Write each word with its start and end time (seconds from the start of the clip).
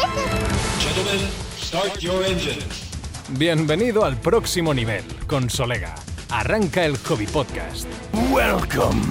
Gentlemen, 0.00 1.28
start 1.58 1.98
your 1.98 2.24
engines. 2.24 2.90
Bienvenido 3.38 4.02
al 4.02 4.18
próximo 4.18 4.72
nivel 4.72 5.04
con 5.26 5.50
Solega. 5.50 5.94
Arranca 6.30 6.86
el 6.86 6.96
Hobby 6.96 7.26
Podcast. 7.26 7.86
Welcome. 8.32 9.02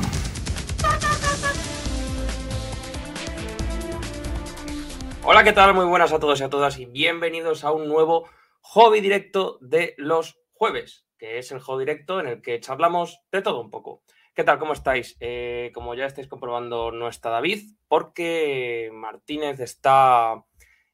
Hola, 5.24 5.44
¿qué 5.44 5.54
tal? 5.54 5.76
Muy 5.76 5.86
buenas 5.86 6.12
a 6.12 6.20
todos 6.20 6.42
y 6.42 6.44
a 6.44 6.50
todas 6.50 6.80
y 6.80 6.88
bienvenidos 6.88 7.64
a 7.64 7.72
un 7.72 7.88
nuevo 7.88 8.28
hobby 8.62 9.00
directo 9.00 9.60
de 9.62 9.94
los 9.98 10.40
jueves, 10.54 11.06
que 11.20 11.38
es 11.38 11.52
el 11.52 11.60
hobby 11.60 11.86
directo 11.86 12.20
en 12.20 12.26
el 12.26 12.42
que 12.42 12.60
charlamos 12.60 13.20
de 13.32 13.44
todo 13.44 13.62
un 13.62 13.70
poco. 13.70 14.02
¿Qué 14.34 14.44
tal? 14.44 14.58
¿Cómo 14.58 14.74
estáis? 14.74 15.18
Eh, 15.20 15.70
como 15.72 15.94
ya 15.94 16.06
estáis 16.06 16.28
comprobando, 16.28 16.92
no 16.92 17.10
está 17.10 17.30
David, 17.30 17.76
porque 17.88 18.90
Martínez 18.92 19.60
está. 19.60 20.46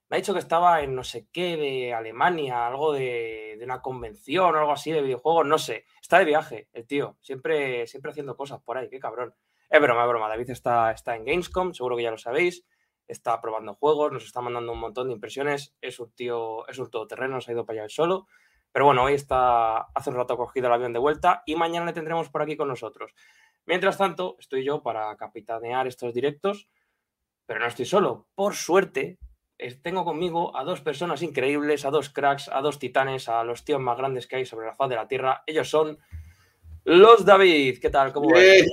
Me 0.10 0.18
ha 0.18 0.20
dicho 0.20 0.34
que 0.34 0.40
estaba 0.40 0.82
en 0.82 0.96
no 0.96 1.04
sé 1.04 1.28
qué 1.32 1.58
de 1.58 1.94
Alemania, 1.94 2.68
algo 2.68 2.94
de, 2.94 3.60
una 3.64 3.82
convención 3.82 4.56
o 4.56 4.60
algo 4.60 4.72
así 4.72 4.92
de 4.92 5.02
videojuegos, 5.02 5.46
no 5.46 5.58
sé. 5.58 5.86
Está 6.02 6.20
de 6.20 6.26
viaje, 6.26 6.70
el 6.74 6.86
tío, 6.86 7.18
siempre, 7.22 7.88
siempre 7.88 8.12
haciendo 8.12 8.36
cosas 8.38 8.62
por 8.62 8.78
ahí, 8.78 8.90
qué 8.90 9.00
cabrón. 9.00 9.34
Es 9.70 9.82
broma, 9.82 10.04
es 10.04 10.10
broma. 10.10 10.30
David 10.30 10.52
está, 10.52 10.92
está 10.92 11.16
en 11.16 11.26
Gamescom, 11.26 11.74
seguro 11.74 11.98
que 11.98 12.04
ya 12.04 12.12
lo 12.12 12.18
sabéis 12.18 12.66
está 13.08 13.40
probando 13.42 13.74
juegos, 13.76 14.12
nos 14.12 14.26
está 14.26 14.42
mandando 14.42 14.72
un 14.72 14.80
montón 14.80 15.08
de 15.08 15.14
impresiones, 15.14 15.76
es 15.82 16.00
un 16.00 16.12
tío, 16.14 16.68
es 16.68 16.80
un 16.80 16.90
todoterreno, 16.90 17.42
se 17.42 17.52
ha 17.52 17.54
ido 17.54 17.66
para 17.66 17.82
allá 17.82 17.90
solo. 17.90 18.28
Pero 18.72 18.86
bueno, 18.86 19.04
hoy 19.04 19.14
está, 19.14 19.78
hace 19.78 20.10
un 20.10 20.18
rato 20.18 20.36
cogido 20.36 20.68
el 20.68 20.74
avión 20.74 20.92
de 20.92 21.00
vuelta 21.00 21.44
y 21.46 21.56
mañana 21.56 21.86
le 21.86 21.94
tendremos 21.94 22.30
por 22.30 22.42
aquí 22.42 22.58
con 22.58 22.68
nosotros. 22.68 23.14
Mientras 23.66 23.98
tanto, 23.98 24.36
estoy 24.40 24.66
yo 24.66 24.84
para 24.84 25.16
capitanear 25.16 25.88
estos 25.88 26.14
directos, 26.14 26.68
pero 27.46 27.60
no 27.60 27.68
estoy 27.68 27.86
solo. 27.86 28.28
Por 28.36 28.54
suerte, 28.56 29.18
tengo 29.82 30.04
conmigo 30.04 30.56
a 30.58 30.64
dos 30.64 30.82
personas 30.82 31.22
increíbles, 31.22 31.86
a 31.86 31.92
dos 31.92 32.10
cracks, 32.10 32.50
a 32.50 32.62
dos 32.62 32.80
titanes, 32.80 33.30
a 33.30 33.44
los 33.44 33.64
tíos 33.64 33.80
más 33.80 33.98
grandes 33.98 34.28
que 34.28 34.38
hay 34.38 34.46
sobre 34.46 34.68
la 34.68 34.76
faz 34.76 34.90
de 34.90 34.96
la 34.96 35.08
Tierra. 35.08 35.44
Ellos 35.48 35.70
son 35.70 36.00
los 36.86 37.26
David. 37.26 37.80
¿Qué 37.80 37.90
tal? 37.90 38.14
¿Cómo 38.14 38.30
vais? 38.30 38.66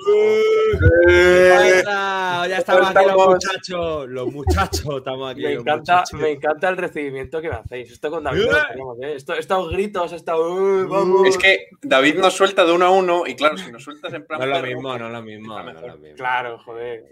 Ya 1.09 2.59
estamos 2.59 2.89
aquí 2.91 3.07
los 3.07 3.27
muchachos. 3.29 4.09
Los 4.09 4.33
muchachos 4.33 4.97
estamos 4.99 5.31
aquí. 5.33 5.43
Me 5.43 5.53
encanta, 5.55 6.05
me 6.13 6.31
encanta 6.33 6.69
el 6.69 6.77
recibimiento 6.77 7.41
que 7.41 7.49
me 7.49 7.57
hacéis. 7.57 7.93
Esto 7.93 8.11
con 8.11 8.25
David 8.25 8.43
lo 8.51 8.67
tenemos, 8.69 8.99
¿eh? 9.03 9.15
Esto- 9.17 9.35
estos 9.35 9.71
gritos, 9.71 10.13
esta, 10.13 10.37
"Uh, 10.39 10.87
vamos". 10.89 11.27
Es 11.29 11.39
que 11.39 11.67
David 11.83 12.17
nos 12.19 12.35
suelta 12.35 12.65
de 12.65 12.73
uno 12.73 12.87
a 12.87 12.91
uno 12.91 13.27
y 13.27 13.35
claro, 13.35 13.57
si 13.59 13.71
nos 13.73 13.83
sueltas 13.85 14.13
en 14.13 14.27
plan. 14.27 14.41
No 14.41 14.47
es 14.47 14.61
lo 14.61 14.67
mismo, 14.67 14.99
no 14.99 15.07
es 15.07 15.13
lo 15.13 15.23
mismo. 15.23 15.63
no 15.63 15.73
lo. 15.73 15.99
Claro, 16.17 16.59
joder. 16.59 17.05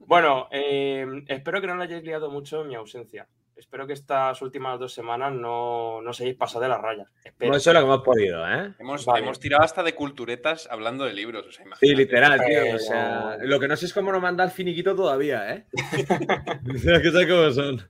Bueno, 0.00 0.48
eh, 0.50 1.06
espero 1.28 1.60
que 1.60 1.66
no 1.66 1.74
lo 1.76 1.82
hayáis 1.82 2.04
liado 2.04 2.30
mucho 2.30 2.62
en 2.62 2.68
mi 2.68 2.74
ausencia. 2.74 3.26
Espero 3.56 3.86
que 3.86 3.92
estas 3.92 4.40
últimas 4.42 4.78
dos 4.80 4.92
semanas 4.92 5.32
no, 5.32 6.00
no 6.02 6.12
se 6.12 6.24
hayáis 6.24 6.36
pasado 6.36 6.62
de 6.62 6.68
las 6.68 6.80
rayas. 6.80 7.08
Espero. 7.24 7.52
Hemos 7.52 7.62
hecho 7.62 7.72
lo 7.72 7.78
que 7.80 7.84
hemos 7.86 8.02
podido, 8.02 8.48
¿eh? 8.48 8.72
Hemos, 8.78 9.04
Vale. 9.04 9.20
hemos 9.22 9.38
tirado 9.40 9.62
hasta 9.62 9.82
de 9.82 9.94
culturetas 9.94 10.68
hablando 10.70 11.04
de 11.04 11.12
libros. 11.12 11.46
O 11.46 11.52
sea, 11.52 11.64
Sí, 11.78 11.94
literal, 11.94 12.40
tío. 12.44 12.74
O 12.74 12.78
sea, 12.78 13.36
lo 13.40 13.60
que 13.60 13.68
no 13.68 13.76
sé 13.76 13.86
es 13.86 13.94
cómo 13.94 14.10
nos 14.12 14.20
manda 14.22 14.42
el 14.44 14.50
finiquito 14.50 14.94
todavía, 14.96 15.54
¿eh? 15.54 15.66
O 16.74 16.78
sea, 16.78 17.00
que 17.00 17.10
sé 17.10 17.28
cómo 17.28 17.50
son. 17.50 17.88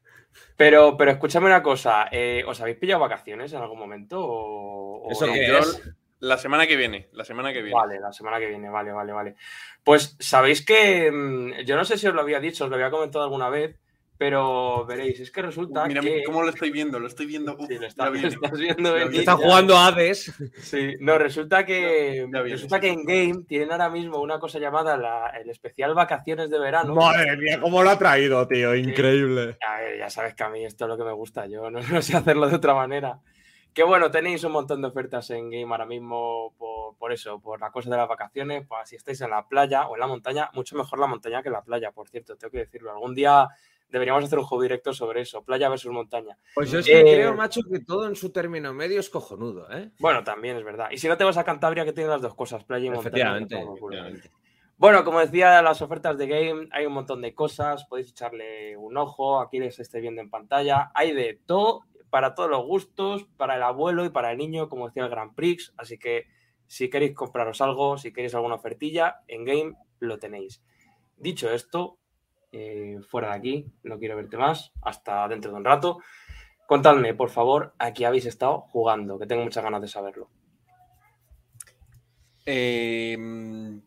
Pero, 0.57 0.97
pero 0.97 1.11
escúchame 1.13 1.47
una 1.47 1.63
cosa. 1.63 2.09
eh, 2.11 2.45
¿Os 2.47 2.61
habéis 2.61 2.77
pillado 2.79 3.01
vacaciones 3.01 3.53
en 3.53 3.61
algún 3.63 3.79
momento? 3.79 4.21
O, 4.21 5.03
o 5.09 5.11
¿Eso 5.11 5.27
qué 5.33 5.47
Yo- 5.49 5.59
es? 5.59 5.83
La 6.21 6.39
semana 6.39 6.69
que 6.69 6.77
viene, 6.77 7.09
la 7.15 7.25
semana 7.25 7.53
que 7.53 7.63
viene. 7.63 7.75
Vale, 7.77 7.99
la 7.99 8.13
semana 8.13 8.39
que 8.39 8.47
viene, 8.47 8.71
vale, 8.71 8.93
vale, 8.93 9.13
vale. 9.13 9.35
Pues 9.83 10.17
sabéis 10.21 10.65
que 10.65 11.11
mm, 11.11 11.65
yo 11.65 11.75
no 11.77 11.85
sé 11.85 11.99
si 11.99 12.07
os 12.07 12.15
lo 12.15 12.21
había 12.21 12.39
dicho, 12.39 12.63
os 12.65 12.71
lo 12.71 12.77
había 12.77 12.93
comentado 12.93 13.25
alguna 13.25 13.49
vez, 13.49 13.77
pero 14.23 14.87
veréis, 14.87 15.19
es 15.19 15.31
que 15.33 15.43
resulta 15.43 15.85
Mira, 15.87 16.01
que. 16.01 16.11
mira 16.11 16.23
cómo 16.25 16.43
lo 16.43 16.51
estoy 16.51 16.71
viendo, 16.71 17.01
lo 17.01 17.09
estoy 17.09 17.27
viendo. 17.27 17.57
Uf, 17.59 17.67
Sí, 17.69 17.77
lo 17.79 17.87
estás, 17.89 18.13
viene. 18.13 18.29
estás 18.29 18.53
viendo 18.59 18.95
viene. 18.95 19.19
Está 19.19 19.37
jugando 19.37 19.77
Hades. 19.77 20.33
Sí, 20.61 20.95
no, 21.01 21.19
resulta 21.19 21.67
que 21.67 22.27
viene, 22.31 22.43
resulta 22.45 22.77
sí, 22.77 22.81
que 22.83 22.89
sí. 22.89 22.95
en 22.95 23.05
Game 23.05 23.45
tienen 23.49 23.73
ahora 23.73 23.91
mismo 23.91 24.21
una 24.21 24.39
cosa 24.39 24.59
llamada 24.61 24.97
la- 24.97 25.29
el 25.41 25.51
especial 25.51 25.95
vacaciones 25.95 26.51
de 26.51 26.59
verano. 26.61 26.95
Madre 26.95 27.37
mía, 27.37 27.61
cómo 27.61 27.83
lo 27.83 27.91
ha 27.91 27.99
traído, 27.99 28.47
tío. 28.47 28.75
Increíble. 28.77 29.57
A 29.69 29.81
ver, 29.81 29.99
ya 29.99 30.09
sabes 30.09 30.35
que 30.35 30.45
a 30.45 30.49
mí 30.49 30.65
esto 30.65 30.85
es 30.85 30.89
lo 30.89 30.97
que 30.97 31.05
me 31.05 31.13
gusta, 31.13 31.47
yo 31.47 31.69
no, 31.71 31.81
no 32.01 32.01
sé 32.03 32.17
hacerlo 32.17 32.49
de 32.49 32.57
otra 32.57 32.75
manera. 32.75 33.19
Que 33.75 33.83
bueno, 33.85 34.11
tenéis 34.11 34.45
un 34.45 34.53
montón 34.53 34.83
de 34.83 34.89
ofertas 34.89 35.31
en 35.31 35.49
Game 35.51 35.67
ahora 35.71 35.87
mismo 35.87 36.53
por, 36.59 36.95
por 36.99 37.11
eso, 37.11 37.41
por 37.41 37.59
la 37.59 37.71
cosa 37.71 37.89
de 37.91 37.97
las 37.97 38.07
vacaciones, 38.09 38.67
pues 38.69 38.87
si 38.89 38.97
estáis 38.97 39.19
en 39.23 39.31
la 39.31 39.49
playa 39.49 39.87
o 39.89 39.95
en 39.97 40.01
la 40.01 40.07
montaña, 40.07 40.51
mucho 40.53 40.77
mejor 40.77 40.99
la 40.99 41.07
montaña 41.07 41.43
que 41.43 41.49
la 41.49 41.63
playa, 41.63 41.91
por 41.91 42.07
cierto, 42.09 42.37
tengo 42.37 42.51
que 42.53 42.59
decirlo. 42.59 42.93
Algún 42.93 43.15
día 43.15 43.49
deberíamos 43.93 44.25
hacer 44.25 44.39
un 44.39 44.47
juego 44.47 44.63
directo 44.63 44.93
sobre 44.93 45.21
eso, 45.21 45.45
playa 45.45 45.69
versus 45.69 45.93
montaña. 45.93 46.37
Pues 46.55 46.71
yo 46.71 46.81
es 46.81 46.87
que 46.87 47.01
Eh, 47.01 47.03
creo, 47.03 47.35
macho, 47.35 47.61
que 47.71 47.81
todo 47.81 48.09
en 48.09 48.17
su 48.17 48.33
término 48.33 48.73
medio 48.73 48.99
es 48.99 49.11
cojonudo, 49.11 49.71
¿eh? 49.71 49.91
Bueno, 50.01 50.25
también 50.25 50.57
es 50.57 50.65
verdad. 50.65 50.89
Y 50.91 50.99
si 50.99 51.07
no 51.07 51.17
te 51.17 51.25
vas 51.25 51.37
a 51.37 51.45
Cantabria, 51.45 51.85
que 51.85 51.93
tiene 51.93 52.11
las 52.11 52.23
dos 52.23 52.35
cosas, 52.35 52.65
playa 52.65 52.87
y 52.87 52.91
montaña. 52.91 53.39
Efectivamente. 53.39 53.65
Bueno, 54.79 55.05
como 55.05 55.21
decía, 55.21 55.63
las 55.63 55.81
ofertas 55.83 56.19
de 56.19 56.27
Game, 56.27 56.69
hay 56.73 56.87
un 56.87 56.95
montón 56.95 57.21
de 57.21 57.35
cosas, 57.35 57.85
podéis 57.85 58.11
echarle 58.11 58.77
un 58.77 58.97
ojo, 58.97 59.41
aquí 59.41 59.61
les 59.61 59.79
estáis 59.79 60.03
viendo 60.03 60.21
en 60.21 60.31
pantalla, 60.31 60.91
hay 60.95 61.13
de 61.13 61.39
todo, 61.47 61.83
para 62.11 62.35
todos 62.35 62.51
los 62.51 62.65
gustos, 62.65 63.25
para 63.37 63.57
el 63.57 63.63
abuelo 63.63 64.05
y 64.05 64.09
para 64.09 64.33
el 64.33 64.39
niño, 64.39 64.69
como 64.69 64.89
decía 64.89 65.05
el 65.05 65.11
Grand 65.11 65.35
Prix, 65.35 65.73
así 65.77 65.99
que 65.99 66.27
si 66.67 66.91
queréis 66.91 67.15
compraros 67.15 67.61
algo, 67.61 67.97
si 67.99 68.13
queréis 68.13 68.35
alguna 68.35 68.57
ofertilla, 68.57 69.21
en 69.29 69.45
Game 69.45 69.75
lo 70.01 70.19
tenéis. 70.19 70.65
Dicho 71.17 71.53
esto, 71.53 71.99
eh, 72.53 72.99
fuera 73.09 73.31
de 73.31 73.35
aquí, 73.35 73.67
no 73.83 73.99
quiero 73.99 74.17
verte 74.17 74.37
más, 74.37 74.73
hasta 74.83 75.27
dentro 75.29 75.51
de 75.51 75.57
un 75.57 75.65
rato. 75.65 75.99
Contadme, 76.67 77.15
por 77.15 77.29
favor, 77.31 77.75
a 77.79 77.93
qué 77.93 78.07
habéis 78.07 78.27
estado 78.27 78.61
jugando, 78.61 79.19
que 79.19 79.27
tengo 79.27 79.43
muchas 79.43 79.65
ganas 79.65 79.81
de 79.83 79.89
saberlo. 79.89 80.31
Eh, 82.47 83.17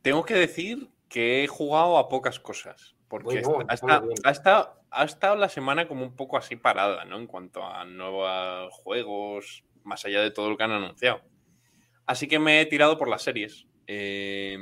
tengo 0.01 0.23
que 0.25 0.35
decir 0.35 0.89
que 1.09 1.43
he 1.43 1.47
jugado 1.47 1.97
a 1.97 2.09
pocas 2.09 2.39
cosas. 2.39 2.95
Porque 3.07 3.41
Bueno, 3.41 3.59
ha, 3.59 3.61
empezamos 3.61 3.93
esta- 3.95 3.99
bien. 4.05 4.17
ha 4.23 4.31
estado, 4.31 4.81
ha 4.91 5.03
estado 5.05 5.35
la 5.35 5.49
semana 5.49 5.87
como 5.87 6.03
un 6.03 6.15
poco 6.15 6.37
así 6.37 6.55
parada, 6.55 7.05
¿no? 7.05 7.17
En 7.17 7.27
cuanto 7.27 7.63
a 7.63 7.85
nuevos 7.85 8.73
juegos, 8.73 9.63
más 9.83 10.03
allá 10.05 10.21
de 10.21 10.31
todo 10.31 10.49
lo 10.49 10.57
que 10.57 10.63
han 10.63 10.71
anunciado. 10.71 11.21
Así 12.07 12.27
que 12.27 12.39
me 12.39 12.59
he 12.61 12.65
tirado 12.65 12.97
por 12.97 13.07
las 13.07 13.21
series. 13.23 13.67
Eh, 13.87 14.57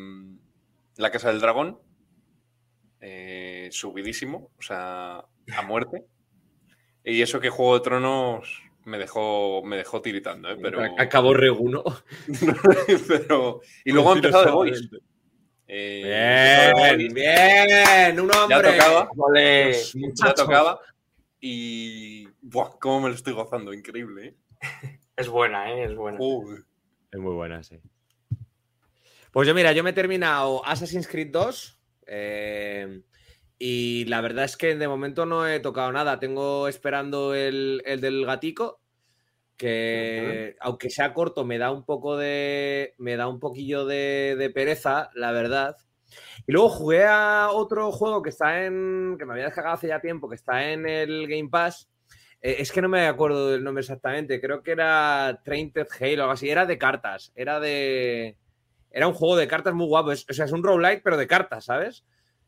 la 0.98 1.10
Casa 1.12 1.30
del 1.30 1.40
Dragón, 1.40 1.80
eh, 3.00 3.43
subidísimo, 3.74 4.52
o 4.58 4.62
sea, 4.62 5.18
a 5.56 5.62
muerte. 5.68 6.06
Y 7.04 7.22
eso 7.22 7.40
que 7.40 7.50
Juego 7.50 7.76
de 7.76 7.82
Tronos 7.84 8.64
me 8.86 8.98
dejó, 8.98 9.62
me 9.64 9.78
dejó 9.78 10.02
tiritando, 10.02 10.50
¿eh? 10.52 10.58
Pero, 10.62 10.82
Acabó 10.98 11.34
Reguno. 11.34 11.84
pero- 13.08 13.62
y 13.86 13.92
luego 13.92 14.12
ha 14.12 14.16
empezado 14.16 14.46
The 14.46 14.52
Voice. 14.52 14.90
Eh, 15.68 16.72
Bien, 16.74 16.98
Voice, 16.98 17.14
bien, 17.14 18.20
un 18.20 18.30
Ya 18.30 18.44
hombre. 18.44 18.72
tocaba, 18.78 19.10
Ole. 19.18 19.68
Los 19.70 19.94
ya 19.94 20.34
tocaba. 20.34 20.80
Y. 21.40 22.28
¡Buah! 22.42 22.78
¿Cómo 22.80 23.02
me 23.02 23.10
lo 23.10 23.16
estoy 23.16 23.34
gozando? 23.34 23.74
Increíble, 23.74 24.28
¿eh? 24.28 24.36
Es 25.16 25.28
buena, 25.30 25.72
¿eh? 25.72 25.86
Es 25.86 25.96
buena. 25.96 26.18
Es 26.20 27.20
muy 27.20 27.34
buena, 27.34 27.64
sí. 27.64 27.80
Pues 29.32 29.48
yo, 29.48 29.54
mira, 29.56 29.72
yo 29.72 29.84
me 29.84 29.90
he 29.92 29.94
terminado 29.94 30.66
Assassin's 30.66 31.08
Creed 31.08 31.30
2. 31.32 31.80
eh, 32.08 33.02
y 33.60 34.06
la 34.06 34.22
verdad 34.22 34.46
es 34.46 34.58
que 34.58 34.76
de 34.76 34.88
momento 34.88 35.26
no 35.26 35.48
he 35.48 35.60
tocado 35.60 35.92
nada. 35.92 36.20
Tengo 36.20 36.68
esperando 36.68 37.34
el, 37.36 37.82
el 37.86 38.02
del 38.02 38.26
gatico. 38.26 38.80
Que 39.58 40.56
aunque 40.60 40.90
sea 40.90 41.14
corto, 41.14 41.46
me 41.46 41.58
da 41.58 41.72
un 41.72 41.86
poco 41.86 42.18
de. 42.18 42.96
Me 42.98 43.16
da 43.16 43.28
un 43.28 43.40
poquillo 43.40 43.86
de, 43.86 44.36
de 44.38 44.50
pereza, 44.50 45.10
la 45.14 45.32
verdad. 45.32 45.78
Y 46.48 46.52
luego 46.52 46.70
jugué 46.70 47.06
a 47.06 47.50
otro 47.52 47.92
juego 47.92 48.22
que 48.24 48.30
está 48.32 48.66
en. 48.66 49.16
que 49.18 49.26
me 49.26 49.34
había 49.34 49.46
descargado 49.46 49.76
hace 49.76 49.88
ya 49.88 50.02
tiempo, 50.02 50.28
que 50.28 50.36
está 50.36 50.72
en 50.72 50.88
el 50.88 51.28
Game 51.28 51.50
Pass. 51.50 51.90
Eh, 52.42 52.58
es 52.60 52.72
que 52.72 52.82
no 52.82 52.90
me 52.90 53.08
acuerdo 53.08 53.52
del 53.52 53.64
nombre 53.64 53.82
exactamente. 53.82 54.42
Creo 54.42 54.64
que 54.64 54.72
era 54.72 55.40
Trainted 55.46 55.88
Halo 56.00 56.22
o 56.22 56.22
algo 56.24 56.32
así. 56.34 56.50
Era 56.50 56.66
de 56.66 56.78
cartas. 56.78 57.32
Era 57.36 57.60
de. 57.60 58.38
Era 58.92 59.08
un 59.08 59.14
juego 59.14 59.36
de 59.38 59.48
cartas 59.48 59.74
muy 59.76 59.86
guapo. 59.88 60.12
Es- 60.12 60.26
o 60.30 60.34
sea, 60.34 60.46
es 60.46 60.52
un 60.52 60.64
roguelike, 60.64 61.04
pero 61.04 61.16
de 61.18 61.28
cartas, 61.28 61.66
¿sabes? 61.66 62.04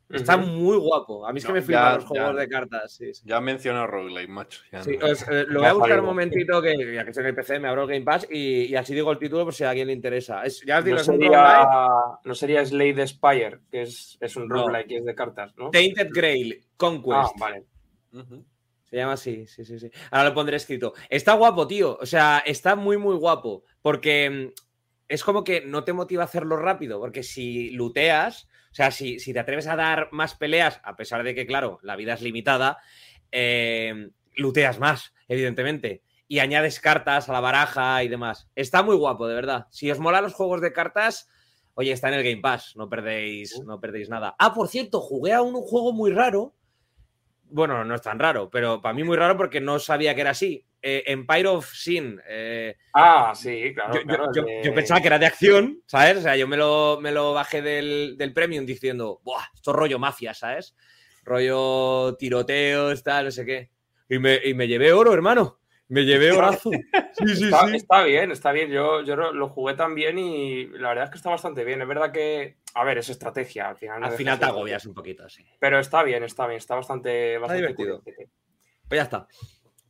Está 0.10 0.38
muy 0.38 0.78
guapo. 0.78 1.25
A 1.28 1.34
mí 1.34 1.40
es 1.40 1.46
que 1.46 1.50
No, 1.52 1.56
me 1.56 1.62
flipan 1.63 1.84
ya- 1.84 1.96
los 1.96 2.06
juegos 2.06 2.34
ya. 2.36 2.40
de 2.42 2.48
cartas. 2.48 2.92
Sí, 2.94 3.13
sí. 3.13 3.24
Ya 3.25 3.38
he 3.38 3.42
mencionado 3.42 3.88
Roguelike, 3.88 4.30
macho. 4.30 4.62
ya 4.72 4.84
Sí, 4.84 4.98
no. 5.00 5.07
os, 5.07 5.22
eh, 5.28 5.46
lo 5.48 5.60
voy 5.62 5.69
a 5.69 5.74
buscar 5.74 6.00
un 6.00 6.06
momentito, 6.06 6.62
que 6.62 6.94
ya 6.94 7.04
que 7.04 7.10
estoy 7.10 7.24
en 7.24 7.30
el 7.30 7.36
PC, 7.36 7.60
me 7.60 7.68
abro 7.69 7.84
el 7.84 7.90
Game 7.90 8.06
Pass 8.06 8.28
y, 8.30 8.66
y 8.66 8.75
así 8.75 8.94
digo 8.94 9.12
el 9.12 9.18
título 9.18 9.44
por 9.46 9.54
si 9.54 9.63
a 9.63 9.69
alguien 9.72 9.88
le 9.88 9.94
interesa. 9.94 10.44
Es, 10.44 10.62
ya 10.66 10.78
os 10.80 10.86
digo, 10.86 10.96
No 10.96 11.02
es 11.02 11.07
sería, 11.07 11.88
no 12.24 12.36
sería 12.36 12.66
Slade 12.66 13.07
Spire, 13.07 13.60
que 13.72 13.81
es, 13.81 14.18
es 14.22 14.36
un 14.36 14.48
roguelike 14.50 14.92
y 14.92 14.96
es 14.98 15.06
de 15.06 15.16
cartas, 15.16 15.54
¿no? 15.57 15.72
Tainted 15.72 16.10
Grail, 16.13 16.62
Ah, 16.63 16.68
Conquest. 16.78 17.36
Ujú. 18.13 18.46
Se 18.84 18.98
llama 18.98 19.13
así, 19.13 19.48
sí, 19.48 19.66
sí, 19.66 19.80
sí. 19.80 19.90
Ahora 20.12 20.30
lo 20.30 20.36
pondré 20.36 20.57
escrito. 20.57 20.94
Está 21.10 21.34
guapo, 21.34 21.66
tío. 21.66 21.98
O 22.00 22.06
sea, 22.06 22.44
está 22.46 22.75
muy, 22.75 22.98
muy 22.98 23.16
guapo. 23.16 23.63
Porque 23.81 24.30
mm, 24.30 24.62
es 25.07 25.24
como 25.24 25.44
que 25.44 25.62
no 25.62 25.84
te 25.84 25.92
motiva 25.92 26.22
a 26.22 26.25
hacerlo 26.25 26.56
rápido. 26.57 27.00
Porque 27.00 27.24
si 27.24 27.72
luteas, 27.72 28.48
o 28.75 28.77
sea, 28.77 28.92
si, 28.92 29.19
si 29.19 29.31
te 29.31 29.39
atreves 29.39 29.68
a 29.68 29.77
dar 29.77 30.10
más 30.12 30.36
peleas, 30.36 30.81
a 30.83 30.98
pesar 30.98 31.24
de 31.24 31.33
que, 31.33 31.48
claro, 31.48 31.80
la 31.81 31.95
vida 31.95 32.13
es 32.13 32.22
limitada, 32.22 32.80
eh, 33.31 34.10
luteas 34.36 34.80
más, 34.80 35.13
evidentemente. 35.30 36.04
Y 36.27 36.39
añades 36.39 36.81
cartas 36.81 37.30
a 37.30 37.31
la 37.31 37.39
baraja 37.39 38.04
y 38.04 38.10
demás. 38.10 38.50
Está 38.54 38.83
muy 38.83 38.98
guapo, 38.98 39.27
de 39.27 39.36
verdad. 39.36 39.68
Si 39.69 39.89
os 39.89 40.00
mola 40.00 40.19
los 40.19 40.33
juegos 40.33 40.60
de 40.60 40.74
cartas, 40.74 41.30
oye, 41.75 41.94
está 41.94 42.10
en 42.10 42.16
el 42.16 42.24
Game 42.25 42.42
Pass, 42.42 42.75
no 42.75 42.89
perdéis, 42.89 43.62
no 43.66 43.80
perdéis 43.80 44.10
nada. 44.10 44.36
Ah, 44.38 44.54
por 44.54 44.68
cierto, 44.68 45.00
jugué 45.00 45.31
a 45.31 45.42
un 45.42 45.54
juego 45.54 45.94
muy 45.94 46.12
raro. 46.12 46.54
Bueno, 47.45 47.86
no 47.86 47.95
es 47.95 48.01
tan 48.01 48.19
raro, 48.19 48.50
pero 48.50 48.81
para 48.81 48.94
mí 48.94 49.06
muy 49.06 49.16
raro 49.16 49.38
porque 49.38 49.62
no 49.62 49.80
sabía 49.80 50.16
que 50.16 50.19
era 50.19 50.31
así. 50.31 50.66
Eh, 50.87 51.03
Empire 51.07 51.47
of 51.47 51.67
Sin. 51.73 52.21
eh, 52.29 52.75
Ah, 52.93 53.33
sí, 53.35 53.73
claro. 53.73 53.95
yo, 53.95 54.01
yo- 54.01 54.05
claro, 54.05 54.25
yo- 54.35 54.41
el 54.41 54.45
de- 54.45 54.61
yo 54.65 54.73
pensaba 54.75 55.01
que 55.01 55.07
era 55.07 55.17
de 55.17 55.25
acción, 55.25 55.81
¿sabes? 55.87 56.17
O 56.17 56.21
sea, 56.21 56.35
yo 56.35 56.47
me 56.47 56.57
lo, 56.57 56.99
me 57.01 57.11
lo 57.11 57.33
bajé 57.33 57.63
del, 57.63 58.15
del 58.19 58.33
premium 58.33 58.67
diciendo, 58.67 59.19
¡buah! 59.23 59.45
Esto 59.55 59.71
es 59.71 59.77
rollo 59.77 59.97
mafia, 59.97 60.35
¿sabes? 60.35 60.75
Rollo 61.23 62.15
tiroteos, 62.19 63.01
tal, 63.03 63.25
no 63.25 63.31
sé 63.31 63.45
qué. 63.47 63.71
Y 64.09 64.19
me, 64.19 64.39
y 64.43 64.53
me 64.53 64.67
llevé 64.67 64.93
oro, 64.93 65.11
hermano. 65.11 65.59
Me 65.87 66.03
llevé 66.05 66.31
orazo. 66.31 66.69
Sí, 67.13 67.35
sí, 67.35 67.45
Está, 67.45 67.65
sí. 67.67 67.75
está 67.77 68.03
bien, 68.03 68.31
está 68.31 68.51
bien. 68.51 68.69
Yo, 68.69 69.01
yo 69.03 69.15
lo 69.15 69.49
jugué 69.49 69.73
también 69.73 70.19
y 70.19 70.65
la 70.67 70.89
verdad 70.89 71.05
es 71.05 71.09
que 71.09 71.17
está 71.17 71.31
bastante 71.31 71.63
bien. 71.63 71.81
Es 71.81 71.87
verdad 71.87 72.11
que, 72.11 72.57
a 72.75 72.83
ver, 72.83 72.99
es 72.99 73.09
estrategia 73.09 73.69
al 73.69 73.77
final. 73.77 74.01
no 74.01 74.05
Al 74.07 74.13
final 74.13 74.37
te 74.37 74.45
agobias 74.45 74.85
un 74.85 74.93
poquito, 74.93 75.27
sí. 75.29 75.43
Pero 75.59 75.79
está 75.79 76.03
bien, 76.03 76.23
está 76.23 76.45
bien, 76.45 76.57
está 76.57 76.75
bastante, 76.75 77.39
bastante 77.39 77.61
divertido. 77.61 78.03
Pues 78.03 78.97
ya 78.99 79.01
está. 79.03 79.27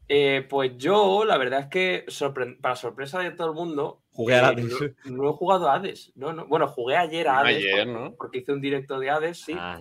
Eh, 0.07 0.45
pues 0.49 0.77
yo, 0.77 1.25
la 1.25 1.37
verdad 1.37 1.61
es 1.61 1.67
que, 1.67 2.05
sorpre- 2.07 2.59
para 2.61 2.75
sorpresa 2.75 3.19
de 3.19 3.31
todo 3.31 3.49
el 3.49 3.55
mundo, 3.55 4.01
Jugué 4.11 4.35
a 4.35 4.39
eh, 4.39 4.45
Hades. 4.45 4.65
no, 5.05 5.17
no 5.23 5.29
he 5.29 5.33
jugado 5.33 5.69
a 5.69 5.75
Hades. 5.75 6.11
No, 6.15 6.31
no. 6.31 6.45
Bueno, 6.47 6.67
jugué 6.67 6.95
ayer 6.95 7.27
a 7.27 7.39
Hades. 7.39 7.57
Ayer, 7.57 7.71
porque, 7.85 7.85
¿no? 7.91 8.15
porque 8.15 8.37
hice 8.39 8.53
un 8.53 8.61
directo 8.61 8.99
de 8.99 9.09
Hades, 9.09 9.39
sí. 9.41 9.55
Ah. 9.57 9.79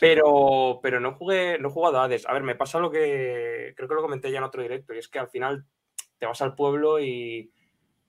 Pero, 0.00 0.80
pero 0.82 0.98
no 1.00 1.14
jugué, 1.14 1.58
no 1.58 1.68
he 1.68 1.72
jugado 1.72 2.00
a 2.00 2.04
Hades. 2.04 2.26
A 2.28 2.32
ver, 2.32 2.42
me 2.42 2.56
pasa 2.56 2.78
lo 2.80 2.90
que 2.90 3.72
creo 3.76 3.88
que 3.88 3.94
lo 3.94 4.02
comenté 4.02 4.30
ya 4.30 4.38
en 4.38 4.44
otro 4.44 4.60
directo, 4.62 4.92
y 4.92 4.98
es 4.98 5.08
que 5.08 5.18
al 5.20 5.28
final 5.28 5.64
te 6.18 6.26
vas 6.26 6.42
al 6.42 6.54
pueblo 6.54 7.00
y 7.00 7.50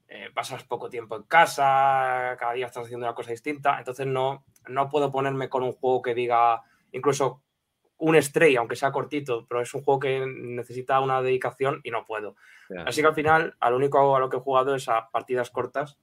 eh, 0.09 0.29
pasas 0.33 0.63
poco 0.65 0.89
tiempo 0.89 1.15
en 1.15 1.23
casa, 1.23 2.35
cada 2.37 2.53
día 2.53 2.65
estás 2.65 2.83
haciendo 2.85 3.05
una 3.05 3.15
cosa 3.15 3.31
distinta, 3.31 3.77
entonces 3.77 4.05
no, 4.07 4.43
no 4.67 4.89
puedo 4.89 5.11
ponerme 5.11 5.47
con 5.47 5.63
un 5.63 5.71
juego 5.71 6.01
que 6.01 6.13
diga, 6.13 6.61
incluso 6.91 7.41
un 8.01 8.19
Stray, 8.19 8.55
aunque 8.55 8.75
sea 8.75 8.91
cortito, 8.91 9.45
pero 9.47 9.61
es 9.61 9.71
un 9.75 9.83
juego 9.83 9.99
que 9.99 10.25
necesita 10.25 10.99
una 10.99 11.21
dedicación 11.21 11.81
y 11.83 11.91
no 11.91 12.03
puedo. 12.05 12.35
Ya. 12.69 12.81
Así 12.83 13.01
que 13.01 13.07
al 13.07 13.13
final, 13.13 13.55
al 13.59 13.75
único 13.75 14.15
a 14.15 14.19
lo 14.19 14.27
que 14.27 14.37
he 14.37 14.39
jugado 14.39 14.73
es 14.73 14.89
a 14.89 15.09
partidas 15.11 15.51
cortas, 15.51 15.99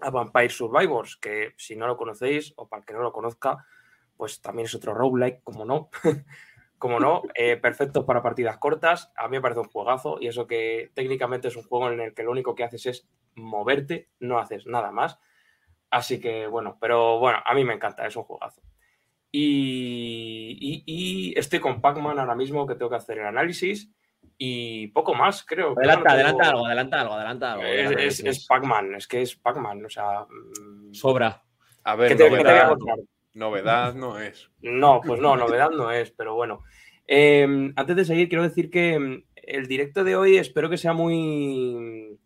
a 0.00 0.10
Vampire 0.10 0.50
Survivors, 0.50 1.16
que 1.16 1.54
si 1.56 1.76
no 1.76 1.86
lo 1.86 1.96
conocéis, 1.96 2.52
o 2.56 2.68
para 2.68 2.80
el 2.80 2.86
que 2.86 2.92
no 2.92 3.00
lo 3.00 3.10
conozca, 3.10 3.64
pues 4.18 4.42
también 4.42 4.66
es 4.66 4.74
otro 4.74 4.92
roguelike, 4.92 5.42
como 5.42 5.64
no. 5.64 5.88
como 6.78 7.00
no, 7.00 7.22
eh, 7.34 7.56
perfecto 7.56 8.04
para 8.04 8.22
partidas 8.22 8.58
cortas. 8.58 9.10
A 9.16 9.28
mí 9.28 9.38
me 9.38 9.40
parece 9.40 9.60
un 9.60 9.68
juegazo 9.68 10.18
y 10.20 10.28
eso 10.28 10.46
que 10.46 10.90
técnicamente 10.94 11.48
es 11.48 11.56
un 11.56 11.62
juego 11.62 11.90
en 11.90 12.00
el 12.00 12.14
que 12.14 12.22
lo 12.22 12.30
único 12.30 12.54
que 12.54 12.64
haces 12.64 12.84
es 12.84 13.08
moverte, 13.34 14.10
no 14.20 14.38
haces 14.38 14.66
nada 14.66 14.92
más. 14.92 15.18
Así 15.90 16.20
que 16.20 16.46
bueno, 16.48 16.76
pero 16.78 17.18
bueno, 17.18 17.38
a 17.46 17.54
mí 17.54 17.64
me 17.64 17.72
encanta, 17.72 18.06
es 18.06 18.14
un 18.14 18.24
juegazo. 18.24 18.60
Y, 19.30 20.56
y- 20.60 20.82
y 20.86 21.38
estoy 21.38 21.60
con 21.60 21.80
Pac-Man 21.80 22.18
ahora 22.18 22.34
mismo 22.34 22.66
que 22.66 22.74
tengo 22.74 22.90
que 22.90 22.96
hacer 22.96 23.18
el 23.18 23.26
análisis 23.26 23.90
y 24.38 24.86
poco 24.88 25.14
más, 25.14 25.44
creo. 25.44 25.74
Adelanta, 25.76 26.04
no 26.08 26.10
adelanta 26.14 26.42
tengo- 26.44 26.50
algo, 26.56 26.66
adelanta 26.66 27.00
algo, 27.00 27.14
adelanta 27.14 27.52
algo. 27.52 27.64
Es, 27.64 27.90
es- 28.20 28.24
es 28.24 28.46
Pac-Man, 28.46 28.94
es 28.94 29.06
que 29.06 29.22
es 29.22 29.36
Pac-Man, 29.36 29.84
o 29.84 29.88
sea... 29.88 30.20
mm, 30.28 30.92
Sobra. 30.94 31.42
A 31.84 31.94
¿Qué 31.96 32.00
ver, 32.02 32.08
te, 32.10 32.16
qué 32.16 32.24
te 32.24 32.30
voy 32.30 32.40
a 32.40 32.74
novedad, 33.34 33.94
no 33.94 34.18
es. 34.18 34.50
No, 34.62 35.00
pues 35.04 35.20
no, 35.20 35.36
novedad 35.36 35.70
no 35.70 35.90
es, 35.92 36.10
pero 36.10 36.34
bueno. 36.34 36.62
Eh, 37.06 37.72
antes 37.76 37.96
de 37.96 38.04
seguir, 38.04 38.28
quiero 38.28 38.42
decir 38.44 38.70
que 38.70 38.98
mm, 38.98 39.24
el 39.36 39.66
directo 39.66 40.04
de 40.04 40.16
hoy 40.16 40.36
espero 40.36 40.68
que 40.68 40.76
sea 40.76 40.92
muy, 40.92 42.18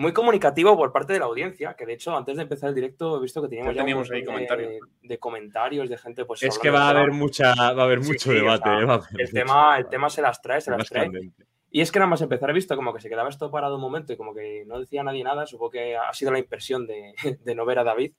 muy 0.00 0.12
comunicativo 0.12 0.76
por 0.76 0.92
parte 0.92 1.12
de 1.12 1.18
la 1.18 1.26
audiencia, 1.26 1.74
que 1.74 1.84
de 1.84 1.92
hecho 1.92 2.16
antes 2.16 2.36
de 2.36 2.42
empezar 2.42 2.70
el 2.70 2.74
directo 2.74 3.18
he 3.18 3.20
visto 3.20 3.42
que 3.42 3.48
teníamos, 3.48 3.74
Ya 3.74 3.82
teníamos 3.82 4.10
ahí 4.10 4.20
de- 4.20 4.26
comentarios. 4.26 4.72
De, 5.02 5.18
comentarios, 5.18 5.88
de 5.90 5.98
gente 5.98 6.24
pues... 6.24 6.42
Es 6.42 6.58
que 6.58 6.70
va 6.70 6.86
a 6.86 6.90
haber 6.90 7.12
mucha, 7.12 7.54
va 7.54 7.82
a 7.82 7.84
haber 7.84 7.98
mucho 8.00 8.30
sí, 8.30 8.34
debate. 8.34 8.68
sea, 8.70 8.80
eh, 8.80 8.84
va 8.84 8.94
a 8.94 8.96
haber 8.96 9.08
El 9.12 9.20
mucho 9.26 9.32
tema, 9.34 9.78
el 9.78 9.88
tema 9.88 10.08
se 10.10 10.22
las 10.22 10.40
trae, 10.40 10.60
se 10.60 10.70
las 10.70 10.88
trae. 10.88 11.04
candente. 11.04 11.44
Y 11.70 11.82
es 11.82 11.92
que 11.92 11.98
nada 11.98 12.08
más 12.08 12.20
empezar 12.22 12.48
he 12.50 12.52
visto 12.54 12.74
como 12.76 12.92
que 12.94 13.00
se 13.00 13.08
quedaba 13.08 13.28
esto 13.28 13.50
parado 13.50 13.76
un 13.76 13.80
momento 13.80 14.12
y 14.12 14.16
como 14.16 14.34
que 14.34 14.64
no 14.66 14.80
decía 14.80 15.02
nadie 15.04 15.22
nada. 15.22 15.46
Supongo 15.46 15.70
que 15.72 15.96
ha 15.96 16.12
sido 16.14 16.32
la 16.32 16.38
impresión 16.38 16.86
de, 16.86 17.12
de 17.44 17.54
no 17.54 17.64
ver 17.66 17.78
a 17.78 17.84
David, 17.84 18.12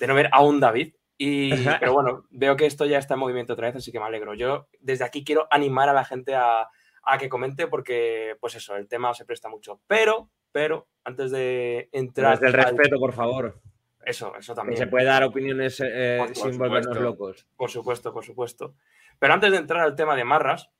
de 0.00 0.06
no 0.06 0.14
ver 0.14 0.30
a 0.32 0.42
un 0.42 0.60
David. 0.60 0.94
Y, 1.18 1.50
pero 1.80 1.92
bueno, 1.92 2.24
veo 2.30 2.56
que 2.56 2.64
esto 2.66 2.86
ya 2.86 2.98
está 2.98 3.14
en 3.14 3.20
movimiento 3.20 3.52
otra 3.52 3.66
vez, 3.68 3.76
así 3.76 3.92
que 3.92 4.00
me 4.00 4.06
alegro. 4.06 4.32
Yo 4.34 4.66
desde 4.80 5.04
aquí 5.04 5.24
quiero 5.24 5.46
animar 5.50 5.88
a 5.88 5.92
la 5.92 6.04
gente 6.04 6.34
a, 6.34 6.68
a 7.02 7.18
que 7.18 7.28
comente 7.28 7.66
porque, 7.66 8.36
pues 8.40 8.54
eso, 8.54 8.74
el 8.76 8.88
tema 8.88 9.12
se 9.14 9.24
presta 9.26 9.48
mucho. 9.48 9.80
Pero, 9.86 10.30
pero, 10.52 10.88
antes 11.04 11.30
de 11.30 11.88
entrar... 11.92 12.38
Desde 12.38 12.48
el 12.54 12.60
al- 12.60 12.76
respeto, 12.76 12.98
por 12.98 13.12
favor. 13.12 13.60
Eso, 14.04 14.34
eso 14.36 14.54
Que 14.54 14.56
también. 14.56 14.78
se 14.78 14.86
puede 14.86 15.04
dar 15.04 15.22
opiniones 15.24 15.80
eh, 15.84 16.16
Por 16.18 16.28
sin 16.28 16.36
supuesto. 16.36 16.58
volvernos 16.58 16.98
locos. 17.00 17.46
Por 17.56 17.70
supuesto, 17.70 18.12
por 18.12 18.24
supuesto. 18.24 18.74
Pero 19.18 19.34
antes 19.34 19.50
de 19.50 19.58
entrar 19.58 19.82
al 19.82 19.96
tema 19.96 20.16
de 20.16 20.24
Marras, 20.24 20.70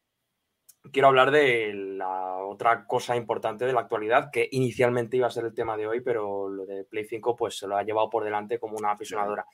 quiero 0.93 1.09
hablar 1.09 1.31
de 1.31 1.75
la 1.75 2.37
otra 2.45 2.87
cosa 2.87 3.17
importante 3.17 3.67
de 3.67 3.73
la 3.75 3.81
actualidad, 3.81 4.31
que 4.33 4.49
inicialmente 4.53 5.17
iba 5.19 5.27
a 5.27 5.31
ser 5.31 5.45
el 5.45 5.53
tema 5.53 5.77
de 5.77 5.87
hoy, 5.87 6.01
pero 6.01 6.49
lo 6.49 6.65
de 6.65 6.85
Play 6.85 7.05
5 7.05 7.37
pues 7.37 7.59
se 7.59 7.67
lo 7.67 7.77
ha 7.77 7.83
llevado 7.83 8.09
por 8.09 8.25
delante 8.25 8.59
como 8.59 8.79
una 8.79 8.93
apisonadora, 8.93 9.45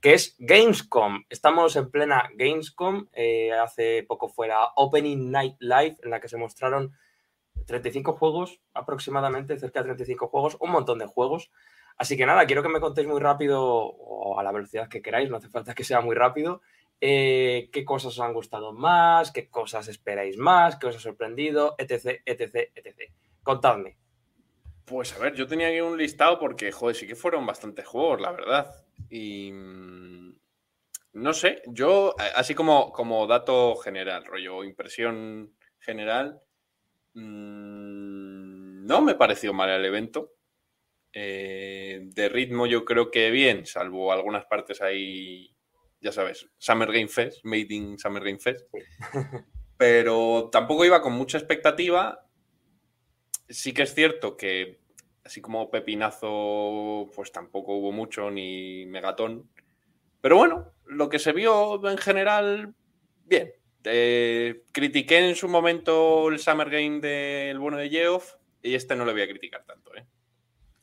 que 0.00 0.14
es 0.14 0.34
Gamescom. 0.40 1.22
Estamos 1.28 1.76
en 1.76 1.90
plena 1.90 2.28
Gamescom. 2.34 3.06
eh, 3.12 3.52
hace 3.52 4.04
poco 4.08 4.28
fue 4.28 4.48
la 4.48 4.70
Opening 4.74 5.30
Night 5.30 5.56
Live, 5.60 5.98
en 6.02 6.10
la 6.10 6.18
que 6.18 6.28
se 6.28 6.38
mostraron 6.38 6.92
35 7.70 8.12
juegos 8.14 8.60
aproximadamente, 8.74 9.58
cerca 9.58 9.80
de 9.80 9.86
35 9.86 10.28
juegos, 10.28 10.56
un 10.60 10.70
montón 10.70 10.98
de 10.98 11.06
juegos. 11.06 11.50
Así 11.96 12.16
que 12.16 12.26
nada, 12.26 12.46
quiero 12.46 12.62
que 12.62 12.68
me 12.68 12.80
contéis 12.80 13.06
muy 13.08 13.20
rápido 13.20 13.62
o 13.62 14.38
a 14.38 14.42
la 14.42 14.52
velocidad 14.52 14.88
que 14.88 15.02
queráis, 15.02 15.30
no 15.30 15.36
hace 15.36 15.48
falta 15.48 15.74
que 15.74 15.84
sea 15.84 16.00
muy 16.00 16.14
rápido, 16.14 16.62
eh, 17.00 17.68
qué 17.72 17.84
cosas 17.84 18.12
os 18.12 18.20
han 18.20 18.34
gustado 18.34 18.72
más, 18.72 19.32
qué 19.32 19.48
cosas 19.48 19.88
esperáis 19.88 20.36
más, 20.36 20.76
qué 20.76 20.86
os 20.88 20.96
ha 20.96 21.00
sorprendido, 21.00 21.74
etc, 21.78 22.20
etc, 22.26 22.70
etc. 22.74 23.12
Contadme. 23.42 23.96
Pues 24.84 25.14
a 25.14 25.18
ver, 25.18 25.34
yo 25.34 25.46
tenía 25.46 25.68
aquí 25.68 25.80
un 25.80 25.96
listado 25.96 26.38
porque, 26.38 26.72
joder, 26.72 26.96
sí 26.96 27.06
que 27.06 27.14
fueron 27.14 27.46
bastantes 27.46 27.86
juegos, 27.86 28.20
la 28.20 28.32
verdad. 28.32 28.74
Y. 29.08 29.52
mm, 29.52 30.34
No 31.12 31.32
sé, 31.32 31.62
yo, 31.66 32.14
así 32.36 32.54
como, 32.54 32.92
como 32.92 33.26
dato 33.26 33.76
general, 33.76 34.24
rollo, 34.24 34.64
impresión 34.64 35.54
general, 35.78 36.40
mm, 37.14 38.86
no 38.86 39.02
me 39.02 39.14
pareció 39.14 39.52
mal 39.52 39.70
el 39.70 39.84
evento. 39.84 40.32
Eh, 41.12 42.00
de 42.04 42.28
ritmo, 42.28 42.66
yo 42.66 42.84
creo 42.84 43.10
que 43.10 43.30
bien, 43.30 43.66
salvo 43.66 44.12
algunas 44.12 44.44
partes 44.46 44.80
ahí, 44.80 45.54
ya 46.00 46.12
sabes, 46.12 46.48
Summer 46.58 46.92
Game 46.92 47.08
Fest, 47.08 47.44
Made 47.44 47.66
in 47.70 47.98
Summer 47.98 48.22
Game 48.22 48.38
Fest. 48.38 48.66
Pero 49.76 50.50
tampoco 50.52 50.84
iba 50.84 51.00
con 51.02 51.14
mucha 51.14 51.38
expectativa. 51.38 52.26
Sí 53.48 53.72
que 53.72 53.82
es 53.82 53.94
cierto 53.94 54.36
que 54.36 54.80
así 55.24 55.40
como 55.40 55.70
pepinazo, 55.70 57.10
pues 57.14 57.32
tampoco 57.32 57.74
hubo 57.76 57.92
mucho, 57.92 58.30
ni 58.30 58.86
megatón. 58.86 59.48
Pero 60.20 60.36
bueno, 60.36 60.72
lo 60.86 61.08
que 61.08 61.18
se 61.18 61.32
vio 61.32 61.88
en 61.88 61.98
general, 61.98 62.74
bien. 63.24 63.52
Eh, 63.84 64.64
critiqué 64.72 65.28
en 65.28 65.34
su 65.34 65.48
momento 65.48 66.28
el 66.28 66.38
Summer 66.38 66.68
Game 66.68 67.00
del 67.00 67.58
bueno 67.58 67.78
de 67.78 67.88
Geoff 67.88 68.34
y 68.62 68.74
este 68.74 68.94
no 68.96 69.04
le 69.04 69.12
voy 69.12 69.22
a 69.22 69.28
criticar 69.28 69.64
tanto. 69.64 69.94
¿eh? 69.94 70.06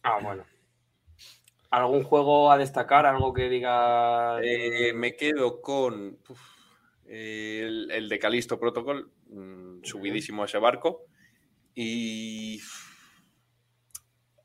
Ah, 0.04 0.20
bueno. 0.22 0.46
¿Algún 1.70 2.04
juego 2.04 2.52
a 2.52 2.58
destacar? 2.58 3.06
¿Algo 3.06 3.34
que 3.34 3.50
diga... 3.50 4.40
Eh, 4.42 4.94
me 4.94 5.16
quedo 5.16 5.62
con 5.62 6.18
uf, 6.30 6.42
el, 7.06 7.92
el 7.92 8.10
de 8.10 8.20
Calisto 8.20 8.60
Protocol, 8.60 9.12
mm, 9.30 9.84
subidísimo 9.84 10.46
ese 10.46 10.58
barco. 10.58 11.06
Y 11.76 12.62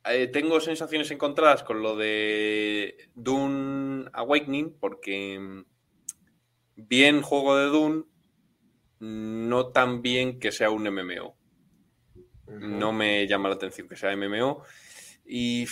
eh, 0.04 0.26
tengo 0.26 0.60
sensaciones 0.60 1.10
encontradas 1.10 1.62
con 1.62 1.80
lo 1.80 1.96
de 1.96 3.08
Dune 3.14 4.06
Awakening, 4.12 4.76
porque 4.80 5.38
mm, 5.38 5.64
bien 6.76 7.22
juego 7.22 7.56
de 7.56 7.66
Dune, 7.66 8.04
no 9.02 9.72
tan 9.72 10.00
bien 10.00 10.38
que 10.38 10.52
sea 10.52 10.70
un 10.70 10.84
MMO. 10.84 11.36
No 12.46 12.92
me 12.92 13.26
llama 13.26 13.48
la 13.48 13.56
atención 13.56 13.88
que 13.88 13.96
sea 13.96 14.16
MMO. 14.16 14.62
Y 15.26 15.66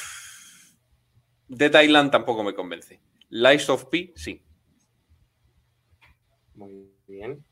Dead 1.46 1.80
Island 1.80 2.10
tampoco 2.10 2.42
me 2.42 2.54
convence. 2.54 3.00
Lies 3.28 3.70
of 3.70 3.84
P, 3.84 4.12
sí. 4.16 4.42
Muy 6.56 6.90
bien. 7.06 7.44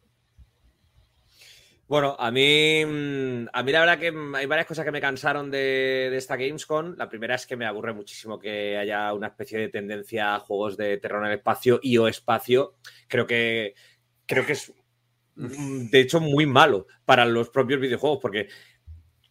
Bueno, 1.86 2.16
a 2.18 2.32
mí, 2.32 2.84
mm, 2.84 3.46
a 3.52 3.62
mí 3.62 3.72
la 3.72 3.80
verdad 3.80 3.98
que 4.00 4.12
hay 4.36 4.46
varias 4.46 4.66
cosas 4.66 4.84
que 4.84 4.90
me 4.90 5.00
cansaron 5.00 5.48
de, 5.48 6.08
de 6.10 6.16
esta 6.16 6.34
Gamescom. 6.36 6.96
La 6.96 7.08
primera 7.08 7.36
es 7.36 7.46
que 7.46 7.56
me 7.56 7.66
aburre 7.66 7.92
muchísimo 7.92 8.36
que 8.36 8.76
haya 8.76 9.12
una 9.14 9.28
especie 9.28 9.60
de 9.60 9.68
tendencia 9.68 10.34
a 10.34 10.40
juegos 10.40 10.76
de 10.76 10.96
terror 10.98 11.24
en 11.24 11.30
el 11.30 11.38
espacio 11.38 11.78
y 11.80 11.96
o 11.98 12.08
espacio. 12.08 12.74
Creo 13.06 13.28
que, 13.28 13.74
creo 14.26 14.44
que 14.44 14.52
es 14.52 14.72
de 15.38 16.00
hecho, 16.00 16.20
muy 16.20 16.46
malo 16.46 16.86
para 17.04 17.24
los 17.24 17.50
propios 17.50 17.80
videojuegos, 17.80 18.18
porque 18.20 18.48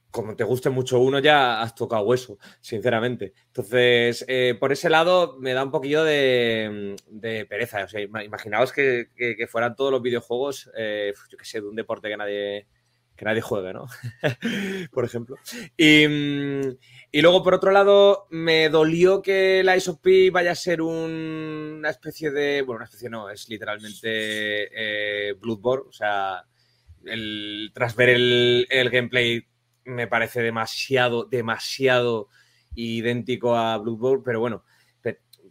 como 0.10 0.36
te 0.36 0.44
guste 0.44 0.70
mucho 0.70 1.00
uno, 1.00 1.20
ya 1.20 1.62
has 1.62 1.76
tocado 1.76 2.04
hueso, 2.04 2.40
sinceramente. 2.62 3.34
Entonces, 3.48 4.26
eh, 4.28 4.56
por 4.60 4.72
ese 4.72 4.90
lado, 4.90 5.38
me 5.40 5.54
da 5.54 5.64
un 5.64 5.70
poquillo 5.70 6.04
de, 6.04 6.96
de 7.08 7.46
pereza. 7.46 7.84
O 7.84 7.88
sea, 7.88 8.02
imaginaos 8.02 8.72
que, 8.72 9.10
que, 9.16 9.48
fueran 9.48 9.76
todos 9.76 9.92
los 9.92 10.02
videojuegos, 10.02 10.72
eh, 10.76 11.14
yo 11.30 11.38
qué 11.38 11.46
sé, 11.46 11.62
de 11.62 11.68
un 11.68 11.76
deporte 11.76 12.10
que 12.10 12.18
nadie, 12.18 12.68
que 13.18 13.26
nadie 13.26 13.42
juegue, 13.42 13.74
¿no? 13.74 13.88
por 14.92 15.04
ejemplo. 15.04 15.36
Y, 15.76 16.06
y, 17.12 17.22
luego, 17.22 17.44
por 17.44 17.56
otro 17.56 17.72
lado, 17.72 18.28
me 18.30 18.70
dolió 18.70 19.22
que 19.22 19.64
la 19.64 19.76
Ice 19.76 19.90
of 19.90 20.00
P 20.00 20.30
vaya 20.30 20.52
a 20.52 20.56
ser 20.56 20.82
una 20.82 21.90
especie 21.90 22.32
de. 22.32 22.62
Bueno, 22.62 22.78
una 22.78 22.86
especie 22.86 23.10
no, 23.10 23.30
es 23.30 23.50
literalmente 23.50 24.70
eh, 24.72 25.34
Bloodborne. 25.34 25.90
O 25.90 25.92
sea, 25.92 26.46
el, 27.06 27.72
tras 27.74 27.96
ver 27.96 28.10
el, 28.10 28.68
el, 28.70 28.90
gameplay, 28.92 29.46
me 29.86 30.08
parece 30.08 30.42
demasiado, 30.42 31.26
demasiado 31.26 32.30
idéntico 32.76 33.56
a 33.56 33.78
Bloodborne, 33.78 34.24
pero 34.24 34.40
bueno. 34.40 34.64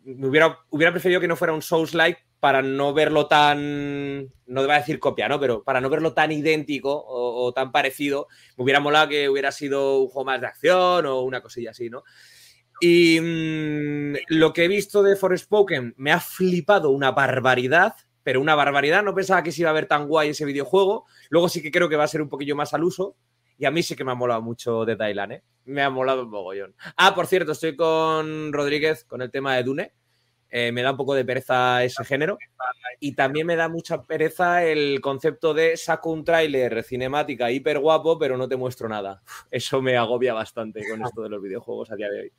Me 0.05 0.29
hubiera, 0.29 0.61
hubiera 0.71 0.93
preferido 0.93 1.21
que 1.21 1.27
no 1.27 1.35
fuera 1.35 1.53
un 1.53 1.63
Souls-like 1.63 2.26
para 2.41 2.63
no 2.63 2.93
verlo 2.93 3.27
tan, 3.27 4.25
no 4.47 4.63
voy 4.63 4.71
a 4.71 4.79
decir 4.79 4.99
copia, 4.99 5.29
¿no? 5.29 5.41
Pero 5.41 5.63
para 5.65 5.81
no 5.81 5.89
verlo 5.89 6.13
tan 6.13 6.33
idéntico 6.33 7.05
o, 7.07 7.53
tan 7.53 7.73
parecido, 7.73 8.29
me 8.57 8.65
hubiera 8.65 8.81
molado 8.81 9.09
que 9.09 9.29
hubiera 9.29 9.53
sido 9.53 10.01
un 10.01 10.09
juego 10.09 10.27
más 10.27 10.41
de 10.41 10.47
acción 10.47 11.07
o 11.07 11.23
una 11.23 11.41
cosilla 11.41 11.71
así, 11.71 11.89
¿no? 11.89 12.05
Y 12.81 13.19
mm, 13.21 14.17
lo 14.29 14.53
que 14.53 14.65
he 14.65 14.69
visto 14.69 15.03
de 15.03 15.17
Forspoken 15.17 15.95
me 15.97 16.13
ha 16.13 16.21
flipado 16.21 16.91
una 16.91 17.11
barbaridad, 17.13 17.95
pero 18.23 18.41
una 18.41 18.55
barbaridad. 18.55 19.03
No 19.03 19.15
pensaba 19.15 19.43
que 19.43 19.51
se 19.53 19.63
iba 19.63 19.71
a 19.71 19.75
ver 19.75 19.87
tan 19.87 20.07
guay 20.07 20.31
ese 20.31 20.45
videojuego. 20.45 21.07
Luego 21.31 21.49
sí 21.49 21.63
que 21.63 21.71
creo 21.71 21.89
que 21.89 21.97
va 21.97 22.05
a 22.05 22.09
ser 22.09 22.21
un 22.21 22.29
poquillo 22.29 22.55
más 22.55 22.75
al 22.75 22.85
uso. 22.85 23.17
Y 23.59 23.65
a 23.65 23.71
mí 23.71 23.83
sí 23.83 23.97
que 23.97 24.05
me 24.05 24.13
ha 24.13 24.15
molado 24.15 24.43
mucho 24.43 24.85
de 24.85 24.97
Thailand, 24.97 25.33
¿eh? 25.33 25.43
Me 25.65 25.83
ha 25.83 25.89
molado 25.89 26.25
un 26.25 26.31
mogollón. 26.31 26.75
Ah, 26.99 27.15
por 27.15 27.27
cierto, 27.27 27.53
estoy 27.53 27.75
con 27.75 28.53
Rodríguez 28.53 29.05
con 29.05 29.23
el 29.23 29.31
tema 29.31 29.57
de 29.57 29.63
Dune 29.63 29.95
eh, 30.51 30.73
me 30.73 30.83
da 30.83 30.93
un 30.93 30.97
poco 30.97 31.15
de 31.15 31.25
pereza 31.25 31.83
ese 31.85 32.05
género. 32.05 32.39
Y 33.01 33.15
también 33.15 33.47
me 33.47 33.57
da 33.57 33.69
mucha 33.69 34.03
pereza 34.03 34.65
el 34.65 35.01
concepto 35.01 35.53
de 35.55 35.77
saco 35.77 36.11
un 36.11 36.25
tráiler 36.25 36.83
cinemática 36.83 37.51
hiper 37.51 37.79
guapo, 37.79 38.19
pero 38.19 38.37
no 38.37 38.49
te 38.49 38.57
muestro 38.57 38.89
nada. 38.89 39.23
Eso 39.51 39.83
me 39.83 39.97
agobia 39.97 40.35
bastante 40.35 40.83
con 40.89 41.03
esto 41.03 41.23
de 41.23 41.29
los 41.29 41.43
videojuegos 41.43 41.91
a 41.91 41.97
día 41.97 42.09
de 42.09 42.21
hoy. 42.21 42.33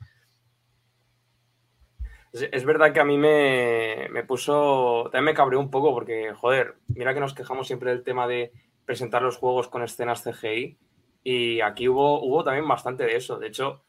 Es 2.32 2.64
verdad 2.64 2.92
que 2.92 3.00
a 3.00 3.04
mí 3.04 3.16
me, 3.16 4.08
me 4.10 4.22
puso. 4.22 5.04
También 5.04 5.24
me 5.24 5.34
cabreó 5.34 5.60
un 5.60 5.70
poco 5.70 5.94
porque, 5.94 6.34
joder, 6.34 6.76
mira 6.88 7.14
que 7.14 7.20
nos 7.20 7.34
quejamos 7.34 7.66
siempre 7.66 7.90
del 7.90 8.04
tema 8.04 8.26
de 8.26 8.52
presentar 8.84 9.22
los 9.22 9.38
juegos 9.38 9.68
con 9.68 9.82
escenas 9.82 10.22
CGI. 10.22 10.78
Y 11.24 11.60
aquí 11.60 11.88
hubo, 11.88 12.22
hubo 12.22 12.44
también 12.44 12.68
bastante 12.68 13.04
de 13.04 13.16
eso. 13.16 13.38
De 13.38 13.48
hecho, 13.48 13.84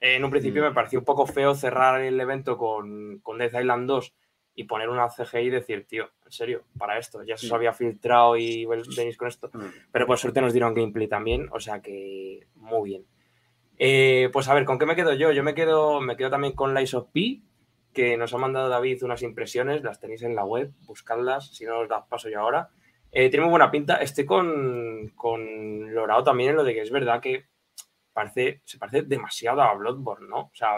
en 0.00 0.24
un 0.24 0.30
principio 0.30 0.62
mm. 0.62 0.66
me 0.66 0.72
pareció 0.72 0.98
un 0.98 1.04
poco 1.04 1.26
feo 1.26 1.54
cerrar 1.54 2.00
el 2.00 2.18
evento 2.18 2.56
con, 2.56 3.18
con 3.20 3.38
Death 3.38 3.54
Island 3.54 3.86
2 3.86 4.14
y 4.54 4.64
poner 4.64 4.88
una 4.88 5.08
CGI 5.08 5.38
y 5.38 5.50
decir, 5.50 5.86
tío, 5.86 6.10
en 6.24 6.32
serio, 6.32 6.64
para 6.76 6.98
esto, 6.98 7.22
ya 7.22 7.36
se 7.36 7.46
os 7.46 7.52
había 7.52 7.72
filtrado 7.72 8.36
y 8.36 8.66
venís 8.66 9.16
con 9.16 9.28
esto. 9.28 9.50
Mm. 9.52 9.90
Pero 9.92 10.06
por 10.06 10.18
suerte 10.18 10.40
nos 10.40 10.52
dieron 10.52 10.74
gameplay 10.74 11.08
también, 11.08 11.48
o 11.52 11.60
sea 11.60 11.80
que 11.80 12.46
muy 12.54 12.90
bien. 12.90 13.06
Eh, 13.78 14.28
pues 14.32 14.48
a 14.48 14.54
ver, 14.54 14.64
¿con 14.64 14.78
qué 14.78 14.86
me 14.86 14.96
quedo 14.96 15.14
yo? 15.14 15.32
Yo 15.32 15.42
me 15.42 15.54
quedo, 15.54 16.00
me 16.00 16.16
quedo 16.16 16.30
también 16.30 16.54
con 16.54 16.74
Lies 16.74 16.94
of 16.94 17.08
P, 17.12 17.40
que 17.92 18.16
nos 18.16 18.34
ha 18.34 18.38
mandado 18.38 18.68
David 18.68 19.02
unas 19.02 19.22
impresiones, 19.22 19.82
las 19.82 20.00
tenéis 20.00 20.22
en 20.22 20.34
la 20.34 20.44
web, 20.44 20.72
buscadlas, 20.86 21.54
si 21.54 21.64
no 21.64 21.80
os 21.80 21.88
das 21.88 22.04
paso 22.08 22.28
yo 22.28 22.40
ahora. 22.40 22.70
Eh, 23.12 23.30
tiene 23.30 23.46
muy 23.46 23.50
buena 23.50 23.70
pinta. 23.70 23.96
Estoy 23.96 24.26
con, 24.26 25.12
con 25.16 25.94
Lorao 25.94 26.22
también 26.22 26.50
en 26.50 26.56
lo 26.56 26.64
de 26.64 26.74
que 26.74 26.82
es 26.82 26.90
verdad 26.90 27.20
que 27.20 27.46
parece, 28.12 28.62
se 28.64 28.78
parece 28.78 29.02
demasiado 29.02 29.62
a 29.62 29.74
Bloodborne, 29.74 30.28
¿no? 30.28 30.38
O 30.40 30.52
sea, 30.54 30.76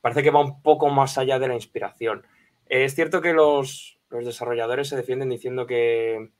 parece 0.00 0.22
que 0.22 0.30
va 0.30 0.40
un 0.40 0.62
poco 0.62 0.88
más 0.88 1.18
allá 1.18 1.38
de 1.38 1.48
la 1.48 1.54
inspiración. 1.54 2.26
es 2.66 2.94
cierto 2.94 3.20
que 3.20 3.32
los, 3.32 3.98
desarrolladores 4.10 4.88
se 4.88 4.96
defienden 4.96 5.28
diciendo 5.28 5.66
que, 5.66 6.30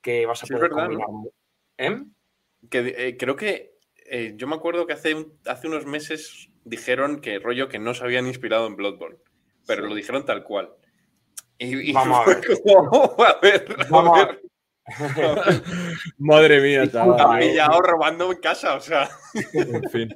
que 0.00 0.26
vas 0.26 0.42
a 0.42 0.46
poder 0.46 0.70
combinar. 0.70 1.06
¿Eh? 1.78 2.02
Que, 2.70 2.94
eh, 2.96 3.16
creo 3.16 3.36
que 3.36 3.78
eh, 4.06 4.34
yo 4.36 4.46
me 4.46 4.56
acuerdo 4.56 4.86
que 4.86 4.92
hace, 4.92 5.26
hace 5.46 5.66
unos 5.66 5.86
meses 5.86 6.50
dijeron 6.64 7.20
que 7.20 7.38
rollo 7.38 7.68
que 7.68 7.78
no 7.78 7.94
se 7.94 8.04
habían 8.04 8.26
inspirado 8.26 8.66
en 8.66 8.76
Bloodborne, 8.76 9.18
pero 9.66 9.86
lo 9.86 9.94
dijeron 9.94 10.24
tal 10.24 10.44
cual. 10.44 10.70
Y, 11.58 11.92
Vamos 11.92 12.18
a 12.18 12.24
ver. 12.24 12.44
a 13.18 13.40
ver, 13.40 13.76
Vamos 13.90 14.18
a 14.18 14.26
ver. 14.26 14.43
Madre 16.18 16.60
mía, 16.60 16.90
chaval. 16.90 17.40
Pillado 17.40 17.80
robando 17.80 18.30
en 18.30 18.38
casa, 18.38 18.74
o 18.74 18.80
sea. 18.80 19.08
en 19.52 19.90
fin. 19.90 20.14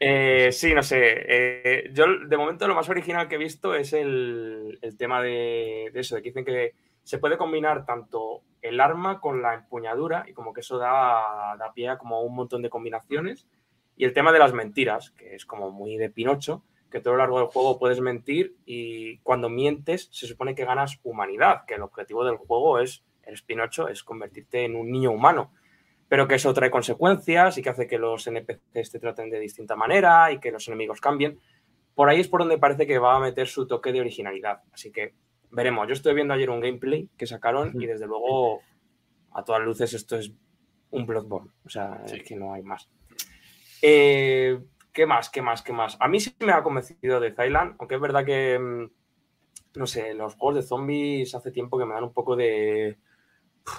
Eh, 0.00 0.50
sí, 0.52 0.74
no 0.74 0.82
sé. 0.82 0.98
Eh, 1.00 1.90
yo, 1.92 2.06
de 2.26 2.36
momento, 2.36 2.66
lo 2.66 2.74
más 2.74 2.88
original 2.88 3.28
que 3.28 3.36
he 3.36 3.38
visto 3.38 3.74
es 3.74 3.92
el, 3.92 4.78
tema 4.98 5.22
de, 5.22 5.86
eso, 5.94 6.16
de 6.16 6.22
que 6.22 6.30
dicen 6.30 6.44
que 6.44 6.74
se 7.02 7.18
puede 7.18 7.36
combinar 7.36 7.84
tanto 7.84 8.42
el 8.62 8.80
arma 8.80 9.20
con 9.20 9.42
la 9.42 9.54
empuñadura 9.54 10.24
y 10.26 10.32
como 10.32 10.52
que 10.52 10.60
eso 10.60 10.78
da, 10.78 11.56
da 11.58 11.72
pie 11.74 11.90
a 11.90 11.98
como 11.98 12.22
un 12.22 12.34
montón 12.34 12.62
de 12.62 12.70
combinaciones. 12.70 13.46
Y 13.96 14.04
el 14.04 14.12
tema 14.12 14.32
de 14.32 14.40
las 14.40 14.52
mentiras, 14.52 15.10
que 15.12 15.34
es 15.34 15.46
como 15.46 15.70
muy 15.70 15.96
de 15.96 16.10
Pinocho, 16.10 16.64
que 16.94 17.00
todo 17.00 17.14
lo 17.14 17.18
largo 17.18 17.40
del 17.40 17.48
juego 17.48 17.76
puedes 17.76 18.00
mentir 18.00 18.54
y 18.64 19.18
cuando 19.18 19.48
mientes 19.48 20.08
se 20.12 20.28
supone 20.28 20.54
que 20.54 20.64
ganas 20.64 21.00
humanidad, 21.02 21.64
que 21.66 21.74
el 21.74 21.82
objetivo 21.82 22.24
del 22.24 22.36
juego 22.36 22.78
es, 22.78 23.02
el 23.24 23.36
Pinocho, 23.44 23.88
es 23.88 24.04
convertirte 24.04 24.64
en 24.64 24.76
un 24.76 24.92
niño 24.92 25.10
humano, 25.10 25.52
pero 26.08 26.28
que 26.28 26.36
eso 26.36 26.54
trae 26.54 26.70
consecuencias 26.70 27.58
y 27.58 27.62
que 27.62 27.70
hace 27.70 27.88
que 27.88 27.98
los 27.98 28.24
NPCs 28.28 28.92
te 28.92 29.00
traten 29.00 29.28
de 29.28 29.40
distinta 29.40 29.74
manera 29.74 30.30
y 30.30 30.38
que 30.38 30.52
los 30.52 30.68
enemigos 30.68 31.00
cambien. 31.00 31.40
Por 31.96 32.08
ahí 32.08 32.20
es 32.20 32.28
por 32.28 32.42
donde 32.42 32.58
parece 32.58 32.86
que 32.86 33.00
va 33.00 33.16
a 33.16 33.20
meter 33.20 33.48
su 33.48 33.66
toque 33.66 33.90
de 33.90 34.00
originalidad. 34.00 34.60
Así 34.72 34.92
que 34.92 35.14
veremos. 35.50 35.88
Yo 35.88 35.94
estoy 35.94 36.14
viendo 36.14 36.32
ayer 36.32 36.48
un 36.48 36.60
gameplay 36.60 37.08
que 37.18 37.26
sacaron 37.26 37.72
y 37.74 37.86
desde 37.86 38.06
luego 38.06 38.60
a 39.32 39.42
todas 39.42 39.62
luces 39.62 39.94
esto 39.94 40.16
es 40.16 40.30
un 40.90 41.06
Bloodborne. 41.06 41.50
O 41.66 41.68
sea, 41.68 42.04
es 42.06 42.22
que 42.22 42.36
no 42.36 42.54
hay 42.54 42.62
más. 42.62 42.88
Eh, 43.82 44.60
¿Qué 44.94 45.06
más? 45.06 45.28
¿Qué 45.28 45.42
más? 45.42 45.60
¿Qué 45.60 45.72
más? 45.72 45.96
A 45.98 46.06
mí 46.06 46.20
sí 46.20 46.34
me 46.38 46.52
ha 46.52 46.62
convencido 46.62 47.18
de 47.18 47.32
Thailand, 47.32 47.74
aunque 47.80 47.96
es 47.96 48.00
verdad 48.00 48.24
que, 48.24 48.58
mm, 48.58 48.90
no 49.74 49.86
sé, 49.88 50.14
los 50.14 50.36
juegos 50.36 50.54
de 50.54 50.62
zombies 50.62 51.34
hace 51.34 51.50
tiempo 51.50 51.76
que 51.76 51.84
me 51.84 51.94
dan 51.94 52.04
un 52.04 52.12
poco 52.12 52.36
de. 52.36 52.96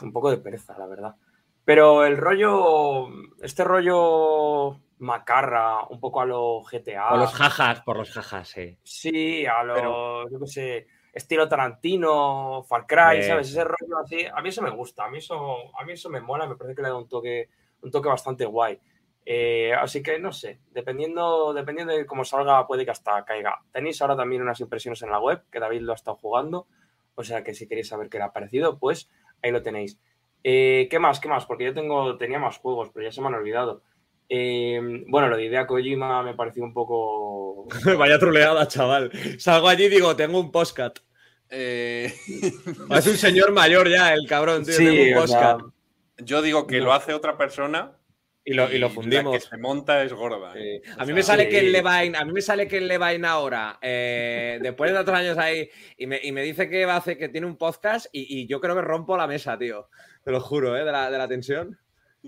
un 0.02 0.12
poco 0.12 0.30
de 0.30 0.38
pereza, 0.38 0.78
la 0.78 0.88
verdad. 0.88 1.16
Pero 1.64 2.06
el 2.06 2.18
rollo. 2.18 3.08
Este 3.42 3.64
rollo 3.64 4.82
macarra, 5.00 5.86
un 5.88 6.02
poco 6.02 6.20
a 6.20 6.26
los 6.26 6.70
GTA. 6.70 7.10
Por 7.10 7.20
los 7.20 7.34
jajas, 7.34 7.82
por 7.82 7.98
los 7.98 8.12
jajas, 8.12 8.50
sí. 8.50 8.78
Sí, 8.84 9.46
a 9.46 9.64
los, 9.64 10.30
yo 10.30 10.40
qué 10.42 10.48
sé, 10.48 10.88
estilo 11.14 11.48
Tarantino, 11.48 12.64
Far 12.68 12.86
Cry, 12.86 13.24
¿sabes? 13.24 13.50
Ese 13.50 13.64
rollo 13.64 14.00
así. 14.04 14.26
A 14.26 14.42
mí 14.42 14.50
eso 14.50 14.62
me 14.62 14.70
gusta, 14.70 15.06
a 15.06 15.10
mí 15.10 15.20
eso, 15.20 15.38
a 15.80 15.86
mí 15.86 15.94
eso 15.94 16.10
me 16.10 16.20
mola, 16.20 16.46
me 16.46 16.58
parece 16.58 16.76
que 16.76 16.82
le 16.82 16.90
da 16.90 16.98
un 16.98 17.08
toque, 17.08 17.50
un 17.82 17.92
toque 17.92 18.10
bastante 18.10 18.46
guay. 18.46 18.80
Eh, 19.28 19.74
así 19.74 20.04
que 20.04 20.20
no 20.20 20.32
sé, 20.32 20.60
dependiendo, 20.72 21.52
dependiendo 21.52 21.94
de 21.94 22.06
cómo 22.06 22.24
salga, 22.24 22.68
puede 22.68 22.86
que 22.86 22.92
hasta 22.92 23.26
caiga. 23.26 23.58
Tenéis 23.72 24.00
ahora 24.02 24.16
también 24.16 24.44
unas 24.44 24.60
impresiones 24.60 25.02
en 25.02 25.10
la 25.10 25.20
web, 25.20 25.44
que 25.52 25.60
David 25.60 25.82
lo 25.82 25.94
ha 25.94 25.96
estado 25.96 26.18
jugando. 26.18 26.68
O 27.16 27.24
sea 27.24 27.44
que 27.44 27.56
si 27.56 27.68
queréis 27.68 27.88
saber 27.88 28.10
qué 28.10 28.20
le 28.20 28.26
ha 28.26 28.34
parecido, 28.34 28.78
pues 28.78 29.10
ahí 29.42 29.52
lo 29.52 29.64
tenéis. 29.64 30.00
Eh, 30.44 30.88
¿Qué 30.92 31.00
más? 31.00 31.20
¿Qué 31.20 31.28
más? 31.28 31.46
Porque 31.46 31.66
yo 31.66 31.74
tengo, 31.74 32.18
tenía 32.18 32.38
más 32.38 32.60
juegos, 32.60 32.92
pero 32.94 33.06
ya 33.06 33.12
se 33.12 33.20
me 33.22 33.28
han 33.28 33.34
olvidado. 33.34 33.82
Eh, 34.30 34.80
bueno, 35.08 35.28
lo 35.28 35.38
de 35.38 35.46
Idea 35.46 35.66
Kojima 35.66 36.22
me 36.22 36.36
pareció 36.36 36.64
un 36.64 36.74
poco. 36.74 37.68
Vaya 37.98 38.20
troleada, 38.20 38.68
chaval. 38.68 39.12
Salgo 39.40 39.70
allí 39.70 39.86
y 39.86 39.90
digo, 39.90 40.16
tengo 40.16 40.40
un 40.40 40.52
postcat. 40.52 41.00
Es 41.56 43.08
un 43.08 43.18
señor 43.18 43.54
mayor 43.54 43.88
ya, 43.88 44.14
el 44.14 44.28
cabrón, 44.28 44.66
tío. 44.66 44.76
tengo 44.76 45.24
un 45.24 45.74
Yo 46.18 46.42
digo 46.42 46.68
que 46.68 46.82
lo 46.82 46.92
hace 46.92 47.14
otra 47.14 47.38
persona 47.38 47.96
y 48.46 48.54
lo, 48.54 48.72
y 48.72 48.78
lo 48.78 48.90
fundimos. 48.90 49.34
La 49.34 49.40
que 49.40 49.46
se 49.46 49.58
monta 49.58 50.04
es 50.04 50.14
gorda. 50.14 50.54
¿eh? 50.56 50.82
A, 50.98 51.06
mí 51.06 51.14
me 51.14 51.24
sale 51.24 51.50
que 51.50 51.60
el 51.60 51.72
Levine, 51.72 52.16
a 52.16 52.24
mí 52.24 52.32
me 52.32 52.42
sale 52.42 52.68
que 52.68 52.78
el 52.78 52.88
Levine 52.88 53.28
ahora, 53.28 53.80
eh, 53.82 54.60
después 54.62 54.92
de 54.94 55.00
otros 55.00 55.18
años 55.18 55.38
ahí, 55.40 55.68
y 55.98 56.06
me, 56.06 56.20
y 56.22 56.32
me, 56.32 56.44
dice 56.44 56.70
que 56.70 56.86
va 56.86 56.94
a 56.94 56.98
hacer, 56.98 57.18
que 57.18 57.28
tiene 57.28 57.48
un 57.48 57.58
podcast, 57.58 58.06
y, 58.12 58.42
y, 58.42 58.46
yo 58.48 58.62
creo 58.62 58.76
que 58.76 58.82
rompo 58.82 59.18
la 59.18 59.26
mesa, 59.26 59.58
tío. 59.58 59.90
Te 60.24 60.32
lo 60.32 60.40
juro, 60.40 60.78
¿eh? 60.78 60.86
De 60.86 60.92
la, 60.92 61.10
de 61.10 61.18
la 61.18 61.28
tensión. 61.28 61.80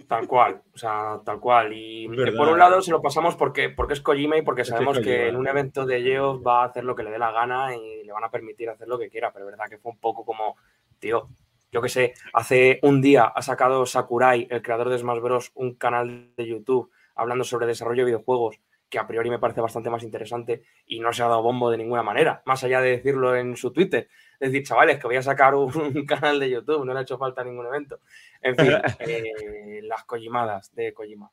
Tal 0.07 0.27
cual, 0.27 0.61
o 0.73 0.77
sea, 0.77 1.19
tal 1.25 1.39
cual. 1.39 1.73
Y 1.73 2.07
por 2.07 2.49
un 2.49 2.59
lado 2.59 2.81
se 2.81 2.91
lo 2.91 3.01
pasamos 3.01 3.35
porque, 3.35 3.69
porque 3.69 3.93
es 3.93 4.01
Kojima 4.01 4.37
y 4.37 4.41
porque 4.43 4.63
sabemos 4.63 4.99
que 4.99 5.27
en 5.27 5.35
un 5.35 5.47
evento 5.47 5.85
de 5.85 6.01
Geoff 6.01 6.45
va 6.45 6.61
a 6.61 6.65
hacer 6.65 6.83
lo 6.83 6.95
que 6.95 7.03
le 7.03 7.09
dé 7.09 7.17
la 7.17 7.31
gana 7.31 7.75
y 7.75 8.03
le 8.03 8.11
van 8.11 8.23
a 8.23 8.29
permitir 8.29 8.69
hacer 8.69 8.87
lo 8.87 8.99
que 8.99 9.09
quiera, 9.09 9.31
pero 9.31 9.45
es 9.45 9.51
verdad 9.51 9.69
que 9.69 9.79
fue 9.79 9.91
un 9.91 9.97
poco 9.97 10.23
como, 10.23 10.55
tío, 10.99 11.29
yo 11.71 11.81
que 11.81 11.89
sé, 11.89 12.13
hace 12.33 12.79
un 12.81 13.01
día 13.01 13.25
ha 13.25 13.41
sacado 13.41 13.85
Sakurai, 13.85 14.47
el 14.49 14.61
creador 14.61 14.89
de 14.89 14.97
Smash 14.97 15.19
Bros., 15.19 15.51
un 15.55 15.75
canal 15.75 16.31
de 16.35 16.47
YouTube 16.47 16.91
hablando 17.15 17.43
sobre 17.43 17.67
desarrollo 17.67 18.03
de 18.03 18.11
videojuegos, 18.11 18.61
que 18.89 18.99
a 18.99 19.07
priori 19.07 19.29
me 19.29 19.39
parece 19.39 19.59
bastante 19.59 19.89
más 19.89 20.03
interesante 20.03 20.63
y 20.85 20.99
no 20.99 21.11
se 21.11 21.23
ha 21.23 21.27
dado 21.27 21.43
bombo 21.43 21.69
de 21.69 21.77
ninguna 21.77 22.03
manera, 22.03 22.41
más 22.45 22.63
allá 22.63 22.79
de 22.79 22.91
decirlo 22.91 23.35
en 23.35 23.57
su 23.57 23.71
Twitter. 23.71 24.07
Es 24.39 24.51
decir, 24.51 24.65
chavales, 24.65 24.99
que 24.99 25.07
voy 25.07 25.17
a 25.17 25.21
sacar 25.21 25.55
un, 25.55 25.71
canal 26.07 26.39
de 26.39 26.49
YouTube, 26.49 26.85
no 26.85 26.93
le 26.93 26.99
ha 26.99 27.01
hecho 27.01 27.17
falta 27.17 27.43
ningún 27.43 27.65
evento. 27.65 27.99
En 28.41 28.55
fin, 28.55 28.71
eh, 28.99 29.81
las 29.83 30.05
Kojimadas 30.05 30.73
de 30.73 30.93
Kojima. 30.93 31.31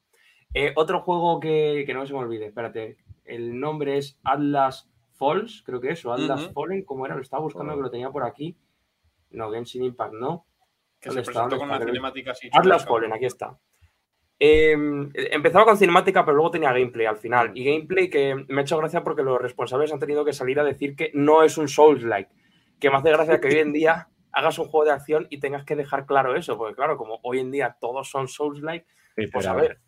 Eh, 0.53 0.73
otro 0.77 1.01
juego 1.01 1.41
que, 1.41 1.85
que, 1.87 1.95
no 1.95 2.07
se 2.07 2.13
me 2.13 2.21
olvide, 2.21 2.47
espérate, 2.47 2.97
el 3.25 3.59
nombre 3.59 3.99
es 3.99 4.19
Atlas 4.25 4.89
Falls, 5.13 5.63
creo 5.65 5.81
que 5.81 5.91
es, 5.91 6.05
o 6.05 6.13
Atlas 6.13 6.51
Fallen, 6.53 6.85
¿cómo 6.85 7.07
era? 7.07 7.15
Lo 7.15 7.23
estaba 7.23 7.43
buscando 7.43 7.75
que 7.75 7.83
lo 7.83 7.91
tenía 7.91 8.11
por 8.11 8.25
aquí. 8.25 8.57
No, 9.35 9.51
Genshin 9.51 9.85
Impact 9.85 10.15
no. 10.15 10.47
Que 11.01 11.11
se 11.11 11.23
presentó 11.23 11.59
con 11.59 11.69
una 11.69 11.79
cinemática 11.79 12.33
así. 12.33 12.49
Atlas 12.53 12.87
Fallen, 12.87 13.13
aquí 13.13 13.27
está. 13.27 13.59
Em, 14.39 15.11
empezaba 15.15 15.65
con 15.65 15.79
cinemática, 15.79 16.25
pero 16.25 16.37
luego 16.37 16.51
tenía 16.51 16.73
gameplay 16.73 17.07
al 17.07 17.19
final. 17.19 17.53
Y 17.55 17.65
gameplay 17.65 18.11
que 18.11 18.35
me 18.49 18.61
ha 18.61 18.63
hecho 18.63 18.79
gracia 18.79 19.05
porque 19.05 19.23
los 19.23 19.41
responsables 19.41 19.93
han 19.93 20.01
tenido 20.01 20.25
que 20.25 20.33
salir 20.33 20.59
a 20.59 20.65
decir 20.65 20.97
que 20.97 21.11
no 21.15 21.43
es 21.43 21.57
un 21.57 21.69
Souls-like. 21.69 22.31
Que 22.81 22.91
me 22.91 22.97
hace 22.97 23.11
gracia 23.11 23.41
que 23.41 23.49
hoy 23.49 23.59
en 23.59 23.73
día 23.73 24.09
hagas 24.33 24.59
un 24.59 24.67
juego 24.67 24.87
de 24.87 24.93
acción 24.93 25.27
y 25.31 25.39
tengas 25.39 25.65
que 25.65 25.77
dejar 25.77 26.07
claro 26.07 26.35
eso. 26.35 26.57
Porque, 26.57 26.75
claro, 26.75 26.97
como 26.97 27.21
hoy 27.23 27.41
en 27.41 27.51
día 27.51 27.77
todos 27.81 28.11
son 28.11 28.29
Souls-like, 28.29 28.87
pues 29.33 29.47
a 29.47 29.55
ver. 29.55 29.81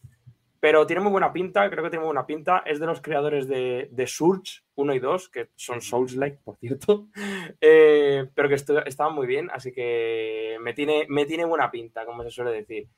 Pero 0.66 0.84
tiene 0.84 1.00
muy 1.00 1.12
buena 1.12 1.32
pinta, 1.32 1.70
creo 1.70 1.84
que 1.84 1.90
tiene 1.90 2.00
muy 2.04 2.08
buena 2.12 2.26
pinta. 2.26 2.64
Es 2.66 2.80
de 2.80 2.86
los 2.86 3.00
creadores 3.00 3.46
de, 3.46 3.88
de 3.92 4.06
Surge 4.08 4.64
1 4.74 4.94
y 4.94 4.98
2, 4.98 5.28
que 5.28 5.50
son 5.54 5.80
Souls-like, 5.80 6.40
por 6.42 6.56
cierto. 6.56 7.06
Eh, 7.60 8.28
pero 8.34 8.48
que 8.48 8.56
estaban 8.56 9.14
muy 9.14 9.28
bien, 9.28 9.48
así 9.52 9.72
que 9.72 10.56
me 10.60 10.74
tiene, 10.74 11.06
me 11.08 11.24
tiene 11.24 11.44
buena 11.44 11.70
pinta, 11.70 12.04
como 12.04 12.24
se 12.24 12.32
suele 12.32 12.50
decir. 12.50 12.88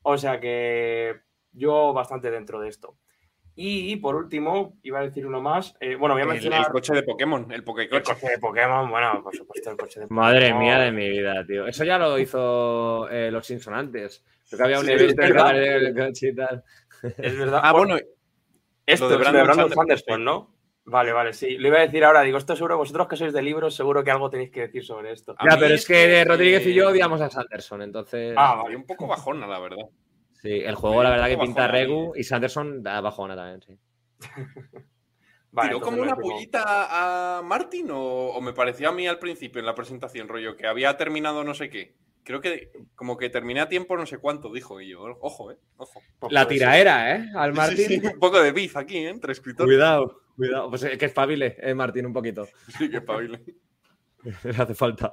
O 0.00 0.16
sea 0.16 0.40
que 0.40 1.20
yo 1.52 1.92
bastante 1.92 2.30
dentro 2.30 2.58
de 2.58 2.70
esto. 2.70 2.96
Y 3.56 3.96
por 3.96 4.14
último, 4.14 4.78
iba 4.82 5.00
a 5.00 5.02
decir 5.02 5.26
uno 5.26 5.40
más. 5.40 5.76
Eh, 5.80 5.96
bueno, 5.96 6.14
voy 6.14 6.22
a 6.22 6.26
mencionar. 6.26 6.66
El, 6.66 6.72
coche 6.72 6.94
de 6.94 7.02
Pokémon, 7.02 7.50
el 7.52 7.62
Pokécoche. 7.62 8.12
El 8.12 8.18
coche 8.18 8.32
de 8.32 8.38
Pokémon, 8.38 8.90
bueno, 8.90 9.22
por 9.22 9.36
supuesto, 9.36 9.70
el 9.70 9.76
coche 9.76 10.00
de 10.00 10.06
Pokémon. 10.08 10.24
Madre 10.24 10.54
mía 10.54 10.78
de 10.78 10.92
mi 10.92 11.08
vida, 11.08 11.44
tío. 11.46 11.66
Eso 11.66 11.84
ya 11.84 11.98
lo 11.98 12.18
hizo 12.18 13.08
eh, 13.10 13.30
los 13.30 13.46
Simpson 13.46 13.74
antes. 13.74 14.24
Creo 14.48 14.58
que 14.58 14.64
había 14.64 14.80
un 14.80 14.88
evento 14.88 15.22
del 15.22 15.94
coche 15.94 16.28
y 16.28 16.34
tal. 16.34 16.64
Es 17.18 17.38
verdad. 17.38 17.60
Ah, 17.64 17.72
bueno. 17.72 17.96
Esto 18.86 19.08
de 19.08 19.16
Brandon, 19.16 19.44
Brandon 19.44 19.70
Sanderson, 19.70 20.24
¿no? 20.24 20.60
Vale, 20.84 21.12
vale, 21.12 21.32
sí. 21.32 21.56
Lo 21.58 21.68
iba 21.68 21.78
a 21.78 21.82
decir 21.82 22.04
ahora, 22.04 22.22
digo, 22.22 22.38
esto 22.38 22.56
seguro, 22.56 22.76
vosotros 22.76 23.06
que 23.06 23.16
sois 23.16 23.32
de 23.32 23.42
libros, 23.42 23.76
seguro 23.76 24.02
que 24.02 24.10
algo 24.10 24.28
tenéis 24.28 24.50
que 24.50 24.62
decir 24.62 24.84
sobre 24.84 25.12
esto. 25.12 25.36
Ya, 25.48 25.56
pero 25.56 25.74
es 25.74 25.86
que 25.86 26.24
Rodríguez 26.24 26.66
y 26.66 26.74
yo 26.74 26.88
odiamos 26.88 27.20
a 27.20 27.30
Sanderson, 27.30 27.82
entonces. 27.82 28.34
Ah, 28.36 28.56
vale. 28.62 28.74
un 28.74 28.86
poco 28.86 29.06
bajona, 29.06 29.46
la 29.46 29.60
verdad. 29.60 29.86
Sí, 30.42 30.52
el 30.52 30.74
juego, 30.74 31.02
la 31.02 31.10
verdad, 31.10 31.28
que 31.28 31.36
pinta 31.36 31.68
Regu 31.68 32.14
y 32.16 32.24
Sanderson 32.24 32.82
da 32.82 33.00
bajona 33.00 33.36
también, 33.36 33.60
sí. 33.62 33.78
vale, 35.52 35.68
¿Tiró 35.68 35.80
como 35.80 36.00
una 36.00 36.16
pullita 36.16 37.38
a 37.38 37.42
Martin 37.42 37.88
o, 37.90 38.40
me 38.40 38.54
pareció 38.54 38.88
a 38.88 38.92
mí 38.92 39.06
al 39.06 39.18
principio 39.18 39.60
en 39.60 39.66
la 39.66 39.74
presentación, 39.74 40.28
rollo, 40.28 40.56
que 40.56 40.66
había 40.66 40.96
terminado 40.96 41.44
no 41.44 41.52
sé 41.52 41.68
qué? 41.68 41.94
Creo 42.24 42.40
que 42.40 42.70
como 42.94 43.16
que 43.16 43.28
terminé 43.28 43.60
a 43.60 43.68
tiempo 43.68 43.96
no 43.96 44.06
sé 44.06 44.18
cuánto, 44.18 44.52
dijo. 44.52 44.80
Y 44.80 44.90
yo, 44.90 45.00
ojo, 45.20 45.52
eh, 45.52 45.58
ojo. 45.76 46.02
La 46.30 46.46
tiraera, 46.46 47.16
¿eh? 47.16 47.30
Al 47.34 47.54
Martín. 47.54 48.06
un 48.06 48.18
poco 48.18 48.40
de 48.40 48.52
beef 48.52 48.76
aquí, 48.76 48.98
¿eh? 48.98 49.08
Entre 49.08 49.32
escritores. 49.32 49.66
Cuidado, 49.66 50.20
cuidado. 50.36 50.68
Pues 50.68 50.84
que 50.84 51.06
espabile, 51.06 51.56
eh, 51.58 51.74
Martín, 51.74 52.06
un 52.06 52.12
poquito. 52.12 52.46
Sí, 52.78 52.90
que 52.90 52.98
espabile. 52.98 53.42
Le 54.44 54.50
hace 54.50 54.74
falta. 54.74 55.10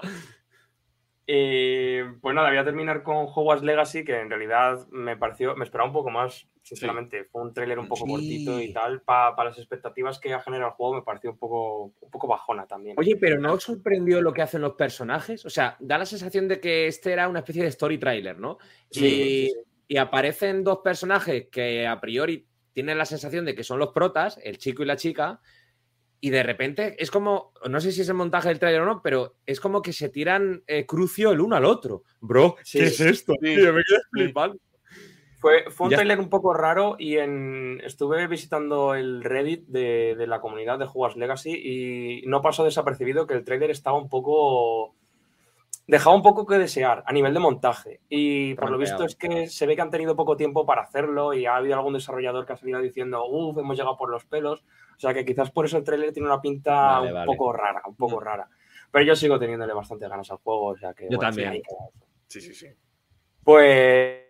Eh, 1.30 2.06
pues 2.22 2.34
nada, 2.34 2.48
voy 2.48 2.58
a 2.58 2.64
terminar 2.64 3.04
con 3.04 3.28
Hogwarts 3.28 3.62
Legacy, 3.62 4.06
que 4.06 4.18
en 4.18 4.30
realidad 4.30 4.88
me 4.92 5.18
pareció, 5.18 5.58
me 5.58 5.66
esperaba 5.66 5.90
un 5.90 5.94
poco 5.94 6.10
más, 6.10 6.48
sinceramente. 6.64 7.26
Fue 7.26 7.42
un 7.42 7.54
tráiler 7.54 7.80
un 7.80 7.90
poco 7.90 8.06
cortito 8.06 8.62
y 8.62 8.72
tal. 8.72 9.02
Para 9.02 9.44
las 9.44 9.58
expectativas 9.58 10.20
que 10.20 10.34
ha 10.34 10.40
generado 10.40 10.70
el 10.70 10.76
juego, 10.76 10.96
me 10.96 11.02
pareció 11.02 11.32
un 11.32 11.38
poco, 11.38 11.94
un 12.00 12.10
poco 12.10 12.28
bajona 12.28 12.66
también. 12.66 12.96
Oye, 12.98 13.18
pero 13.18 13.38
¿no 13.40 13.54
os 13.54 13.64
sorprendió 13.64 14.22
lo 14.22 14.32
que 14.32 14.42
hacen 14.42 14.62
los 14.62 14.74
personajes? 14.76 15.46
O 15.46 15.50
sea, 15.50 15.76
da 15.82 15.98
la 15.98 16.06
sensación 16.06 16.48
de 16.48 16.62
que 16.62 16.88
este 16.88 17.12
era 17.12 17.28
una 17.28 17.40
especie 17.40 17.62
de 17.62 17.70
story 17.70 17.98
trailer, 17.98 18.40
¿no? 18.40 18.58
y, 18.92 19.52
y 19.86 19.98
aparecen 19.98 20.64
dos 20.64 20.80
personajes 20.82 21.48
que 21.52 21.86
a 21.86 22.00
priori 22.00 22.48
tienen 22.72 22.98
la 22.98 23.06
sensación 23.06 23.44
de 23.44 23.54
que 23.54 23.64
son 23.64 23.80
los 23.80 23.90
protas, 23.90 24.40
el 24.44 24.60
chico 24.60 24.84
y 24.84 24.86
la 24.86 24.96
chica, 24.96 25.42
y 26.20 26.30
de 26.30 26.44
repente 26.44 26.96
es 27.00 27.12
como, 27.12 27.54
no 27.70 27.80
sé 27.80 27.92
si 27.92 28.02
es 28.02 28.10
el 28.10 28.16
montaje 28.16 28.50
del 28.50 28.60
trailer 28.60 28.82
o 28.82 28.86
no, 28.86 29.02
pero 29.02 29.36
es 29.46 29.60
como 29.60 29.82
que 29.82 29.94
se 29.94 30.10
tiran 30.10 30.64
eh, 30.68 30.86
crucio 30.86 31.32
el 31.32 31.42
uno 31.42 31.56
al 31.56 31.66
otro. 31.66 32.04
Bro, 32.20 32.56
¿qué 32.70 32.86
es 32.86 33.00
esto? 33.00 33.34
me 33.42 33.56
quedé 33.56 33.74
flipando. 34.12 34.58
Fue, 35.40 35.66
fue 35.70 35.88
un 35.88 35.94
trailer 35.94 36.20
un 36.20 36.30
poco 36.30 36.52
raro 36.54 36.96
y 36.98 37.18
en, 37.18 37.80
estuve 37.84 38.26
visitando 38.26 38.96
el 38.96 39.24
Reddit 39.24 39.68
de, 39.68 40.16
de 40.18 40.28
la 40.28 40.42
comunidad 40.42 40.80
de 40.80 40.88
Jugas 40.88 41.16
Legacy 41.16 41.52
y 41.54 42.26
no 42.26 42.42
pasó 42.42 42.64
desapercibido 42.64 43.28
que 43.28 43.36
el 43.36 43.44
trailer 43.44 43.70
estaba 43.70 44.00
un 44.00 44.10
poco 44.10 44.96
dejaba 45.88 46.16
un 46.16 46.22
poco 46.22 46.46
que 46.46 46.58
desear 46.58 47.04
a 47.06 47.14
nivel 47.14 47.34
de 47.34 47.40
montaje. 47.40 48.02
Y 48.10 48.54
por 48.56 48.70
lo 48.70 48.78
visto 48.78 49.06
es 49.06 49.16
que 49.16 49.48
se 49.48 49.66
ve 49.66 49.76
que 49.76 49.82
han 49.82 49.90
tenido 49.90 50.16
poco 50.16 50.36
tiempo 50.36 50.66
para 50.66 50.84
hacerlo 50.84 51.34
y 51.34 51.46
ha 51.46 51.56
habido 51.56 51.76
algún 51.76 51.94
desarrollador 51.94 52.46
que 52.46 52.54
ha 52.54 52.58
salido 52.58 52.82
diciendo, 52.82 53.26
uff, 53.26 53.58
hemos 53.58 53.78
llegado 53.78 53.98
por 53.98 54.10
los 54.10 54.26
pelos. 54.26 54.64
O 54.98 55.00
sea 55.00 55.14
que 55.14 55.24
quizás 55.24 55.52
por 55.52 55.66
eso 55.66 55.78
el 55.78 55.84
trailer 55.84 56.12
tiene 56.12 56.28
una 56.28 56.42
pinta 56.42 57.00
un 57.02 57.26
poco 57.26 57.54
rara, 57.54 57.84
un 57.86 57.96
poco 57.96 58.18
mm. 58.18 58.24
rara. 58.24 58.50
Pero 58.90 59.06
yo 59.06 59.16
sigo 59.16 59.38
teniéndole 59.38 59.74
bastante 59.74 60.08
ganas 60.08 60.32
al 60.32 60.38
juego, 60.38 60.68
o 60.68 60.78
sea 60.78 60.94
que... 60.94 61.08
Yo 61.10 61.20
también. 61.20 61.62
Sí, 62.28 62.42
sí, 62.42 62.54
sí. 62.54 62.68
Pues, 63.44 64.24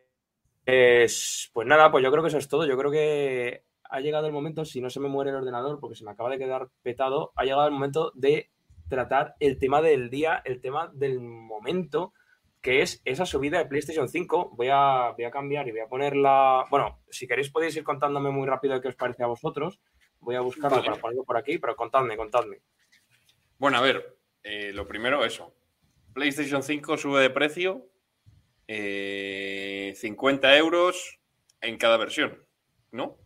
pues 1.54 1.68
nada, 1.68 1.90
pues 1.90 2.04
yo 2.04 2.12
creo 2.12 2.22
que 2.22 2.28
eso 2.28 2.38
es 2.38 2.48
todo. 2.48 2.66
Yo 2.66 2.78
creo 2.78 2.92
que 2.92 3.64
ha 3.90 4.00
llegado 4.02 4.28
el 4.28 4.34
momento, 4.34 4.66
si 4.66 4.82
no 4.82 4.90
se 4.90 5.00
me 5.00 5.08
muere 5.08 5.30
el 5.30 5.38
ordenador 5.38 5.80
porque 5.80 5.96
se 5.96 6.04
me 6.04 6.12
acaba 6.12 6.30
de 6.30 6.38
quedar 6.38 6.68
petado, 6.84 7.32
ha 7.36 7.44
llegado 7.44 7.66
el 7.66 7.74
momento 7.74 8.12
de 8.16 8.52
tratar 8.90 9.36
el 9.40 9.58
tema 9.58 9.82
del 9.82 10.10
día, 10.10 10.42
el 10.44 10.60
tema 10.62 10.92
del 10.94 11.20
momento, 11.20 12.14
que 12.62 12.82
es 12.82 13.02
esa 13.06 13.26
subida 13.26 13.60
de 13.60 13.66
PlayStation 13.66 14.10
5. 14.10 14.52
Voy 14.56 14.68
a, 14.72 15.14
voy 15.16 15.26
a 15.26 15.32
cambiar 15.32 15.68
y 15.68 15.72
voy 15.72 15.82
a 15.82 15.88
ponerla. 15.88 16.66
Bueno, 16.70 17.00
si 17.10 17.28
queréis 17.28 17.50
podéis 17.50 17.76
ir 17.78 17.84
contándome 17.84 18.32
muy 18.32 18.46
rápido 18.48 18.82
qué 18.82 18.90
os 18.90 18.96
parece 18.96 19.24
a 19.24 19.28
vosotros. 19.28 19.80
Voy 20.28 20.36
a 20.36 20.42
buscarlo 20.42 20.84
para 20.84 20.98
ponerlo 20.98 21.24
por 21.24 21.38
aquí, 21.38 21.58
pero 21.58 21.74
contadme, 21.78 22.18
contadme. 22.18 22.60
Bueno, 23.60 23.78
a 23.78 23.82
ver, 23.82 24.18
eh, 24.44 24.74
lo 24.74 24.86
primero, 24.86 25.24
eso. 25.24 25.56
PlayStation 26.12 26.62
5 26.62 26.98
sube 26.98 27.22
de 27.22 27.30
precio. 27.30 27.88
50 28.68 28.68
eh, 28.68 30.58
euros 30.58 31.22
en 31.62 31.78
cada 31.78 31.96
versión, 31.96 32.46
¿no? 32.92 33.20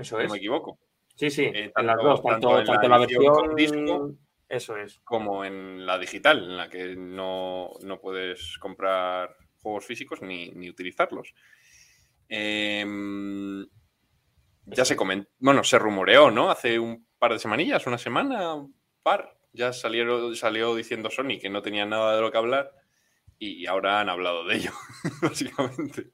eso 0.00 0.18
es. 0.18 0.26
No 0.26 0.32
me 0.32 0.38
equivoco. 0.38 0.80
Sí, 1.14 1.30
sí, 1.30 1.44
eh, 1.44 1.70
en 1.76 1.86
las 1.86 1.96
dos, 2.02 2.20
tanto, 2.24 2.60
la, 2.60 2.98
versión 2.98 3.54
disco 3.54 4.16
eso 4.48 4.76
es. 4.78 4.98
Como 5.04 5.44
en 5.44 5.86
la 5.86 5.96
digital, 5.96 6.38
en 6.38 6.56
la 6.56 6.68
que 6.68 6.96
no, 6.96 7.70
puedes 8.02 8.58
comprar 8.58 9.36
juegos 9.62 9.86
físicos 9.86 10.22
ni, 10.22 10.68
utilizarlos. 10.68 11.32
Em, 12.28 13.64
ya 14.66 14.84
se 14.84 14.96
comentó, 14.96 15.30
bueno, 15.38 15.64
se 15.64 15.78
rumoreó, 15.78 16.30
¿no? 16.30 16.50
Hace 16.50 16.78
un 16.78 17.06
par 17.18 17.32
de 17.32 17.38
semanillas, 17.38 17.86
una 17.86 17.98
semana, 17.98 18.54
un 18.54 18.74
par, 19.02 19.36
ya 19.52 19.72
salieron, 19.72 20.34
salió 20.36 20.74
diciendo 20.74 21.10
Sony 21.10 21.38
que 21.40 21.50
no 21.50 21.62
tenía 21.62 21.86
nada 21.86 22.14
de 22.14 22.20
lo 22.20 22.30
que 22.30 22.38
hablar 22.38 22.72
y 23.38 23.66
ahora 23.66 24.00
han 24.00 24.08
hablado 24.08 24.44
de 24.44 24.56
ello, 24.56 24.72
básicamente. 25.22 26.10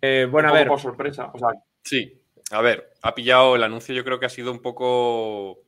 Eh, 0.00 0.28
bueno, 0.30 0.50
a 0.50 0.52
ver. 0.52 0.68
Por 0.68 0.80
sorpresa, 0.80 1.30
o 1.32 1.38
sea. 1.38 1.48
Sí, 1.82 2.22
a 2.50 2.60
ver, 2.60 2.92
ha 3.02 3.14
pillado 3.14 3.56
el 3.56 3.62
anuncio, 3.62 3.94
yo 3.94 4.04
creo 4.04 4.20
que 4.20 4.26
ha 4.26 4.30
sido 4.30 4.52
un 4.52 4.62
poco 4.62 5.58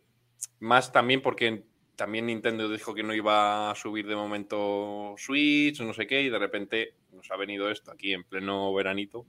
más 0.61 0.93
también 0.93 1.21
porque 1.23 1.65
también 1.97 2.27
Nintendo 2.27 2.69
dijo 2.69 2.95
que 2.95 3.03
no 3.03 3.15
iba 3.15 3.71
a 3.71 3.75
subir 3.75 4.07
de 4.07 4.15
momento 4.15 5.15
Switch, 5.17 5.81
no 5.81 5.95
sé 5.95 6.07
qué, 6.07 6.23
y 6.23 6.29
de 6.29 6.39
repente 6.39 6.95
nos 7.13 7.31
ha 7.31 7.37
venido 7.37 7.71
esto 7.71 7.91
aquí 7.91 8.13
en 8.13 8.25
pleno 8.25 8.73
veranito. 8.75 9.27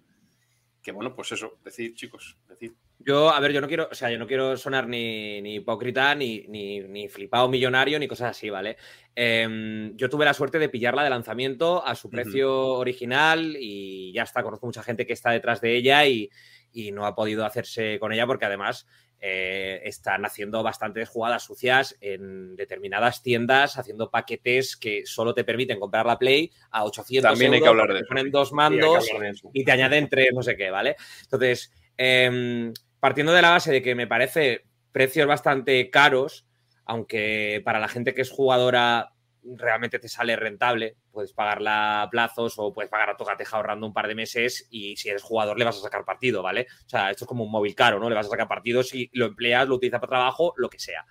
Que 0.88 0.94
bueno, 0.94 1.14
pues 1.14 1.34
eso, 1.34 1.60
decir, 1.66 1.94
chicos, 1.96 2.38
decir. 2.48 2.74
Yo, 3.00 3.30
a 3.30 3.42
ver, 3.42 3.52
yo 3.52 3.60
no 3.60 3.68
quiero, 3.68 3.90
o 3.92 3.94
sea, 3.94 4.10
yo 4.10 4.18
no 4.18 4.26
quiero 4.26 4.56
sonar 4.56 4.88
ni, 4.88 5.40
hipócrita, 5.56 6.16
ni, 6.16 6.46
ni, 6.48 7.10
flipado 7.10 7.50
millonario, 7.50 8.00
ni 8.00 8.08
cosas 8.08 8.32
así, 8.32 8.50
¿vale? 8.50 8.78
Em, 9.14 9.94
yo 9.98 10.10
tuve 10.10 10.24
la 10.24 10.34
suerte 10.34 10.60
de 10.60 10.70
pillarla 10.70 11.04
de 11.04 11.10
lanzamiento 11.10 11.86
a 11.86 11.94
su 11.94 12.10
precio 12.10 12.68
original 12.76 13.58
y 13.60 14.14
ya 14.14 14.24
está, 14.24 14.44
conozco 14.44 14.66
mucha 14.66 14.82
gente 14.82 15.06
que 15.06 15.12
está 15.12 15.32
detrás 15.32 15.60
de 15.60 15.76
ella 15.76 16.06
y, 16.06 16.30
y 16.72 16.94
no 16.94 17.06
ha 17.06 17.16
podido 17.16 17.46
hacerse 17.46 18.00
con 18.00 18.14
ella 18.14 18.26
porque 18.26 18.46
además 18.46 18.88
eh, 19.20 19.82
están 19.84 20.26
haciendo 20.26 20.62
bastantes 20.62 21.10
jugadas 21.10 21.44
sucias 21.44 21.98
en 22.02 22.56
determinadas 22.56 23.24
tiendas, 23.24 23.78
haciendo 23.78 24.12
paquetes 24.12 24.78
que 24.78 25.06
solo 25.06 25.34
te 25.34 25.44
permiten 25.44 25.80
comprar 25.80 26.06
la 26.06 26.20
Play 26.20 26.52
a 26.70 26.84
800 26.86 27.32
También 27.32 27.54
hay 27.54 27.62
que 27.62 27.68
hablar 27.68 27.94
de 27.94 28.02
Te 28.02 28.06
ponen 28.06 28.30
dos 28.30 28.54
mandos 28.54 29.10
y 29.54 29.64
te 29.66 29.72
añaden 29.72 30.08
tres 30.08 30.30
no 30.34 30.44
sé 30.44 30.56
qué, 30.56 30.70
¿vale? 30.70 30.96
Entonces, 31.24 31.74
em, 31.98 32.72
partiendo 33.00 33.34
de 33.34 33.42
la 33.42 33.52
base 33.52 33.72
de 33.72 33.82
que 33.82 33.96
me 33.96 34.06
parece 34.06 34.66
precios 34.92 35.26
bastante 35.26 35.90
caros, 35.90 36.46
aunque 36.86 37.62
para 37.66 37.80
la 37.80 37.88
gente 37.88 38.14
que 38.14 38.22
es 38.22 38.30
jugadora 38.30 39.14
realmente 39.56 40.00
te 40.00 40.10
sale 40.10 40.36
rentable, 40.36 40.98
puedes 41.12 41.34
pagarla 41.34 42.02
a 42.02 42.10
plazos 42.10 42.56
o 42.58 42.74
puedes 42.74 42.90
pagar 42.90 43.10
a 43.10 43.18
tocateja 43.18 43.58
ahorrando 43.58 43.88
un 43.88 43.94
par 43.94 44.08
de 44.08 44.16
meses 44.16 44.68
y 44.70 44.96
si 44.98 45.10
eres 45.10 45.24
jugador 45.24 45.58
le 45.58 45.66
vas 45.66 45.78
a 45.78 45.82
sacar 45.82 46.04
partido, 46.06 46.44
¿vale? 46.44 46.68
O 46.86 46.90
sea, 46.90 47.12
esto 47.12 47.26
es 47.26 47.28
como 47.28 47.44
un 47.44 47.52
móvil 47.52 47.76
caro, 47.76 48.00
¿no? 48.00 48.10
Le 48.10 48.16
vas 48.16 48.28
a 48.28 48.30
sacar 48.30 48.48
partido 48.48 48.84
si 48.84 49.10
lo 49.14 49.28
empleas, 49.28 49.68
lo 49.68 49.76
utilizas 49.76 50.00
para 50.00 50.10
trabajo, 50.10 50.54
lo 50.58 50.70
que 50.70 50.80
sea. 50.80 51.06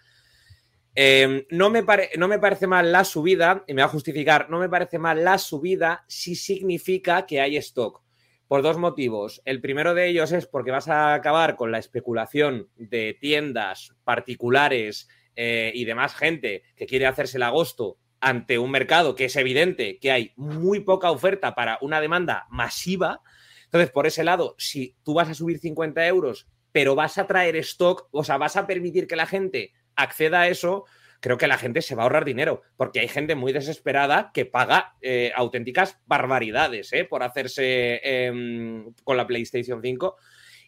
Eh, 0.99 1.47
no, 1.51 1.69
me 1.69 1.85
no 2.17 2.27
me 2.27 2.39
parece 2.39 2.67
mal 2.67 2.91
la 2.91 3.05
subida, 3.05 3.65
y 3.67 3.75
me 3.75 3.83
va 3.83 3.87
a 3.87 3.91
justificar, 3.91 4.49
no 4.49 4.59
me 4.59 4.71
parece 4.71 4.99
mal 4.99 5.23
la 5.23 5.37
subida 5.37 6.05
si 6.09 6.35
significa 6.35 7.27
que 7.27 7.41
hay 7.41 7.57
stock. 7.59 8.03
Por 8.49 8.63
dos 8.63 8.79
motivos. 8.79 9.43
El 9.45 9.61
primero 9.61 9.93
de 9.93 10.07
ellos 10.07 10.31
es 10.31 10.47
porque 10.47 10.71
vas 10.71 10.89
a 10.89 11.15
acabar 11.15 11.57
con 11.57 11.73
la 11.73 11.79
especulación 11.79 12.71
de 12.77 13.19
tiendas 13.21 13.93
particulares 14.05 15.09
eh, 15.35 15.73
y 15.75 15.85
demás 15.85 16.15
gente 16.15 16.63
que 16.77 16.87
quiere 16.87 17.07
hacerse 17.07 17.37
el 17.37 17.43
agosto 17.43 17.99
ante 18.27 18.59
un 18.59 18.73
mercado 18.73 19.15
que 19.15 19.27
es 19.27 19.37
evidente 19.37 20.01
que 20.01 20.11
hay 20.11 20.33
muy 20.35 20.81
poca 20.81 21.13
oferta 21.13 21.55
para 21.55 21.79
una 21.81 22.01
demanda 22.01 22.49
masiva. 22.51 23.21
Entonces, 23.67 23.93
por 23.93 24.05
ese 24.05 24.25
lado, 24.25 24.57
si 24.59 24.97
tú 25.05 25.15
vas 25.15 25.29
a 25.29 25.35
subir 25.35 25.61
50 25.61 26.05
euros, 26.09 26.49
pero 26.73 26.97
vas 26.97 27.19
a 27.19 27.29
traer 27.29 27.55
stock, 27.59 28.09
o 28.11 28.25
sea, 28.25 28.37
vas 28.37 28.57
a 28.57 28.67
permitir 28.67 29.07
que 29.07 29.15
la 29.15 29.27
gente 29.27 29.75
acceda 29.95 30.41
a 30.41 30.49
eso, 30.49 30.87
creo 31.21 31.39
que 31.39 31.47
la 31.47 31.57
gente 31.57 31.83
se 31.83 31.95
va 31.95 32.03
a 32.03 32.07
ahorrar 32.07 32.25
dinero, 32.25 32.63
porque 32.77 32.99
hay 32.99 33.07
gente 33.07 33.37
muy 33.37 33.53
desesperada 33.53 34.33
que 34.35 34.45
paga 34.45 34.97
eh, 35.03 35.31
auténticas 35.37 36.01
barbaridades 36.07 36.93
eh, 36.95 37.05
por 37.05 37.23
hacerse 37.23 38.01
em, 38.03 38.93
con 39.05 39.17
la 39.17 39.29
PlayStation 39.29 39.81
5. 39.81 40.17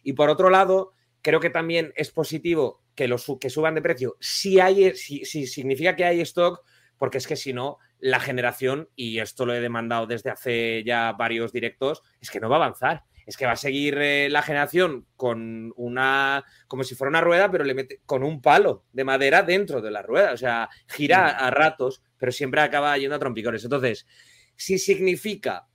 Y 0.03 0.13
por 0.13 0.29
otro 0.29 0.49
lado, 0.49 0.93
creo 1.21 1.41
que 1.41 1.49
también 1.49 1.91
es 1.97 2.09
positivo 2.11 2.85
que, 2.95 3.09
los, 3.09 3.29
que 3.37 3.49
suban 3.49 3.75
de 3.75 3.81
precio 3.81 4.15
si, 4.21 4.61
hay, 4.61 4.95
si, 4.95 5.25
si 5.25 5.45
significa 5.45 5.97
que 5.97 6.05
hay 6.05 6.21
stock, 6.21 6.63
porque 6.99 7.17
es 7.17 7.25
que 7.25 7.37
si 7.37 7.53
no, 7.53 7.79
la 7.97 8.19
generación, 8.19 8.89
y 8.95 9.19
esto 9.19 9.45
lo 9.45 9.55
he 9.55 9.61
demandado 9.61 10.05
desde 10.05 10.29
hace 10.29 10.83
ya 10.83 11.13
varios 11.13 11.51
directos, 11.51 12.03
es 12.21 12.29
que 12.29 12.39
no 12.39 12.49
va 12.49 12.57
a 12.57 12.59
avanzar. 12.65 13.05
Es 13.25 13.37
que 13.37 13.45
va 13.45 13.53
a 13.53 13.57
seguir 13.57 13.97
eh, 13.99 14.27
la 14.29 14.41
generación 14.41 15.07
con 15.15 15.71
una, 15.75 16.43
como 16.67 16.83
si 16.83 16.95
fuera 16.95 17.09
una 17.09 17.21
rueda, 17.21 17.51
pero 17.51 17.63
le 17.63 17.75
mete 17.75 18.01
con 18.05 18.23
un 18.23 18.41
palo 18.41 18.85
de 18.91 19.03
madera 19.03 19.43
dentro 19.43 19.81
de 19.81 19.91
la 19.91 20.01
rueda. 20.01 20.33
O 20.33 20.37
sea, 20.37 20.67
gira 20.87 21.29
a 21.29 21.49
ratos, 21.51 22.03
pero 22.17 22.31
siempre 22.31 22.61
acaba 22.61 22.97
yendo 22.97 23.15
a 23.15 23.19
trompicones. 23.19 23.63
Entonces, 23.63 24.07
si 24.55 24.79
significa 24.79 25.67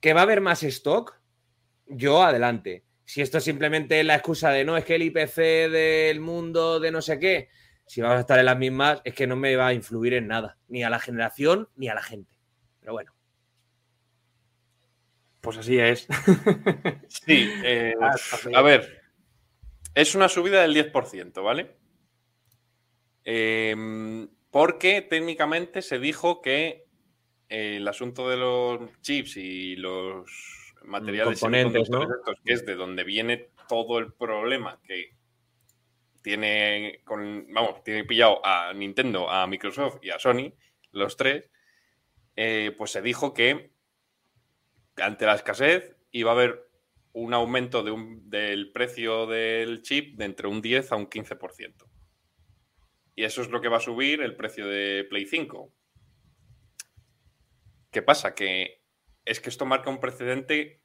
que 0.00 0.12
va 0.12 0.20
a 0.20 0.24
haber 0.24 0.42
más 0.42 0.62
stock, 0.62 1.18
yo 1.86 2.22
adelante. 2.22 2.84
Si 3.04 3.20
esto 3.20 3.38
es 3.38 3.44
simplemente 3.44 4.04
la 4.04 4.14
excusa 4.14 4.50
de 4.50 4.64
no, 4.64 4.76
es 4.76 4.84
que 4.84 4.94
el 4.94 5.02
IPC 5.02 5.70
del 5.70 6.20
mundo 6.20 6.78
de 6.78 6.90
no 6.90 7.02
sé 7.02 7.18
qué, 7.18 7.48
si 7.92 8.00
vamos 8.00 8.16
a 8.16 8.20
estar 8.20 8.38
en 8.38 8.46
las 8.46 8.56
mismas, 8.56 9.02
es 9.04 9.12
que 9.12 9.26
no 9.26 9.36
me 9.36 9.54
va 9.54 9.66
a 9.66 9.74
influir 9.74 10.14
en 10.14 10.26
nada, 10.26 10.56
ni 10.66 10.82
a 10.82 10.88
la 10.88 10.98
generación 10.98 11.68
ni 11.76 11.88
a 11.88 11.94
la 11.94 12.02
gente. 12.02 12.38
Pero 12.80 12.94
bueno. 12.94 13.12
Pues 15.42 15.58
así 15.58 15.78
es. 15.78 16.08
Sí, 17.08 17.52
eh, 17.62 17.94
ah, 18.00 18.14
a 18.54 18.62
ver, 18.62 19.02
es 19.94 20.14
una 20.14 20.30
subida 20.30 20.62
del 20.62 20.74
10%, 20.74 21.44
¿vale? 21.44 21.76
Em, 23.24 24.26
porque 24.50 25.02
técnicamente 25.02 25.82
se 25.82 25.98
dijo 25.98 26.40
que 26.40 26.86
el 27.50 27.86
asunto 27.86 28.30
de 28.30 28.38
los 28.38 29.02
chips 29.02 29.36
y 29.36 29.76
los 29.76 30.74
materiales 30.82 31.38
Componentes, 31.38 31.90
¿no? 31.90 32.08
que 32.42 32.54
es 32.54 32.64
de 32.64 32.74
donde 32.74 33.04
viene 33.04 33.50
todo 33.68 33.98
el 33.98 34.14
problema 34.14 34.80
que 34.82 35.14
tiene 36.22 37.00
con, 37.04 37.46
vamos, 37.52 37.82
tiene 37.84 38.04
pillado 38.04 38.44
a 38.44 38.72
Nintendo, 38.72 39.28
a 39.30 39.46
Microsoft 39.46 39.98
y 40.02 40.10
a 40.10 40.18
Sony, 40.18 40.54
los 40.92 41.16
tres, 41.16 41.50
eh, 42.36 42.74
pues 42.76 42.90
se 42.92 43.02
dijo 43.02 43.34
que 43.34 43.72
ante 44.96 45.26
la 45.26 45.34
escasez 45.34 45.96
iba 46.10 46.30
a 46.30 46.34
haber 46.34 46.68
un 47.12 47.34
aumento 47.34 47.82
de 47.82 47.90
un, 47.90 48.30
del 48.30 48.72
precio 48.72 49.26
del 49.26 49.82
chip 49.82 50.16
de 50.16 50.24
entre 50.24 50.48
un 50.48 50.62
10 50.62 50.92
a 50.92 50.96
un 50.96 51.08
15%. 51.08 51.88
Y 53.14 53.24
eso 53.24 53.42
es 53.42 53.50
lo 53.50 53.60
que 53.60 53.68
va 53.68 53.76
a 53.76 53.80
subir 53.80 54.22
el 54.22 54.36
precio 54.36 54.66
de 54.66 55.04
Play 55.08 55.26
5. 55.26 55.72
¿Qué 57.90 58.00
pasa? 58.00 58.34
Que 58.34 58.82
es 59.24 59.40
que 59.40 59.50
esto 59.50 59.66
marca 59.66 59.90
un 59.90 60.00
precedente, 60.00 60.82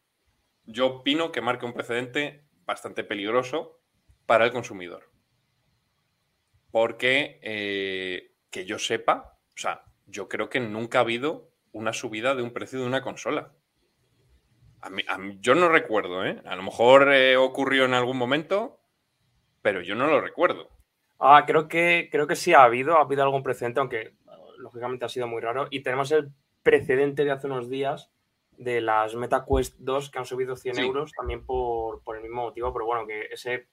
yo 0.66 0.88
opino 0.88 1.32
que 1.32 1.42
marca 1.42 1.66
un 1.66 1.74
precedente 1.74 2.46
bastante 2.66 3.06
peligroso 3.06 3.80
para 4.26 4.44
el 4.44 4.52
consumidor. 4.52 5.10
Porque, 6.72 7.40
eh, 7.42 8.36
que 8.50 8.66
yo 8.66 8.80
sepa, 8.80 9.38
o 9.50 9.58
sea, 9.58 9.84
yo 10.06 10.28
creo 10.28 10.50
que 10.50 10.60
nunca 10.60 11.00
ha 11.00 11.02
habido 11.02 11.50
una 11.72 11.94
subida 11.94 12.36
de 12.36 12.44
un 12.44 12.52
precio 12.52 12.80
de 12.80 12.86
una 12.86 13.02
consola. 13.02 13.54
A 14.82 14.90
mí, 14.90 15.04
yo 15.42 15.56
no 15.56 15.70
recuerdo, 15.70 16.26
¿eh? 16.26 16.42
A 16.46 16.56
lo 16.56 16.64
mejor 16.64 17.14
eh, 17.14 17.36
ocurrió 17.36 17.86
en 17.86 17.94
algún 17.94 18.18
momento, 18.18 18.80
pero 19.62 19.82
yo 19.82 19.96
no 19.96 20.08
lo 20.08 20.22
recuerdo. 20.22 20.70
Ah, 21.20 21.44
creo 21.48 21.68
que, 21.68 22.10
creo 22.12 22.28
que 22.28 22.36
sí 22.36 22.54
ha 22.54 22.64
habido, 22.64 22.98
ha 22.98 23.02
habido 23.02 23.24
algún 23.24 23.44
precedente, 23.44 23.80
aunque 23.80 24.14
lógicamente 24.60 25.06
ha 25.06 25.10
sido 25.10 25.28
muy 25.28 25.42
raro. 25.42 25.68
Y 25.72 25.82
tenemos 25.82 26.12
el 26.12 26.32
precedente 26.64 27.26
de 27.26 27.32
hace 27.32 27.48
unos 27.48 27.70
días 27.70 28.12
de 28.58 28.82
las 28.82 29.16
MetaQuest 29.16 29.78
2 29.80 30.10
que 30.10 30.20
han 30.20 30.26
subido 30.26 30.56
100 30.56 30.80
euros 30.80 31.12
también 31.16 31.46
por, 31.46 32.02
por, 32.04 32.18
el 32.18 32.24
mismo 32.24 32.44
motivo, 32.44 32.74
pero 32.74 32.86
bueno, 32.86 33.06
que 33.06 33.28
ese 33.32 33.68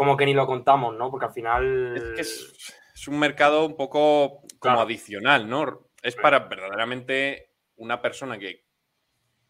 como 0.00 0.16
que 0.16 0.24
ni 0.24 0.32
lo 0.32 0.46
contamos, 0.46 0.96
¿no? 0.96 1.10
Porque 1.10 1.26
al 1.26 1.32
final... 1.34 1.94
Es 1.94 2.02
que 2.14 2.20
es, 2.22 3.06
un 3.06 3.18
mercado 3.18 3.66
un 3.66 3.76
poco 3.76 4.40
como 4.58 4.80
adicional, 4.80 5.46
¿no? 5.46 5.90
Es 6.02 6.16
para 6.16 6.38
verdaderamente 6.38 7.50
una 7.76 8.00
persona 8.00 8.38
que, 8.38 8.64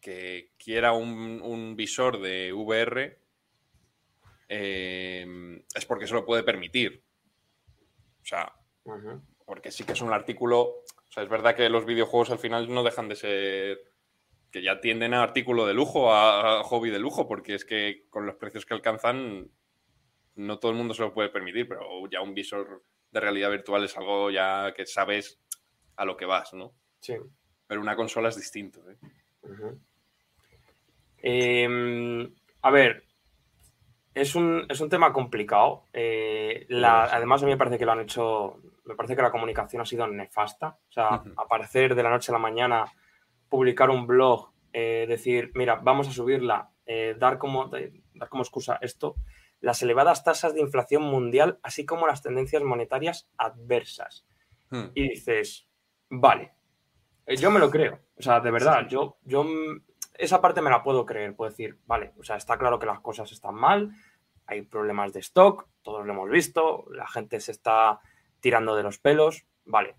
que 0.00 0.50
quiera 0.58 0.90
un, 0.90 1.76
visor 1.76 2.20
de 2.20 2.52
VR, 2.52 3.20
eh, 4.48 5.62
es 5.72 5.86
porque 5.86 6.08
se 6.08 6.14
lo 6.14 6.26
puede 6.26 6.42
permitir. 6.42 7.04
O 8.20 8.26
sea, 8.26 8.52
porque 9.46 9.70
sí 9.70 9.84
que 9.84 9.92
es 9.92 10.00
un 10.00 10.12
artículo... 10.12 10.62
O 10.62 11.12
sea, 11.12 11.22
es 11.22 11.28
verdad 11.28 11.54
que 11.54 11.68
los 11.68 11.84
videojuegos 11.84 12.30
al 12.30 12.40
final 12.40 12.74
no 12.74 12.82
dejan 12.82 13.06
de 13.06 13.14
ser 13.14 13.78
que 14.50 14.64
ya 14.64 14.80
tienden 14.80 15.14
a 15.14 15.22
artículo 15.22 15.64
de 15.64 15.74
lujo, 15.74 16.12
a, 16.12 16.64
hobby 16.64 16.90
de 16.90 16.98
lujo, 16.98 17.28
porque 17.28 17.54
es 17.54 17.64
que 17.64 18.08
con 18.10 18.26
los 18.26 18.34
precios 18.34 18.66
que 18.66 18.74
alcanzan 18.74 19.48
no 20.36 20.58
todo 20.58 20.72
el 20.72 20.78
mundo 20.78 20.94
se 20.94 21.02
lo 21.02 21.12
puede 21.12 21.28
permitir, 21.28 21.68
pero 21.68 21.82
ya 22.10 22.20
un 22.20 22.34
visor 22.34 22.82
de 23.10 23.20
realidad 23.20 23.50
virtual 23.50 23.84
es 23.84 23.96
algo 23.96 24.30
ya 24.30 24.72
que 24.74 24.86
sabes 24.86 25.40
a 25.96 26.04
lo 26.04 26.16
que 26.16 26.26
vas, 26.26 26.54
¿no? 26.54 26.72
Sí. 27.00 27.14
Pero 27.66 27.80
una 27.80 27.96
consola 27.96 28.28
es 28.28 28.36
distinto. 28.36 28.80
¿eh? 28.90 28.96
Em, 31.18 32.34
a 32.62 32.70
ver, 32.70 33.04
es 34.14 34.34
un, 34.34 34.66
tema 34.88 35.12
complicado. 35.12 35.84
Eh, 35.92 36.66
además, 36.70 37.42
a 37.42 37.46
mí 37.46 37.52
me 37.52 37.58
parece 37.58 37.78
que 37.78 37.84
lo 37.84 37.92
han 37.92 38.00
hecho, 38.00 38.60
me 38.84 38.94
parece 38.94 39.16
que 39.16 39.22
la 39.22 39.30
comunicación 39.30 39.82
ha 39.82 39.86
sido 39.86 40.06
nefasta. 40.06 40.78
O 40.88 40.92
sea, 40.92 41.22
aparecer 41.36 41.94
de 41.94 42.02
la 42.02 42.10
noche 42.10 42.32
a 42.32 42.34
la 42.34 42.38
mañana, 42.38 42.84
publicar 43.48 43.90
un 43.90 44.06
blog, 44.06 44.52
eh, 44.72 45.06
decir, 45.08 45.50
mira, 45.54 45.76
vamos 45.76 46.08
a 46.08 46.12
subirla, 46.12 46.70
dar, 47.18 47.38
como, 47.38 47.68
dar 47.68 48.28
como 48.28 48.42
excusa 48.42 48.78
esto 48.80 49.14
las 49.60 49.82
elevadas 49.82 50.24
tasas 50.24 50.54
de 50.54 50.60
inflación 50.60 51.02
mundial, 51.02 51.58
así 51.62 51.84
como 51.84 52.06
las 52.06 52.22
tendencias 52.22 52.62
monetarias 52.62 53.28
adversas. 53.36 54.26
Hmm. 54.70 54.86
Y 54.94 55.08
dices, 55.10 55.68
vale, 56.08 56.52
eh, 57.26 57.36
yo 57.36 57.50
me 57.50 57.60
lo 57.60 57.70
creo. 57.70 58.00
O 58.16 58.22
sea, 58.22 58.40
de 58.40 58.50
verdad, 58.50 58.88
yo, 58.88 59.18
yo 59.24 59.46
esa 60.14 60.40
parte 60.40 60.62
me 60.62 60.70
la 60.70 60.82
puedo 60.82 61.06
creer. 61.06 61.34
Puedo 61.34 61.50
decir, 61.50 61.78
vale, 61.86 62.12
o 62.18 62.24
sea, 62.24 62.36
está 62.36 62.58
claro 62.58 62.78
que 62.78 62.86
las 62.86 63.00
cosas 63.00 63.30
están 63.32 63.54
mal, 63.54 63.92
hay 64.46 64.62
problemas 64.62 65.12
de 65.12 65.20
stock, 65.20 65.68
todos 65.82 66.04
lo 66.06 66.12
hemos 66.12 66.30
visto, 66.30 66.86
la 66.90 67.06
gente 67.06 67.40
se 67.40 67.52
está 67.52 68.00
tirando 68.40 68.74
de 68.74 68.82
los 68.82 68.98
pelos, 68.98 69.46
vale. 69.64 69.96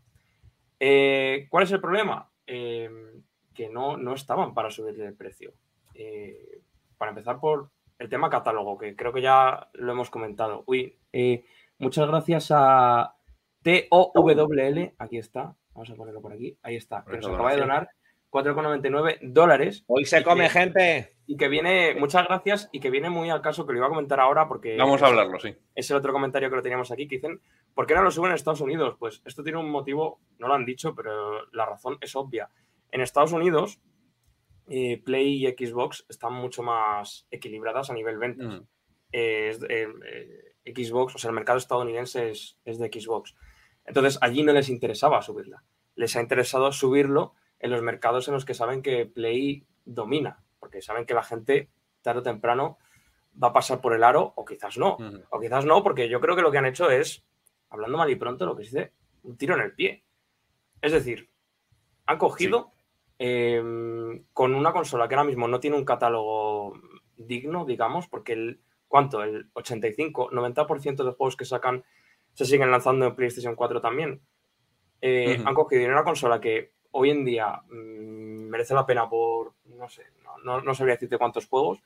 Eh, 0.79 1.47
¿Cuál 1.49 1.63
es 1.63 1.71
el 1.71 1.79
problema? 1.79 2.31
Em, 2.45 3.23
que 3.53 3.69
no, 3.69 3.97
no 3.97 4.13
estaban 4.13 4.53
para 4.53 4.71
subir 4.71 4.99
el 4.99 5.15
precio. 5.15 5.53
Eh, 5.93 6.61
para 6.97 7.11
empezar 7.11 7.39
por 7.39 7.71
el 8.01 8.09
tema 8.09 8.31
catálogo, 8.31 8.79
que 8.79 8.95
creo 8.95 9.13
que 9.13 9.21
ya 9.21 9.69
lo 9.73 9.91
hemos 9.91 10.09
comentado. 10.09 10.63
Uy, 10.65 10.97
eh, 11.13 11.45
muchas 11.77 12.07
gracias 12.07 12.49
a 12.49 13.15
TOWL, 13.61 14.93
aquí 14.97 15.17
está, 15.19 15.55
vamos 15.73 15.91
a 15.91 15.95
ponerlo 15.95 16.19
por 16.19 16.33
aquí, 16.33 16.57
ahí 16.63 16.75
está, 16.75 17.05
que 17.05 17.17
nos 17.17 17.27
acaba 17.27 17.53
de 17.53 17.59
donar 17.59 17.89
4,99 18.31 19.19
dólares. 19.21 19.83
Hoy 19.85 20.05
se 20.05 20.23
come, 20.23 20.49
gente. 20.49 21.15
Y 21.27 21.37
que 21.37 21.47
viene, 21.47 21.93
muchas 21.93 22.27
gracias, 22.27 22.69
y 22.71 22.79
que 22.79 22.89
viene 22.89 23.11
muy 23.11 23.29
al 23.29 23.41
caso 23.41 23.67
que 23.67 23.73
lo 23.73 23.77
iba 23.77 23.85
a 23.85 23.91
comentar 23.91 24.19
ahora 24.19 24.47
porque... 24.47 24.75
Vamos 24.77 25.03
a 25.03 25.07
hablarlo, 25.07 25.39
sí. 25.39 25.55
Es 25.75 25.91
el 25.91 25.97
otro 25.97 26.11
comentario 26.11 26.49
que 26.49 26.55
lo 26.55 26.63
teníamos 26.63 26.91
aquí, 26.91 27.07
que 27.07 27.17
dicen, 27.17 27.39
¿por 27.75 27.85
qué 27.85 27.93
no 27.93 28.01
lo 28.01 28.09
suben 28.09 28.31
en 28.31 28.35
Estados 28.35 28.61
Unidos? 28.61 28.95
Pues 28.97 29.21
esto 29.25 29.43
tiene 29.43 29.59
un 29.59 29.69
motivo, 29.69 30.19
no 30.39 30.47
lo 30.47 30.55
han 30.55 30.65
dicho, 30.65 30.95
pero 30.95 31.45
la 31.51 31.67
razón 31.67 31.99
es 32.01 32.15
obvia. 32.15 32.49
En 32.91 33.01
Estados 33.01 33.31
Unidos, 33.31 33.79
eh, 34.73 35.01
Play 35.03 35.45
y 35.45 35.49
Xbox 35.49 36.05
están 36.07 36.31
mucho 36.31 36.63
más 36.63 37.27
equilibradas 37.29 37.89
a 37.89 37.93
nivel 37.93 38.17
ventas. 38.17 38.47
Mm. 38.47 38.67
Eh, 39.11 40.55
Xbox, 40.63 41.15
o 41.15 41.17
sea, 41.17 41.27
el 41.27 41.35
mercado 41.35 41.57
estadounidense 41.57 42.29
es, 42.29 42.57
de 42.63 42.87
Xbox. 42.87 43.35
Entonces, 43.83 44.17
allí 44.21 44.43
no 44.43 44.53
les 44.53 44.69
interesaba 44.69 45.21
subirla. 45.21 45.65
Les 45.95 46.15
ha 46.15 46.21
interesado 46.21 46.71
subirlo 46.71 47.33
en 47.59 47.71
los 47.71 47.81
mercados 47.81 48.29
en 48.29 48.33
los 48.33 48.45
que 48.45 48.53
saben 48.53 48.81
que 48.81 49.05
Play 49.05 49.65
domina, 49.83 50.41
porque 50.57 50.81
saben 50.81 51.05
que 51.05 51.15
la 51.15 51.23
gente 51.23 51.69
tarde 52.01 52.21
o 52.21 52.23
temprano 52.23 52.77
va 53.41 53.49
a 53.49 53.53
pasar 53.53 53.81
por 53.81 53.93
el 53.93 54.05
aro 54.05 54.31
o 54.37 54.45
quizás 54.45 54.77
no. 54.77 54.97
O 55.31 55.39
quizás 55.41 55.65
no, 55.65 55.83
porque 55.83 56.07
yo 56.07 56.21
creo 56.21 56.37
que 56.37 56.43
lo 56.43 56.51
que 56.51 56.59
han 56.59 56.65
hecho 56.65 56.89
es, 56.89 57.25
hablando 57.69 57.97
mal 57.97 58.09
y 58.09 58.15
pronto, 58.15 58.45
lo 58.45 58.55
que 58.55 58.63
se 58.63 58.69
dice, 58.69 58.93
un 59.23 59.35
tiro 59.35 59.55
en 59.55 59.61
el 59.63 59.75
pie. 59.75 60.05
Es 60.81 60.93
decir, 60.93 61.29
han 62.05 62.17
cogido 62.17 62.71
em, 63.23 64.23
con 64.33 64.55
una 64.55 64.73
consola 64.73 65.07
que 65.07 65.13
ahora 65.13 65.27
mismo 65.27 65.47
no 65.47 65.59
tiene 65.59 65.77
un 65.77 65.85
catálogo 65.85 66.73
digno, 67.15 67.65
digamos, 67.65 68.07
porque 68.07 68.33
el, 68.33 68.59
¿cuánto? 68.87 69.21
El 69.21 69.47
85, 69.53 70.31
90% 70.31 71.03
de 71.03 71.11
juegos 71.11 71.35
que 71.35 71.45
sacan 71.45 71.83
se 72.33 72.45
siguen 72.45 72.71
lanzando 72.71 73.05
en 73.05 73.15
PlayStation 73.15 73.55
4 73.55 73.79
también. 73.79 74.21
Eh, 75.01 75.39
han 75.45 75.53
cogido 75.53 75.85
una 75.85 76.03
consola 76.03 76.41
que 76.41 76.71
hoy 76.89 77.11
en 77.11 77.23
día 77.23 77.61
mm, 77.69 78.49
merece 78.49 78.73
la 78.73 78.87
pena 78.87 79.07
por, 79.07 79.53
no 79.65 79.87
sé, 79.87 80.03
no, 80.43 80.59
no, 80.61 80.73
sabría 80.73 80.95
decirte 80.95 81.19
cuántos 81.19 81.45
juegos, 81.45 81.83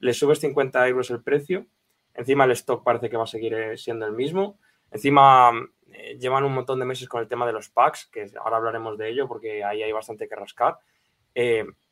le 0.00 0.12
subes 0.12 0.40
50 0.40 0.88
euros 0.88 1.10
el 1.10 1.22
precio, 1.22 1.66
encima 2.12 2.44
el 2.44 2.50
stock 2.52 2.82
parece 2.82 3.08
que 3.08 3.16
va 3.16 3.22
a 3.22 3.28
seguir 3.28 3.54
eh, 3.54 3.76
siendo 3.76 4.04
el 4.04 4.14
mismo, 4.14 4.58
encima 4.90 5.52
eh, 5.92 6.18
llevan 6.18 6.44
un 6.44 6.54
montón 6.54 6.78
de 6.78 6.84
meses 6.84 7.08
con 7.08 7.20
el 7.20 7.28
tema 7.28 7.46
de 7.46 7.52
los 7.52 7.68
packs, 7.68 8.06
que 8.06 8.30
ahora 8.42 8.56
hablaremos 8.56 8.98
de 8.98 9.10
ello 9.10 9.28
porque 9.28 9.64
ahí 9.64 9.82
hay 9.82 9.92
bastante 9.92 10.28
que 10.28 10.36
rascar. 10.36 10.78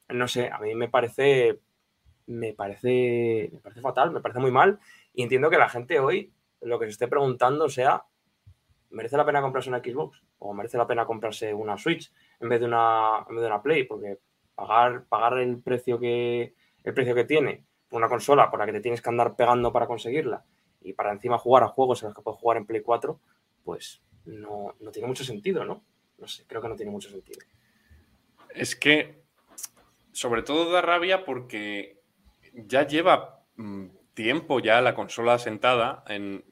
no 0.08 0.28
sé, 0.28 0.48
a 0.48 0.58
mí 0.58 0.74
me 0.74 0.88
parece, 0.88 1.60
me 2.26 2.52
parece, 2.52 3.50
me 3.52 3.60
parece 3.60 3.80
fatal, 3.80 4.10
me 4.10 4.20
parece 4.20 4.40
muy 4.40 4.50
mal 4.50 4.78
y 5.12 5.22
entiendo 5.22 5.50
que 5.50 5.58
la 5.58 5.68
gente 5.68 6.00
hoy 6.00 6.32
lo 6.60 6.78
que 6.78 6.86
se 6.86 6.92
esté 6.92 7.08
preguntando 7.08 7.68
sea, 7.68 8.04
¿merece 8.90 9.16
la 9.16 9.24
pena 9.24 9.40
comprarse 9.40 9.70
una 9.70 9.80
Xbox? 9.80 10.22
¿O 10.38 10.54
merece 10.54 10.78
la 10.78 10.86
pena 10.86 11.06
comprarse 11.06 11.52
una 11.54 11.76
Switch 11.76 12.12
en 12.40 12.48
vez 12.48 12.60
de 12.60 12.66
una, 12.66 13.24
en 13.28 13.34
vez 13.34 13.42
de 13.42 13.46
una 13.46 13.62
Play? 13.62 13.84
Porque 13.84 14.18
pagar, 14.54 15.04
pagar 15.06 15.38
el, 15.38 15.60
precio 15.60 15.98
que, 15.98 16.54
el 16.84 16.94
precio 16.94 17.14
que 17.14 17.24
tiene 17.24 17.64
una 17.90 18.08
consola 18.08 18.50
por 18.50 18.60
la 18.60 18.66
que 18.66 18.72
te 18.72 18.80
tienes 18.80 19.02
que 19.02 19.08
andar 19.08 19.36
pegando 19.36 19.72
para 19.72 19.86
conseguirla 19.86 20.44
y 20.80 20.92
para 20.92 21.12
encima 21.12 21.38
jugar 21.38 21.62
a 21.64 21.68
juegos 21.68 22.02
en 22.02 22.08
los 22.08 22.16
que 22.16 22.22
puedes 22.22 22.40
jugar 22.40 22.58
en 22.58 22.66
Play 22.66 22.82
4, 22.82 23.18
pues 23.64 24.02
no, 24.24 24.74
no 24.80 24.90
tiene 24.90 25.08
mucho 25.08 25.24
sentido, 25.24 25.64
¿no? 25.64 25.84
No 26.18 26.28
sé, 26.28 26.44
creo 26.46 26.60
que 26.60 26.68
no 26.68 26.76
tiene 26.76 26.92
mucho 26.92 27.10
sentido. 27.10 27.40
Es 28.54 28.76
que, 28.76 29.22
sobre 30.12 30.42
todo 30.42 30.70
da 30.70 30.82
rabia 30.82 31.24
porque 31.24 32.00
ya 32.52 32.86
lleva 32.86 33.44
mm, 33.56 33.86
tiempo 34.14 34.60
ya 34.60 34.80
la 34.80 34.94
consola 34.94 35.38
sentada 35.38 36.04
en, 36.08 36.44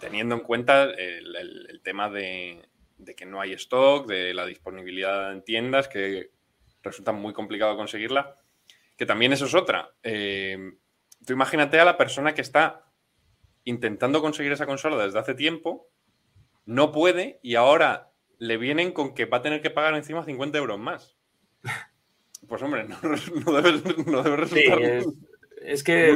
teniendo 0.00 0.34
en 0.34 0.42
cuenta 0.42 0.84
el, 0.84 1.80
tema 1.82 2.10
de, 2.10 2.68
que 3.16 3.26
no 3.26 3.40
hay 3.40 3.52
stock, 3.52 4.06
de 4.06 4.34
la 4.34 4.46
disponibilidad 4.46 5.32
en 5.32 5.42
tiendas, 5.42 5.88
que 5.88 6.30
resulta 6.82 7.12
muy 7.12 7.32
complicado 7.32 7.76
conseguirla, 7.76 8.36
que 8.96 9.06
también 9.06 9.32
eso 9.32 9.46
es 9.46 9.54
otra. 9.54 9.94
Eh, 10.02 10.72
tú 11.24 11.32
imagínate 11.32 11.78
a 11.78 11.84
la 11.84 11.96
persona 11.96 12.34
que 12.34 12.42
está 12.42 12.84
intentando 13.64 14.20
conseguir 14.20 14.52
esa 14.52 14.66
consola 14.66 15.02
desde 15.04 15.18
hace 15.18 15.34
tiempo, 15.34 15.88
no 16.66 16.92
puede 16.92 17.40
y 17.42 17.54
ahora 17.54 18.10
le 18.38 18.58
vienen 18.58 18.92
con 18.92 19.14
que 19.14 19.24
va 19.24 19.38
a 19.38 19.42
tener 19.42 19.62
que 19.62 19.70
pagar 19.70 19.94
encima 19.94 20.24
50 20.24 20.58
euros 20.58 20.78
más. 20.78 21.16
Pues 22.46 22.62
hombre, 22.62 22.86
no, 23.44 23.52
debe, 23.60 24.36
resultar 24.36 24.78
es 25.66 25.82
que. 25.82 26.10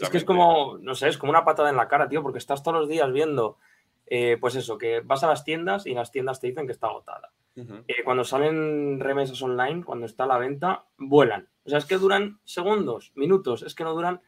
Es 0.00 0.10
que 0.10 0.18
es 0.18 0.24
como, 0.24 0.78
no 0.78 0.94
sé, 0.94 1.08
es 1.08 1.18
como 1.18 1.30
una 1.30 1.44
patada 1.44 1.70
en 1.70 1.76
la 1.76 1.88
cara, 1.88 2.08
tío, 2.08 2.22
porque 2.22 2.38
estás 2.38 2.62
todos 2.62 2.78
los 2.78 2.88
días 2.88 3.10
viendo, 3.12 3.58
eh, 4.06 4.36
pues 4.40 4.54
eso, 4.54 4.78
que 4.78 5.00
vas 5.00 5.24
a 5.24 5.28
las 5.28 5.44
tiendas 5.44 5.86
y 5.86 5.94
las 5.94 6.12
tiendas 6.12 6.40
te 6.40 6.46
dicen 6.46 6.66
que 6.66 6.72
está 6.72 6.86
agotada. 6.86 7.32
Eh, 7.56 8.04
cuando 8.04 8.24
salen 8.24 9.00
remesas 9.00 9.42
online, 9.42 9.84
cuando 9.84 10.06
está 10.06 10.24
a 10.24 10.28
la 10.28 10.38
venta, 10.38 10.84
vuelan. 10.96 11.48
O 11.64 11.68
sea, 11.68 11.78
es 11.78 11.84
que 11.84 11.98
duran 11.98 12.38
segundos, 12.44 13.12
minutos, 13.16 13.62
es 13.62 13.74
que 13.74 13.84
no 13.84 13.92
duran 13.92 14.22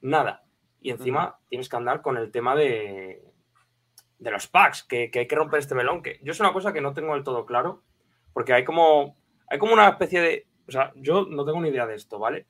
nada. 0.00 0.44
Y 0.80 0.90
encima 0.90 1.38
tienes 1.48 1.68
que 1.68 1.76
andar 1.76 2.00
con 2.00 2.16
el 2.16 2.30
tema 2.30 2.54
de, 2.54 3.27
de 4.18 4.30
los 4.30 4.48
packs, 4.48 4.82
que, 4.82 5.10
que, 5.10 5.20
hay 5.20 5.26
que 5.26 5.36
romper 5.36 5.60
este 5.60 5.74
melón. 5.74 6.02
Que 6.02 6.18
yo 6.22 6.32
es 6.32 6.40
una 6.40 6.52
cosa 6.52 6.72
que 6.72 6.80
no 6.80 6.94
tengo 6.94 7.14
del 7.14 7.24
todo 7.24 7.46
claro, 7.46 7.82
porque 8.32 8.52
hay 8.52 8.64
como, 8.64 9.16
hay 9.48 9.58
como 9.58 9.72
una 9.72 9.88
especie 9.88 10.20
de. 10.20 10.46
O 10.66 10.70
sea, 10.70 10.92
yo 10.96 11.26
no 11.26 11.44
tengo 11.44 11.60
ni 11.60 11.68
idea 11.68 11.86
de 11.86 11.94
esto, 11.94 12.18
¿vale? 12.18 12.46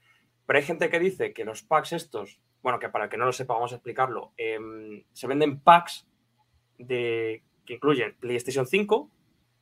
Pero 0.47 0.59
hay 0.59 0.65
gente 0.65 0.89
que 0.89 0.99
dice 0.99 1.33
que 1.33 1.45
los 1.45 1.63
packs 1.63 1.93
estos, 1.93 2.41
bueno, 2.63 2.79
que 2.79 2.89
para 2.89 3.05
el 3.05 3.11
que 3.11 3.19
no 3.19 3.27
lo 3.27 3.33
sepa, 3.33 3.55
vamos 3.55 3.73
a 3.73 3.77
explicarlo, 3.77 4.33
em, 4.37 5.05
se 5.13 5.27
venden 5.27 5.61
packs 5.61 6.09
de, 6.79 7.45
que 7.67 7.75
incluyen 7.75 8.17
PlayStation 8.19 8.67
5, 8.67 9.11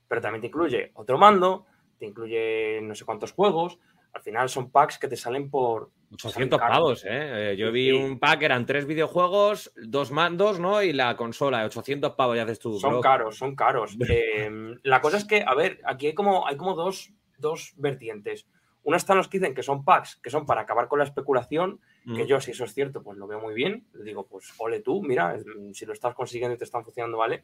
pero 0.07 0.21
también 0.21 0.41
te 0.41 0.47
incluye 0.47 0.93
otro 0.95 1.19
mando, 1.19 1.67
te 1.99 2.07
incluye 2.07 2.81
no 2.83 2.95
sé 2.95 3.05
cuántos 3.05 3.33
juegos. 3.33 3.81
Al 4.13 4.23
final 4.23 4.49
son 4.49 4.71
packs 4.71 4.99
que 4.99 5.09
te 5.09 5.17
salen 5.17 5.51
por... 5.51 5.91
800 6.13 6.59
pavos, 6.59 7.05
¿eh? 7.05 7.53
¿eh? 7.53 7.57
Yo 7.57 7.73
vi 7.73 7.91
un 7.91 8.19
pack, 8.19 8.43
eran 8.43 8.67
tres 8.67 8.87
videojuegos, 8.87 9.73
dos 9.77 10.11
mandos, 10.11 10.61
¿no? 10.61 10.83
Y 10.83 10.93
la 10.93 11.17
consola, 11.17 11.65
800 11.65 12.15
pavos 12.15 12.37
ya 12.37 12.45
haces 12.45 12.59
tú. 12.59 12.79
Son 12.79 13.01
caros, 13.01 13.37
son 13.37 13.55
caros. 13.55 13.97
Em, 14.37 14.79
la 14.83 15.01
cosa 15.01 15.17
es 15.17 15.25
que, 15.25 15.43
a 15.47 15.55
ver, 15.55 15.81
aquí 15.85 16.09
hay 16.09 16.15
como, 16.15 16.47
hay 16.47 16.57
como 16.57 16.75
dos, 16.75 17.13
dos 17.39 17.75
vertientes. 17.77 18.47
Una 18.83 18.99
están 18.99 19.17
los 19.17 19.29
que 19.29 19.39
dicen 19.39 19.55
que 19.55 19.65
son 19.65 19.85
packs, 19.85 20.17
que 20.23 20.31
son 20.31 20.47
para 20.47 20.61
acabar 20.61 20.87
con 20.87 21.01
la 21.01 21.05
especulación, 21.05 21.81
que 22.05 22.23
mm. 22.23 22.27
yo, 22.27 22.41
si 22.41 22.53
eso 22.53 22.65
es 22.65 22.73
cierto, 22.73 23.03
pues 23.03 23.19
lo 23.19 23.27
veo 23.27 23.41
muy 23.41 23.53
bien. 23.53 23.85
Le 23.95 24.05
digo, 24.05 24.27
pues 24.27 24.55
ole 24.59 24.81
tú, 24.81 25.03
mira, 25.03 25.37
si 25.73 25.87
lo 25.87 25.93
estás 25.93 26.15
consiguiendo 26.15 26.55
y 26.55 26.59
te 26.59 26.65
están 26.65 26.85
funcionando, 26.85 27.19
vale. 27.19 27.43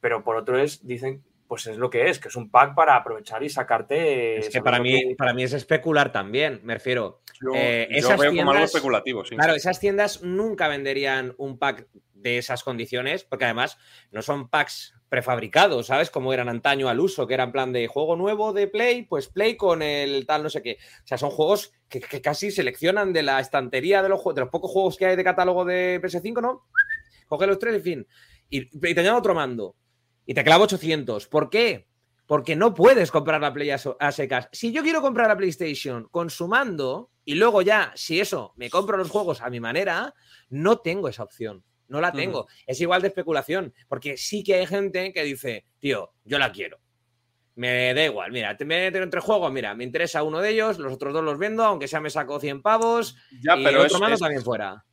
Pero 0.00 0.24
por 0.24 0.36
otro 0.36 0.58
es, 0.58 0.84
dicen, 0.84 1.22
pues 1.50 1.66
es 1.66 1.78
lo 1.78 1.90
que 1.90 2.08
es, 2.08 2.20
que 2.20 2.28
es 2.28 2.36
un 2.36 2.48
pack 2.48 2.76
para 2.76 2.94
aprovechar 2.94 3.42
y 3.42 3.48
sacarte. 3.48 4.38
Es 4.38 4.50
que 4.50 4.62
para 4.62 4.78
mí, 4.78 5.16
para 5.16 5.34
mí 5.34 5.42
es 5.42 5.52
especular 5.52 6.12
también, 6.12 6.60
me 6.62 6.74
refiero. 6.74 7.22
Yo, 7.40 7.50
eh, 7.56 7.88
esas 7.90 8.20
veo 8.20 8.32
como 8.32 8.52
algo 8.52 8.64
especulativo, 8.64 9.24
sí. 9.24 9.34
Claro, 9.34 9.56
esas 9.56 9.80
tiendas 9.80 10.22
nunca 10.22 10.68
venderían 10.68 11.34
un 11.38 11.58
pack 11.58 11.88
de 12.14 12.38
esas 12.38 12.62
condiciones, 12.62 13.24
porque 13.24 13.46
además 13.46 13.78
no 14.12 14.22
son 14.22 14.48
packs 14.48 14.94
prefabricados, 15.08 15.88
¿sabes? 15.88 16.08
Como 16.08 16.32
eran 16.32 16.48
antaño 16.48 16.88
al 16.88 17.00
uso, 17.00 17.26
que 17.26 17.34
eran 17.34 17.50
plan 17.50 17.72
de 17.72 17.88
juego 17.88 18.14
nuevo 18.14 18.52
de 18.52 18.68
Play, 18.68 19.02
pues 19.02 19.26
Play 19.26 19.56
con 19.56 19.82
el 19.82 20.26
tal 20.26 20.44
no 20.44 20.50
sé 20.50 20.62
qué. 20.62 20.78
O 21.02 21.06
sea, 21.06 21.18
son 21.18 21.30
juegos 21.30 21.72
que, 21.88 22.00
casi 22.22 22.52
seleccionan 22.52 23.12
de 23.12 23.24
la 23.24 23.40
estantería 23.40 24.04
de 24.04 24.08
los, 24.08 24.22
de 24.24 24.40
los 24.40 24.50
pocos 24.50 24.70
juegos 24.70 24.96
que 24.96 25.06
hay 25.06 25.16
de 25.16 25.24
catálogo 25.24 25.64
de 25.64 26.00
PS5, 26.00 26.40
¿no? 26.40 26.68
Coge 27.26 27.48
los 27.48 27.58
tres, 27.58 27.74
en 27.74 27.82
fin. 27.82 28.06
Y, 28.50 28.66
te 28.66 29.00
añado 29.00 29.18
otro 29.18 29.34
mando. 29.34 29.76
Y 30.30 30.34
te 30.34 30.44
clavo 30.44 30.62
800. 30.62 31.26
¿Por 31.26 31.50
qué? 31.50 31.88
Porque 32.24 32.54
no 32.54 32.72
puedes 32.72 33.10
comprar 33.10 33.40
la 33.40 33.52
Play 33.52 33.70
a, 33.70 33.80
a 33.98 34.12
secas. 34.12 34.48
Si 34.52 34.70
yo 34.70 34.84
quiero 34.84 35.02
comprar 35.02 35.26
la 35.26 35.36
PlayStation 35.36 36.06
con 36.08 36.30
su 36.30 36.46
mando 36.46 37.10
y 37.24 37.34
luego 37.34 37.62
ya, 37.62 37.90
si 37.96 38.20
eso, 38.20 38.52
me 38.54 38.70
compro 38.70 38.96
los 38.96 39.10
juegos 39.10 39.40
a 39.40 39.50
mi 39.50 39.58
manera, 39.58 40.14
no 40.48 40.78
tengo 40.78 41.08
esa 41.08 41.24
opción 41.24 41.64
no 41.88 42.00
la 42.00 42.12
tengo. 42.12 42.46
Es 42.68 42.80
igual 42.80 43.02
de 43.02 43.08
especulación, 43.08 43.74
porque 43.88 44.16
sí 44.16 44.44
que 44.44 44.54
hay 44.54 44.66
gente 44.66 45.12
que 45.12 45.24
dice, 45.24 45.66
tío, 45.80 46.12
yo 46.24 46.38
la 46.38 46.52
quiero. 46.52 46.78
Me 47.56 47.92
da 47.92 48.04
igual, 48.04 48.30
mira, 48.30 48.56
te 48.56 48.64
meto 48.64 48.98
entre 48.98 49.20
juegos, 49.20 49.50
mira, 49.50 49.74
me 49.74 49.82
interesa 49.82 50.22
uno 50.22 50.38
de 50.38 50.50
ellos, 50.50 50.78
los 50.78 50.92
otros 50.92 51.12
dos 51.12 51.24
los 51.24 51.36
vendo, 51.36 51.64
aunque 51.64 51.88
sea 51.88 51.98
me 52.00 52.08
saco 52.08 52.38
100 52.38 52.62
pavos, 52.62 53.16
ya, 53.42 53.56
y 53.56 53.64
pero 53.64 53.82
otro 53.82 54.06
es, 54.06 54.20
también 54.20 54.42
fuera. 54.44 54.84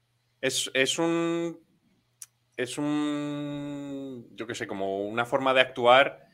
Es, 0.41 0.71
es 0.73 0.97
un... 0.97 1.60
Es 2.58 2.78
un... 2.78 4.28
Yo 4.32 4.48
qué 4.48 4.56
sé, 4.56 4.67
como 4.67 5.08
una 5.08 5.26
forma 5.26 5.54
de 5.54 5.62
actuar, 5.62 6.28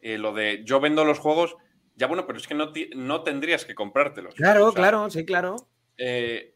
eh, 0.00 0.18
lo 0.18 0.32
de 0.34 0.62
yo 0.64 0.78
vendo 0.80 1.04
los 1.04 1.18
juegos, 1.18 1.56
ya 1.96 2.06
bueno, 2.06 2.26
pero 2.26 2.38
es 2.38 2.46
que 2.46 2.54
no, 2.54 2.72
no 2.94 3.22
tendrías 3.22 3.64
que 3.64 3.74
comprártelos. 3.74 4.34
Claro, 4.34 4.72
claro, 4.72 5.08
sí, 5.10 5.24
claro. 5.24 5.56
Eh, 5.96 6.54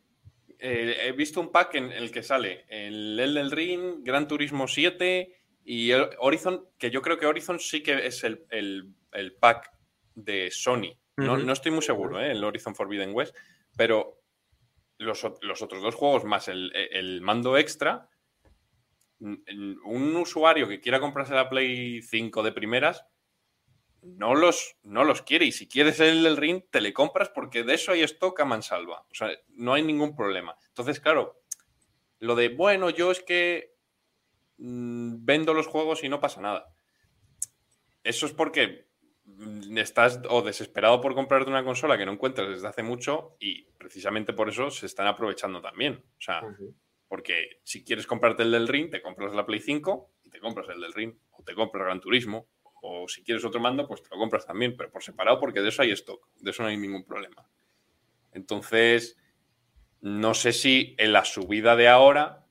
eh, 0.59 0.97
he 1.05 1.13
visto 1.13 1.41
un 1.41 1.53
pack 1.53 1.77
en 1.77 1.93
el 1.93 2.11
que 2.11 2.23
sale 2.23 2.67
el 2.69 3.19
Elden 3.19 3.51
Ring, 3.51 4.05
Gran 4.05 4.27
Turismo 4.29 4.67
7 4.67 5.35
y 5.65 5.93
Horizon, 5.93 6.67
que 6.79 6.91
yo 6.91 7.01
creo 7.01 7.19
que 7.19 7.27
Horizon 7.27 7.61
sí 7.61 7.83
que 7.83 8.07
es 8.07 8.25
el, 8.25 8.95
pack 9.39 9.71
de 10.15 10.51
Sony. 10.51 10.99
no, 11.17 11.53
estoy 11.53 11.73
muy 11.73 11.83
seguro, 11.83 12.21
¿eh? 12.21 12.33
el 12.33 12.43
Horizon 12.43 12.75
Forbidden 12.75 13.15
West, 13.15 13.37
pero 13.77 14.21
los, 14.99 15.25
otros 15.25 15.83
dos 15.83 15.95
juegos 15.95 16.25
más 16.25 16.49
el, 16.49 16.73
el, 16.75 17.21
mando 17.21 17.57
extra, 17.57 18.09
un 19.21 20.17
usuario 20.17 20.69
que 20.69 20.81
quiera 20.81 21.01
comprarse 21.01 21.35
la 21.35 21.49
Play 21.49 22.03
5 22.03 22.43
de 22.43 22.53
primeras 22.53 23.05
no 24.03 24.35
los, 24.35 24.77
no 24.83 25.05
los 25.05 25.23
quiere. 25.23 25.47
Y 25.47 25.53
si 25.53 25.69
quieres 25.69 26.01
el 26.01 26.23
del 26.23 26.37
ring, 26.37 26.63
te 26.71 26.81
le 26.81 26.93
compras 26.93 27.31
porque 27.31 27.65
de 27.65 27.75
eso 27.75 27.93
hay 27.93 28.03
stock 28.03 28.39
a 28.41 28.45
mansalva. 28.45 29.05
O 29.11 29.15
sea, 29.15 29.31
no 29.49 29.75
hay 29.75 29.83
ningún 29.83 30.15
problema. 30.15 30.57
Entonces, 30.69 31.01
claro, 31.01 31.43
lo 32.21 32.35
de, 32.35 32.49
bueno, 32.49 32.91
yo 32.91 33.11
es 33.11 33.23
que 33.23 33.75
mm, 34.59 35.25
vendo 35.25 35.55
los 35.55 35.67
juegos 35.67 36.05
y 36.05 36.09
no 36.09 36.21
pasa 36.21 36.41
nada. 36.41 36.73
Eso 38.05 38.27
es 38.27 38.33
porque 38.33 38.89
mm, 39.25 39.77
estás 39.79 40.21
o 40.29 40.43
desesperado 40.43 41.01
por 41.01 41.15
comprarte 41.15 41.51
una 41.51 41.65
consola 41.65 41.99
que 41.99 42.07
no 42.07 42.13
encuentras 42.13 42.49
desde 42.49 42.69
hace 42.69 42.83
mucho 42.83 43.37
y 43.41 43.65
precisamente 43.79 44.33
por 44.33 44.49
eso 44.49 44.71
se 44.71 44.87
están 44.87 45.07
aprovechando 45.07 45.61
también. 45.61 46.05
O 46.19 46.21
sea, 46.21 46.43
porque 47.09 47.61
si 47.65 47.85
quieres 47.85 48.07
comprarte 48.07 48.43
el 48.43 48.53
del 48.53 48.69
ring, 48.69 48.91
te 48.91 49.03
compras 49.03 49.35
la 49.35 49.47
Play 49.47 49.61
5 49.61 50.11
y 50.25 50.31
te 50.31 50.41
compras 50.41 50.69
el 50.69 50.81
del 50.81 50.93
ring 50.93 51.15
o 51.33 51.43
te 51.43 51.55
compras 51.55 51.85
Gran 51.85 52.01
Turismo 52.01 52.49
o 52.83 53.09
si 53.09 53.23
quieres 53.23 53.45
otro 53.45 53.61
mando, 53.61 53.89
pues 53.89 54.03
te 54.03 54.11
lo 54.11 54.19
compras 54.19 54.47
también, 54.47 54.77
pero 54.77 54.91
por 54.91 55.03
separado 55.03 55.41
porque 55.41 55.61
de 55.61 55.69
eso 55.69 55.83
hay 55.83 55.91
stock, 55.93 56.29
de 56.37 56.51
eso 56.51 56.63
no 56.63 56.69
hay 56.69 56.77
ningún 56.77 57.05
problema. 57.05 57.49
Entonces, 58.33 59.19
no 60.01 60.35
sé 60.35 60.53
si 60.53 60.95
en 60.99 61.13
la 61.13 61.25
subida 61.25 61.75
de 61.75 61.89
ahora 61.89 62.45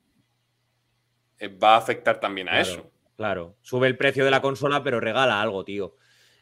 eh, 1.40 1.48
va 1.48 1.76
a 1.76 1.78
afectar 1.78 2.20
también 2.20 2.50
a 2.50 2.60
eso. 2.60 2.92
Claro, 3.16 3.56
sube 3.62 3.88
el 3.88 3.98
precio 3.98 4.26
de 4.26 4.32
la 4.32 4.42
consola, 4.42 4.84
pero 4.84 5.00
regala 5.00 5.42
algo, 5.42 5.64
tío. 5.64 5.96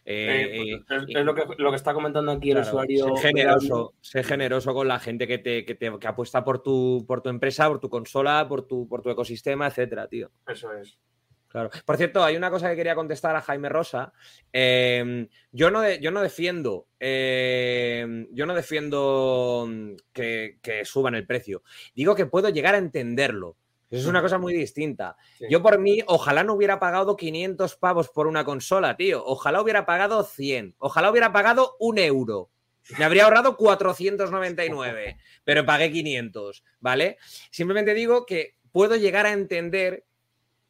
Eh, 0.07 0.51
Eh, 0.53 0.77
pues, 0.87 1.01
eh, 1.01 1.05
es, 1.11 1.17
es 1.17 1.25
lo, 1.25 1.33
que, 1.33 1.43
lo 1.57 1.71
que 1.71 1.75
está 1.77 1.93
comentando 1.93 2.31
aquí 2.31 2.51
el 2.51 2.59
usuario. 2.59 3.15
sé 3.17 3.27
generoso, 3.29 3.93
sé 4.01 4.23
generoso 4.23 4.73
con 4.73 4.87
la 4.87 4.99
gente 4.99 5.27
que 5.27 5.39
te, 5.39 5.65
que 5.65 5.73
te- 5.75 5.97
que 5.99 6.07
apuesta 6.07 6.43
por 6.43 6.61
tu, 6.61 7.03
por 7.07 7.21
tu 7.21 7.29
empresa, 7.29 7.67
por 7.67 7.79
tu 7.79 7.89
consola, 7.89 8.45
por 8.47 8.67
tu, 8.67 8.87
por 8.87 9.01
tu 9.01 9.09
ecosistema, 9.09 9.65
etcétera, 9.67 10.07
tío. 10.07 10.29
Eso 10.47 10.71
es. 10.73 10.99
Claro. 11.47 11.69
Por 11.85 11.95
cierto, 11.95 12.21
hay 12.23 12.35
una 12.35 12.51
cosa 12.51 12.69
que 12.69 12.75
quería 12.75 12.95
contestar 12.95 13.35
a 13.35 13.41
Jaime 13.41 13.69
Rosa. 13.69 14.11
Eh, 14.51 15.27
yo, 15.51 15.71
no 15.71 15.81
de- 15.81 15.99
yo 16.01 16.11
no 16.11 16.21
defiendo. 16.21 16.87
eh, 16.99 18.27
yo 18.31 18.45
no 18.45 18.53
defiendo 18.53 19.65
mm, 19.67 19.91
que, 20.11 20.57
que 20.61 20.83
suban 20.85 21.15
el 21.15 21.25
precio. 21.25 21.63
Digo 21.95 22.13
que 22.13 22.25
puedo 22.25 22.49
llegar 22.49 22.75
a 22.75 22.79
entenderlo. 22.79 23.55
Eso 23.89 24.01
es 24.01 24.07
una 24.07 24.21
cosa 24.21 24.37
muy 24.37 24.53
distinta. 24.53 25.15
Sí. 25.37 25.45
Yo 25.49 25.61
por 25.61 25.79
mí, 25.79 25.99
ojalá 26.07 26.43
no 26.43 26.53
hubiera 26.53 26.79
pagado 26.79 27.15
500 27.15 27.75
pavos 27.75 28.09
por 28.09 28.27
una 28.27 28.43
consola, 28.43 28.97
tío. 28.97 29.23
Ojalá 29.25 29.61
hubiera 29.61 29.85
pagado 29.85 30.23
100. 30.23 30.75
Ojalá 30.79 31.11
hubiera 31.11 31.31
pagado 31.31 31.75
un 31.79 31.99
euro. 31.99 32.49
Me 32.97 33.05
habría 33.05 33.23
ahorrado 33.23 33.57
499, 33.57 35.17
pero 35.43 35.65
pagué 35.65 35.91
500, 35.91 36.63
¿vale? 36.79 37.17
Simplemente 37.49 37.95
digo 37.95 38.25
que 38.25 38.57
puedo 38.71 38.95
llegar 38.95 39.25
a 39.25 39.31
entender 39.31 40.05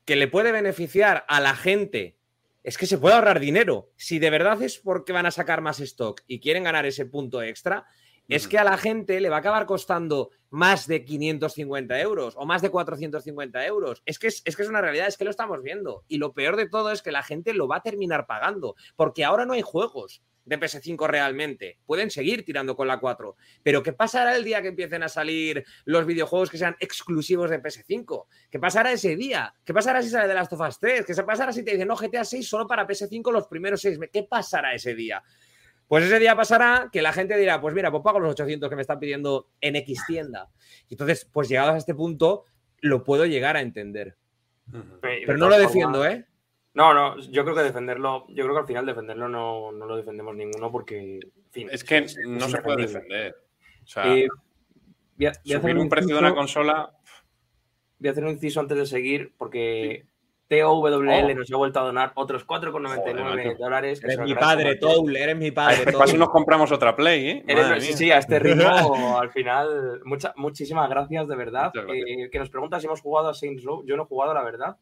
que 0.06 0.16
le 0.16 0.28
puede 0.28 0.52
beneficiar 0.52 1.26
a 1.28 1.42
la 1.42 1.56
gente. 1.56 2.18
Es 2.64 2.78
que 2.78 2.88
se 2.88 2.98
puede 2.98 3.16
ahorrar 3.16 3.40
dinero. 3.40 3.92
Si 3.96 4.18
de 4.20 4.30
verdad 4.30 4.62
es 4.62 4.78
porque 4.78 5.12
van 5.12 5.26
a 5.26 5.32
sacar 5.32 5.62
más 5.62 5.80
stock 5.82 6.22
y 6.26 6.40
quieren 6.40 6.64
ganar 6.64 6.86
ese 6.86 7.06
punto 7.06 7.42
extra, 7.42 7.86
es 8.28 8.48
que 8.48 8.58
a 8.58 8.64
la 8.64 8.78
gente 8.78 9.20
le 9.20 9.30
va 9.30 9.38
a 9.38 9.40
acabar 9.40 9.66
costando 9.66 10.32
más 10.50 10.88
de 10.88 11.04
550 11.04 12.00
euros 12.00 12.34
o 12.38 12.46
más 12.46 12.62
de 12.62 12.70
450 12.70 13.66
euros. 13.66 14.02
Es 14.06 14.20
que 14.20 14.28
es, 14.28 14.42
es 14.46 14.56
que 14.56 14.64
es 14.64 14.70
una 14.70 14.82
realidad, 14.82 15.08
es 15.08 15.18
que 15.18 15.26
lo 15.26 15.32
estamos 15.32 15.62
viendo. 15.62 16.04
Y 16.08 16.18
lo 16.18 16.34
peor 16.34 16.56
de 16.56 16.68
todo 16.68 16.92
es 16.92 17.02
que 17.02 17.12
la 17.12 17.24
gente 17.24 17.54
lo 17.54 17.68
va 17.68 17.78
a 17.78 17.84
terminar 17.84 18.26
pagando, 18.26 18.76
porque 18.96 19.24
ahora 19.26 19.46
no 19.46 19.54
hay 19.54 19.62
juegos 19.62 20.22
de 20.46 20.60
PS5 20.60 21.08
realmente. 21.08 21.80
Pueden 21.86 22.10
seguir 22.10 22.46
tirando 22.46 22.76
con 22.76 22.88
la 22.88 23.00
4. 23.00 23.36
Pero 23.64 23.84
¿qué 23.84 23.94
pasará 23.94 24.36
el 24.36 24.44
día 24.44 24.62
que 24.62 24.70
empiecen 24.70 25.04
a 25.04 25.10
salir 25.10 25.66
los 25.84 26.06
videojuegos 26.06 26.50
que 26.50 26.58
sean 26.58 26.76
exclusivos 26.80 27.50
de 27.50 27.62
PS5? 27.62 28.26
¿Qué 28.50 28.60
pasará 28.60 28.92
ese 28.92 29.16
día? 29.16 29.54
¿Qué 29.66 29.74
pasará 29.74 30.02
si 30.02 30.10
sale 30.10 30.28
de 30.28 30.34
Last 30.34 30.54
of 30.54 30.62
Us 30.62 30.80
3? 30.80 31.06
¿Qué 31.06 31.14
pasará 31.24 31.52
si 31.52 31.64
te 31.64 31.72
dicen, 31.72 31.88
no, 31.88 31.96
GTA 31.96 32.24
6 32.24 32.48
solo 32.48 32.68
para 32.68 32.88
PS5 32.88 33.32
los 33.32 33.48
primeros 33.48 33.82
seis 33.82 33.98
meses? 33.98 34.12
¿Qué 34.14 34.24
pasará 34.24 34.74
ese 34.74 34.94
día? 34.94 35.22
Pues 35.88 36.04
ese 36.06 36.20
día 36.20 36.36
pasará 36.36 36.90
que 36.92 37.02
la 37.02 37.14
gente 37.14 37.38
dirá, 37.38 37.62
pues 37.62 37.76
mira, 37.76 37.92
pues 37.92 38.04
pago 38.04 38.20
los 38.20 38.32
800 38.32 38.70
que 38.70 38.76
me 38.76 38.82
están 38.82 39.00
pidiendo 39.00 39.50
en 39.62 39.76
X 39.78 40.04
tienda. 40.08 40.50
Y 40.90 40.96
entonces, 40.96 41.30
pues 41.32 41.48
llegados 41.48 41.76
a 41.76 41.78
este 41.78 41.94
punto, 41.94 42.46
lo 42.82 43.04
puedo 43.04 43.26
llegar 43.26 43.56
a 43.56 43.62
entender. 43.62 44.16
Pero 45.02 45.38
no 45.38 45.48
lo 45.50 45.58
defiendo, 45.60 46.06
¿eh? 46.06 46.26
No, 46.74 46.94
no, 46.94 47.18
yo 47.20 47.44
creo 47.44 47.56
que 47.56 47.62
defenderlo, 47.64 48.26
yo 48.30 48.44
creo 48.44 48.54
que 48.56 48.60
al 48.62 48.68
final 48.68 48.86
defenderlo 48.86 49.30
no, 49.30 49.72
no 49.72 49.86
lo 49.86 49.96
defendemos 49.96 50.36
ninguno 50.36 50.72
porque, 50.72 51.20
en 51.20 51.52
fin, 51.52 51.70
Es 51.72 51.84
que 51.84 52.00
es- 52.00 52.18
no 52.28 52.46
es 52.46 52.52
se 52.52 52.62
puede 52.62 52.82
defender. 52.82 53.36
O 53.84 53.88
sea, 53.88 54.04
Eh, 54.14 54.28
voy 54.28 54.28
a- 54.28 54.30
voy 55.18 55.26
a 55.28 55.30
hacer 55.30 55.62
subir 55.62 55.76
un 55.76 55.82
un 55.84 55.90
precio 55.90 56.16
de 56.16 56.20
una 56.20 56.34
consola. 56.36 56.92
Voy 58.00 58.10
a 58.10 58.12
hacer 58.12 58.24
un 58.26 58.32
inciso 58.32 58.60
antes 58.60 58.78
de 58.78 58.86
seguir 58.88 59.34
porque 59.38 60.06
TOWL 60.48 60.94
Oh. 60.94 61.34
nos 61.36 61.52
ha 61.52 61.58
vuelto 61.58 61.80
a 61.80 61.84
donar 61.84 62.12
otros 62.16 62.46
4,99 62.46 63.02
Joder, 63.02 63.48
macho. 63.48 63.58
dólares. 63.64 64.04
Eres 64.04 64.20
mi 64.20 64.36
padre. 64.36 64.76
Toul, 64.76 65.16
eres 65.16 65.36
mi 65.38 65.52
padre. 65.52 65.86
Casi 65.86 66.12
Toul. 66.12 66.20
nos 66.20 66.30
compramos 66.30 66.72
otra 66.72 66.96
Play, 66.96 67.28
¿eh? 67.30 67.44
Eres- 67.48 67.84
sí, 67.84 67.94
sí, 67.94 68.12
a 68.12 68.20
este 68.20 68.40
ritmo, 68.40 69.20
al 69.20 69.32
final, 69.32 70.02
mucha- 70.06 70.34
muchísimas 70.38 70.90
gracias, 70.90 71.28
de 71.28 71.36
verdad. 71.36 71.72
Gracias. 71.74 71.98
Eh, 72.08 72.30
que 72.32 72.40
nos 72.40 72.50
pregunta 72.50 72.80
si 72.80 72.86
hemos 72.86 73.02
jugado 73.02 73.30
a 73.30 73.34
Saints 73.34 73.64
Row. 73.64 73.84
Yo 73.86 73.98
no 73.98 74.04
he 74.04 74.06
jugado, 74.06 74.34
la 74.34 74.44
verdad. 74.44 74.78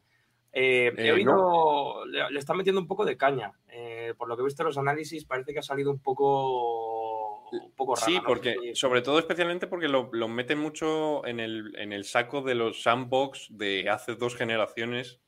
Eh, 0.56 0.92
he 0.98 1.08
Eh, 1.08 1.12
oído, 1.14 2.06
le, 2.06 2.30
le 2.30 2.38
está 2.40 2.54
metiendo 2.54 2.80
un 2.80 2.88
poco 2.88 3.06
de 3.06 3.18
caña. 3.18 3.52
Eh, 3.70 4.14
por 4.18 4.28
lo 4.28 4.36
que 4.36 4.42
he 4.42 4.46
visto 4.46 4.62
en 4.62 4.68
los 4.68 4.78
análisis, 4.78 5.26
parece 5.26 5.52
que 5.54 5.60
ha 5.60 5.64
salido 5.64 5.90
un 5.90 6.00
poco, 6.00 7.50
un 7.52 7.72
poco 7.76 7.96
rara. 7.96 8.06
Sí, 8.06 8.20
porque, 8.26 8.56
sobre 8.76 9.02
todo 9.02 9.18
especialmente 9.18 9.66
porque 9.68 9.88
lo, 9.88 10.10
lo 10.12 10.28
meten 10.28 10.60
mucho 10.60 11.26
en 11.26 11.40
el, 11.40 11.74
en 11.78 11.92
el 11.94 12.04
saco 12.04 12.42
de 12.42 12.54
los 12.56 12.84
sandbox 12.84 13.48
de 13.50 13.90
hace 13.90 14.14
dos 14.16 14.36
generaciones, 14.36 15.20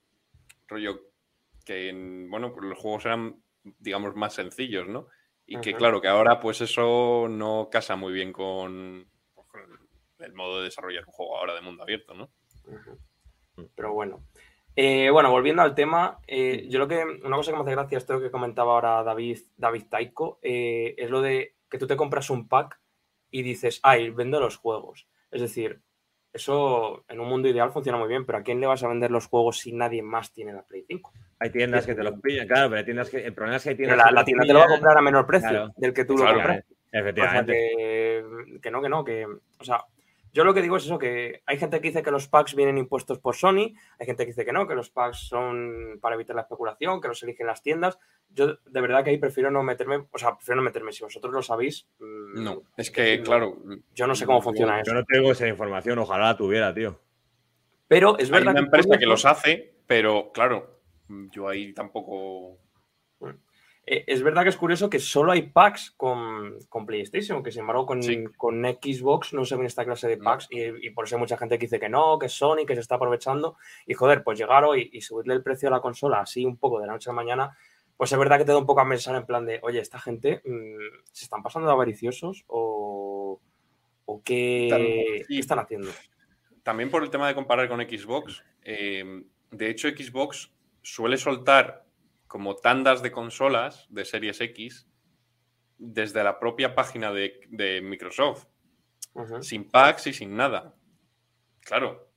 rollo 0.67 0.99
que, 1.65 1.89
en- 1.89 2.29
bueno, 2.29 2.53
pues 2.53 2.65
los 2.65 2.77
juegos 2.79 3.05
eran, 3.05 3.41
digamos, 3.63 4.15
más 4.15 4.33
sencillos, 4.33 4.87
¿no? 4.87 5.07
Y 5.47 5.59
que 5.61 5.75
claro, 5.75 6.01
que 6.01 6.07
ahora 6.07 6.39
pues 6.39 6.61
eso 6.61 7.27
no 7.29 7.69
casa 7.71 7.95
muy 7.95 8.13
bien 8.13 8.33
con, 8.33 9.07
pues, 9.33 9.47
con 9.47 9.61
el 10.19 10.33
modo 10.33 10.57
de 10.59 10.65
desarrollar 10.65 11.03
un 11.05 11.11
juego 11.11 11.37
ahora 11.37 11.53
de 11.53 11.61
mundo 11.61 11.83
abierto, 11.83 12.13
¿no? 12.15 12.29
Pero 13.75 13.93
bueno. 13.93 14.23
Eh, 14.75 15.09
bueno, 15.09 15.31
volviendo 15.31 15.61
al 15.61 15.73
tema, 15.75 16.19
eh, 16.27 16.67
yo 16.69 16.79
lo 16.79 16.87
que, 16.87 17.01
una 17.23 17.37
cosa 17.37 17.51
que 17.51 17.57
me 17.57 17.63
hace 17.63 17.71
gracia, 17.71 17.97
esto 17.97 18.19
que 18.19 18.31
comentaba 18.31 18.73
ahora 18.73 19.03
David, 19.03 19.39
David 19.55 19.83
Taiko, 19.89 20.39
eh, 20.41 20.95
es 20.97 21.09
lo 21.09 21.21
de 21.21 21.55
que 21.69 21.77
tú 21.77 21.87
te 21.87 21.95
compras 21.95 22.29
un 22.29 22.47
pack 22.49 22.79
y 23.31 23.41
dices, 23.41 23.79
ay, 23.83 24.09
vendo 24.09 24.39
los 24.39 24.57
juegos. 24.57 25.07
Es 25.31 25.41
decir, 25.41 25.81
eso 26.35 27.03
en 27.07 27.19
un 27.19 27.27
mundo 27.29 27.47
ideal 27.47 27.71
funciona 27.71 27.97
muy 27.97 28.07
bien, 28.07 28.25
pero 28.25 28.37
¿a 28.37 28.43
quién 28.43 28.59
le 28.59 28.67
vas 28.67 28.83
a 28.83 28.87
vender 28.87 29.09
los 29.09 29.27
juegos 29.27 29.59
si 29.59 29.71
nadie 29.71 30.01
más 30.01 30.31
tiene 30.33 30.53
la 30.53 30.63
Play 30.63 30.83
5? 30.87 31.11
Hay 31.39 31.49
tiendas 31.49 31.85
que 31.85 31.95
te 31.95 32.03
los 32.03 32.19
pillan, 32.21 32.47
claro, 32.47 32.69
pero 32.69 32.79
hay 32.79 32.85
tiendas 32.85 33.09
que. 33.09 33.25
El 33.25 33.33
problema 33.33 33.57
es 33.57 33.63
que 33.63 33.69
hay 33.69 33.75
tiendas. 33.75 33.97
la, 33.97 34.05
que 34.05 34.13
la 34.13 34.25
tienda 34.25 34.45
te 34.45 34.53
lo 34.53 34.59
va 34.59 34.65
a 34.65 34.69
comprar 34.69 34.97
a 34.97 35.01
menor 35.01 35.25
precio 35.25 35.49
Claro. 35.49 35.73
del 35.77 35.93
que 35.93 36.05
tú 36.05 36.15
Claro, 36.15 36.31
lo 36.31 36.37
compras. 36.37 36.63
O 36.65 36.89
sea, 36.91 36.99
Efectivamente. 37.01 37.53
que, 37.53 38.59
que 38.61 38.71
no, 38.71 38.81
que 38.81 38.89
no, 38.89 39.03
que. 39.03 39.25
O 39.25 39.63
sea, 39.63 39.83
yo 40.33 40.43
lo 40.43 40.53
que 40.53 40.61
digo 40.61 40.75
es 40.77 40.83
eso, 40.85 40.97
que 40.97 41.41
hay 41.45 41.57
gente 41.57 41.79
que 41.79 41.87
dice 41.87 42.03
que 42.03 42.11
los 42.11 42.27
packs 42.27 42.55
vienen 42.55 42.77
impuestos 42.77 43.19
por 43.19 43.35
Sony, 43.35 43.73
hay 43.99 44.05
gente 44.05 44.23
que 44.23 44.31
dice 44.31 44.43
que 44.45 44.51
no, 44.51 44.67
que 44.67 44.75
los 44.75 44.89
packs 44.89 45.19
son 45.29 45.97
para 46.01 46.15
evitar 46.15 46.35
la 46.35 46.41
especulación, 46.41 46.99
que 46.99 47.07
los 47.07 47.23
eligen 47.23 47.47
las 47.47 47.61
tiendas. 47.63 47.97
Yo 48.29 48.55
de 48.65 48.81
verdad 48.81 49.03
que 49.03 49.11
ahí 49.11 49.17
prefiero 49.17 49.49
no 49.49 49.63
meterme, 49.63 50.07
o 50.11 50.17
sea, 50.17 50.35
prefiero 50.35 50.57
no 50.57 50.65
meterme, 50.65 50.91
si 50.91 51.03
vosotros 51.03 51.33
lo 51.33 51.41
sabéis. 51.41 51.87
mm, 51.99 52.43
No, 52.43 52.63
es 52.77 52.91
que, 52.91 53.21
claro. 53.21 53.57
Yo 53.93 54.07
no 54.07 54.15
sé 54.15 54.25
cómo 54.25 54.41
funciona 54.41 54.77
Yo 54.77 54.91
eso. 54.91 54.93
no 54.93 55.03
tengo 55.05 55.31
esa 55.31 55.47
información, 55.47 55.99
ojalá 55.99 56.25
la 56.25 56.37
tuviera, 56.37 56.73
tío. 56.73 56.99
Pero 57.87 58.17
es 58.17 58.25
Hay 58.25 58.31
verdad 58.31 58.51
una 58.53 58.59
que 58.61 58.65
empresa 58.65 58.97
que 58.97 59.05
los 59.05 59.25
hace, 59.25 59.75
pero 59.87 60.31
claro, 60.33 60.81
yo 61.07 61.47
ahí 61.47 61.73
tampoco. 61.73 62.57
Eh, 63.87 64.03
es 64.07 64.23
verdad 64.23 64.41
que 64.41 64.49
es 64.49 64.57
curioso 64.57 64.89
que 64.89 64.97
solo 64.99 65.31
hay 65.31 65.43
packs 65.43 65.91
con, 65.95 66.57
con 66.69 66.87
PlayStation, 66.87 67.43
que 67.43 67.51
sin 67.51 67.61
embargo 67.61 67.85
con, 67.85 68.01
Sí. 68.01 68.23
con 68.35 68.63
Xbox 68.65 69.31
no 69.33 69.45
se 69.45 69.55
ven 69.55 69.67
esta 69.67 69.85
clase 69.85 70.07
de 70.07 70.17
No. 70.17 70.23
packs 70.23 70.47
y, 70.49 70.87
y 70.87 70.89
por 70.89 71.05
eso 71.05 71.15
hay 71.15 71.19
mucha 71.19 71.37
gente 71.37 71.59
que 71.59 71.67
dice 71.67 71.79
que 71.79 71.87
no, 71.87 72.17
que 72.17 72.25
es 72.25 72.33
Sony, 72.33 72.65
que 72.65 72.73
se 72.73 72.81
está 72.81 72.95
aprovechando. 72.95 73.57
Y 73.85 73.93
joder, 73.93 74.23
pues 74.23 74.39
llegar 74.39 74.63
hoy 74.63 74.89
y 74.91 75.01
subirle 75.01 75.35
el 75.35 75.43
precio 75.43 75.67
a 75.69 75.71
la 75.71 75.81
consola 75.81 76.21
así 76.21 76.43
un 76.45 76.57
poco 76.57 76.79
de 76.79 76.87
la 76.87 76.93
noche 76.93 77.11
a 77.11 77.13
la 77.13 77.17
mañana, 77.17 77.55
pues 77.97 78.11
es 78.11 78.17
verdad 78.17 78.37
que 78.37 78.45
te 78.45 78.51
da 78.51 78.57
un 78.57 78.65
poco 78.65 78.81
a 78.81 78.89
pensar 78.89 79.15
en 79.15 79.25
plan 79.25 79.45
de, 79.45 79.59
oye, 79.63 79.79
esta 79.79 79.99
gente 79.99 80.41
mm, 80.45 81.05
se 81.11 81.25
están 81.25 81.43
pasando 81.43 81.67
de 81.67 81.73
avariciosos 81.73 82.43
o, 82.47 83.39
o 84.05 84.23
qué, 84.23 85.23
están 85.29 85.59
haciendo. 85.59 85.89
También 86.63 86.89
por 86.89 87.03
el 87.03 87.09
tema 87.09 87.27
de 87.27 87.35
comparar 87.35 87.67
con 87.67 87.79
Xbox. 87.81 88.43
eh, 88.63 89.23
de 89.51 89.69
hecho, 89.69 89.87
Xbox 89.89 90.51
suele 90.81 91.17
soltar 91.17 91.85
como 92.27 92.57
tandas 92.57 93.01
de 93.01 93.11
consolas 93.11 93.87
de 93.89 94.03
Series 94.03 94.41
X 94.41 94.87
desde 95.77 96.23
la 96.23 96.39
propia 96.39 96.75
página 96.75 97.11
de, 97.13 97.39
de 97.49 97.81
Microsoft, 97.81 98.47
sin 99.41 99.69
packs 99.69 100.07
y 100.07 100.13
sin 100.13 100.35
nada. 100.35 100.75
Claro, 101.61 102.09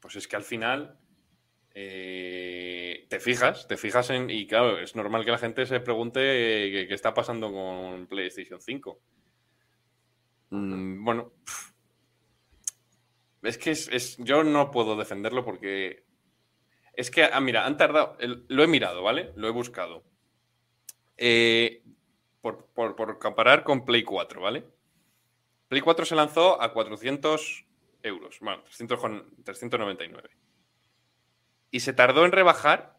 pues 0.00 0.16
es 0.16 0.26
que 0.26 0.36
al 0.36 0.42
final 0.42 0.98
eh, 1.74 2.77
te 3.08 3.20
fijas, 3.20 3.66
te 3.68 3.76
fijas 3.76 4.10
en. 4.10 4.30
Y 4.30 4.46
claro, 4.46 4.78
es 4.78 4.94
normal 4.96 5.24
que 5.24 5.30
la 5.30 5.38
gente 5.38 5.66
se 5.66 5.80
pregunte 5.80 6.20
eh, 6.20 6.72
qué, 6.72 6.88
qué 6.88 6.94
está 6.94 7.14
pasando 7.14 7.50
con 7.52 8.06
PlayStation 8.06 8.60
5. 8.60 9.00
Mm, 10.50 11.04
bueno, 11.04 11.32
es 13.42 13.58
que 13.58 13.70
es, 13.70 13.88
es- 13.88 14.16
yo 14.18 14.44
no 14.44 14.70
puedo 14.70 14.96
defenderlo 14.96 15.44
porque 15.44 16.04
es 16.94 17.10
que, 17.10 17.24
ah, 17.24 17.40
mira, 17.40 17.64
han 17.66 17.76
tardado, 17.76 18.16
lo 18.48 18.62
he 18.62 18.66
mirado, 18.66 19.02
¿vale? 19.02 19.32
Lo 19.36 19.48
he 19.48 19.52
buscado. 19.52 20.04
Eh, 21.16 21.82
por, 22.40 22.66
por- 22.74 22.96
por 22.96 23.18
comparar 23.18 23.64
con 23.64 23.84
Play 23.84 24.02
4, 24.04 24.40
¿vale? 24.40 24.64
Play 25.68 25.80
4 25.82 26.04
se 26.04 26.14
lanzó 26.16 26.60
a 26.62 26.72
400 26.72 27.66
euros, 28.02 28.38
bueno, 28.40 28.62
300 28.64 28.98
con- 29.00 29.34
399. 29.44 30.30
Y 31.70 31.80
se 31.80 31.92
tardó 31.92 32.24
en 32.24 32.32
rebajar 32.32 32.97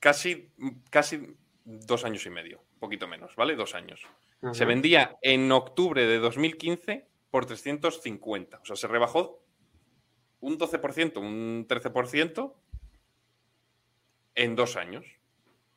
casi, 0.00 0.50
casi 0.90 1.34
dos 1.64 2.04
años 2.04 2.24
y 2.26 2.30
medio, 2.30 2.60
un 2.74 2.78
poquito 2.78 3.06
menos, 3.06 3.36
¿vale? 3.36 3.56
Dos 3.56 3.74
años. 3.74 4.06
Se 4.52 4.64
vendía 4.64 5.18
en 5.22 5.50
octubre 5.50 6.06
de 6.06 6.18
2015 6.18 7.06
por 7.30 7.46
350. 7.46 8.60
O 8.60 8.64
sea, 8.64 8.76
se 8.76 8.86
rebajó 8.86 9.42
un 10.40 10.58
12%, 10.58 11.18
un 11.18 11.66
13% 11.66 12.54
en 14.36 14.56
dos 14.56 14.76
años. 14.76 15.04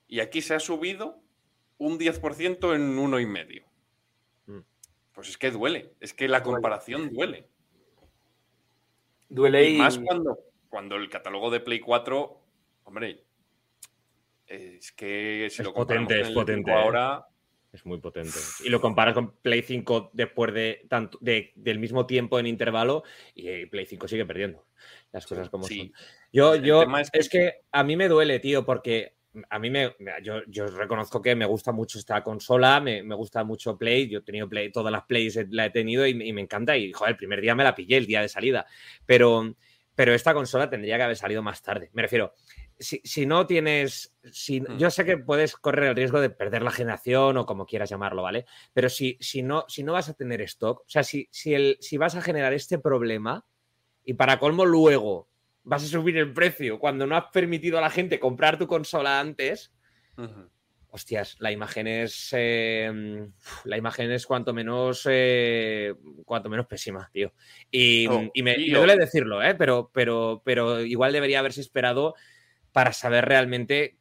Y 0.08 0.20
aquí 0.20 0.42
se 0.42 0.54
ha 0.54 0.60
subido 0.60 1.20
un 1.80 1.98
10% 1.98 2.76
en 2.76 3.00
uno 3.00 3.20
y 3.20 3.26
medio. 3.26 3.66
Mm. 4.46 4.60
Pues 5.14 5.30
es 5.30 5.38
que 5.40 5.50
duele, 5.50 5.94
es 6.00 6.14
que 6.14 6.28
la 6.28 6.44
comparación 6.44 7.10
duele. 7.10 7.48
Duele 9.28 9.70
Y 9.70 9.76
y, 9.76 9.78
más 9.80 9.98
cuando, 9.98 10.38
cuando 10.70 10.98
el 10.98 11.10
catálogo 11.10 11.50
de 11.50 11.62
Play 11.62 11.80
4 11.80 12.42
Hombre, 12.84 13.24
es 14.52 14.92
que 14.92 15.48
si 15.50 15.62
Es 15.62 15.66
lo 15.68 15.74
potente, 15.74 16.20
es 16.22 16.30
potente, 16.30 16.70
5 16.72 16.78
¿eh? 16.78 16.82
ahora, 16.82 17.26
Es 17.74 17.86
muy 17.86 18.00
potente. 18.00 18.38
Y 18.66 18.70
lo 18.70 18.82
comparas 18.82 19.14
con 19.14 19.38
Play 19.38 19.62
5 19.62 20.10
después 20.14 20.54
de 20.54 20.86
tanto 20.90 21.18
de- 21.22 21.54
del 21.56 21.80
mismo 21.80 22.06
tiempo 22.06 22.38
en 22.38 22.46
intervalo 22.48 23.04
y 23.34 23.48
eh, 23.48 23.68
Play 23.68 23.86
5 23.86 24.10
sigue 24.10 24.26
perdiendo. 24.26 24.66
Las 25.14 25.26
cosas 25.26 25.50
como 25.50 25.64
sí. 25.66 25.78
son. 25.78 25.92
Yo, 26.34 26.54
El 26.56 26.64
yo, 26.64 26.84
es 26.98 27.10
es 27.14 27.30
que- 27.30 27.62
a 27.72 27.84
mí 27.86 27.96
me 27.96 28.10
duele, 28.10 28.40
tío, 28.40 28.66
porque 28.66 29.16
a 29.50 29.58
mí 29.60 29.70
me. 29.70 29.96
Yo, 30.22 30.42
yo 30.48 30.68
reconozco 30.68 31.22
que 31.22 31.34
me 31.34 31.46
gusta 31.46 31.72
mucho 31.72 31.98
esta 31.98 32.22
consola, 32.22 32.82
me, 32.82 33.04
me 33.04 33.16
gusta 33.16 33.46
mucho 33.46 33.78
Play. 33.78 34.10
Yo 34.10 34.20
he 34.20 34.24
tenido 34.24 34.50
Play, 34.50 34.70
todas 34.70 34.92
las 34.92 35.04
Plays 35.04 35.40
la 35.52 35.68
he 35.68 35.70
tenido 35.70 36.06
y, 36.06 36.14
me- 36.14 36.26
y 36.26 36.34
me 36.34 36.42
encanta. 36.42 36.76
Y, 36.76 36.92
joder, 36.92 37.12
el 37.12 37.18
primer 37.18 37.40
día 37.40 37.56
me 37.56 37.64
la 37.64 37.74
pillé, 37.74 37.96
el 37.96 38.06
día 38.06 38.22
de 38.22 38.28
salida. 38.28 38.66
Pero, 39.06 39.56
pero 39.96 40.14
esta 40.14 40.34
consola 40.34 40.70
tendría 40.70 40.98
que 40.98 41.04
haber 41.04 41.16
salido 41.16 41.42
más 41.42 41.62
tarde. 41.62 41.90
Me 41.94 42.02
refiero, 42.02 42.34
si, 42.82 43.00
si 43.04 43.26
no 43.26 43.48
tienes. 43.48 44.14
Si, 44.32 44.60
Hmm. 44.60 44.78
Yo 44.78 44.90
sé 44.92 45.06
que 45.06 45.18
puedes 45.18 45.56
correr 45.56 45.90
el 45.90 45.96
riesgo 45.96 46.20
de 46.20 46.30
perder 46.30 46.62
la 46.64 46.72
generación 46.72 47.38
o 47.38 47.46
como 47.46 47.66
quieras 47.66 47.90
llamarlo, 47.90 48.24
¿vale? 48.24 48.46
Pero 48.74 48.90
si, 48.90 49.18
si, 49.22 49.42
no, 49.44 49.66
si 49.68 49.84
no 49.84 49.94
vas 49.94 50.10
a 50.10 50.14
tener 50.14 50.42
stock, 50.42 50.82
o 50.82 50.90
sea, 50.90 51.04
si, 51.04 51.28
si, 51.32 51.54
el, 51.54 51.78
si 51.80 51.98
vas 51.98 52.16
a 52.16 52.22
generar 52.22 52.54
este 52.54 52.78
problema 52.80 53.46
y 54.04 54.16
para 54.16 54.40
colmo 54.40 54.66
luego 54.66 55.30
vas 55.64 55.84
a 55.84 55.88
subir 55.88 56.18
el 56.18 56.34
precio 56.34 56.80
cuando 56.80 57.06
no 57.06 57.16
has 57.16 57.26
permitido 57.32 57.78
a 57.78 57.82
la 57.82 57.90
gente 57.92 58.20
comprar 58.20 58.58
tu 58.58 58.66
consola 58.68 59.20
antes, 59.20 59.72
hostias, 60.90 61.38
la 61.40 61.52
imagen 61.52 61.88
es. 61.88 62.30
eh, 62.34 63.28
la 63.64 63.78
imagen 63.78 64.12
es 64.12 64.26
cuanto 64.26 64.54
menos. 64.54 65.08
eh, 65.10 65.94
cuanto 66.26 66.50
menos 66.50 66.68
pésima, 66.68 67.10
tío. 67.14 67.34
Y, 67.70 68.08
Oh, 68.08 68.30
y 68.34 68.44
me, 68.44 68.58
me 68.58 68.78
duele 68.78 68.98
decirlo, 68.98 69.42
¿eh? 69.42 69.56
Pero, 69.56 69.90
pero, 69.94 70.42
pero 70.44 70.82
igual 70.82 71.14
debería 71.14 71.40
haberse 71.40 71.62
esperado 71.62 72.14
para 72.72 72.94
saber 72.94 73.26
realmente 73.26 73.98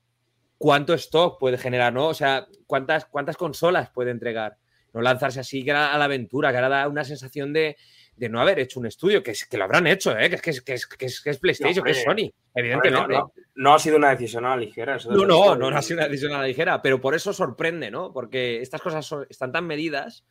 cuánto 0.58 0.94
stock 0.94 1.38
puede 1.38 1.58
generar, 1.58 1.92
¿no? 1.92 2.08
O 2.08 2.14
sea, 2.14 2.46
cuántas, 2.66 3.06
cuántas 3.06 3.36
consolas 3.36 3.90
puede 3.90 4.10
entregar. 4.10 4.56
No 4.92 5.00
lanzarse 5.00 5.40
así 5.40 5.64
que 5.64 5.70
a 5.70 5.96
la 5.96 6.04
aventura, 6.04 6.50
que 6.50 6.56
ahora 6.56 6.68
da 6.68 6.88
una 6.88 7.04
sensación 7.04 7.52
de, 7.52 7.76
de 8.16 8.28
no 8.28 8.40
haber 8.40 8.58
hecho 8.58 8.80
un 8.80 8.86
estudio, 8.86 9.22
que, 9.22 9.30
es, 9.30 9.46
que 9.46 9.56
lo 9.56 9.64
habrán 9.64 9.86
hecho, 9.86 10.16
¿eh? 10.18 10.28
que, 10.28 10.34
es, 10.36 10.42
que, 10.42 10.50
es, 10.74 10.86
que, 10.86 11.06
es, 11.06 11.20
que 11.20 11.30
es- 11.30 11.38
PlayStation, 11.38 11.84
que 11.84 11.92
es. 11.92 12.02
Sony, 12.02 12.30
evidentemente. 12.54 13.12
No, 13.14 13.18
no- 13.20 13.32
no 13.54 13.74
ha 13.74 13.78
sido 13.78 13.96
una 13.98 14.10
decisión 14.10 14.44
a 14.46 14.50
la 14.50 14.56
ligera. 14.56 14.96
eso 14.96 15.10
No, 15.12 15.24
no, 15.24 15.54
no, 15.54 15.70
no 15.70 15.76
ha 15.76 15.82
sido 15.82 16.00
una 16.00 16.08
decisión 16.08 16.32
a 16.34 16.40
la 16.40 16.46
ligera, 16.46 16.82
pero 16.82 17.00
por 17.00 17.14
eso 17.14 17.32
sorprende, 17.32 17.90
¿no? 17.90 18.12
Porque 18.12 18.60
estas 18.60 18.80
cosas 18.82 19.06
son- 19.06 19.26
están 19.30 19.52
tan 19.52 19.66
medidas 19.66 20.24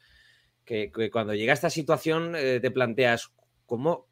que, 0.66 0.92
que 0.92 1.10
cuando 1.10 1.34
llega 1.34 1.54
esta 1.54 1.70
situación 1.70 2.34
eh, 2.36 2.60
te 2.60 2.70
planteas, 2.70 3.32
¿cómo? 3.66 4.08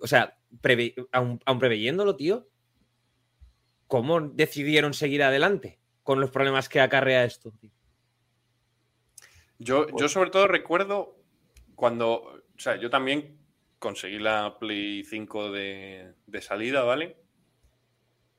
O 0.00 0.06
sea, 0.06 0.36
preve- 0.60 0.94
aun, 1.12 1.40
aun 1.46 1.58
preveyéndolo, 1.60 2.16
tío, 2.16 2.48
¿cómo 3.92 4.22
decidieron 4.22 4.94
seguir 4.94 5.22
adelante 5.22 5.78
con 6.02 6.18
los 6.18 6.30
problemas 6.30 6.70
que 6.70 6.80
acarrea 6.80 7.24
esto? 7.26 7.52
tío? 7.60 7.68
Yo, 9.58 9.86
yo 9.98 10.08
sobre 10.08 10.30
todo 10.30 10.48
recuerdo 10.48 11.18
cuando, 11.74 12.12
o 12.22 12.40
sea, 12.56 12.76
yo 12.76 12.88
también 12.88 13.36
conseguí 13.78 14.18
la 14.18 14.56
Play 14.58 15.04
5 15.04 15.50
de, 15.52 16.14
de 16.26 16.40
salida, 16.40 16.84
¿vale? 16.84 17.18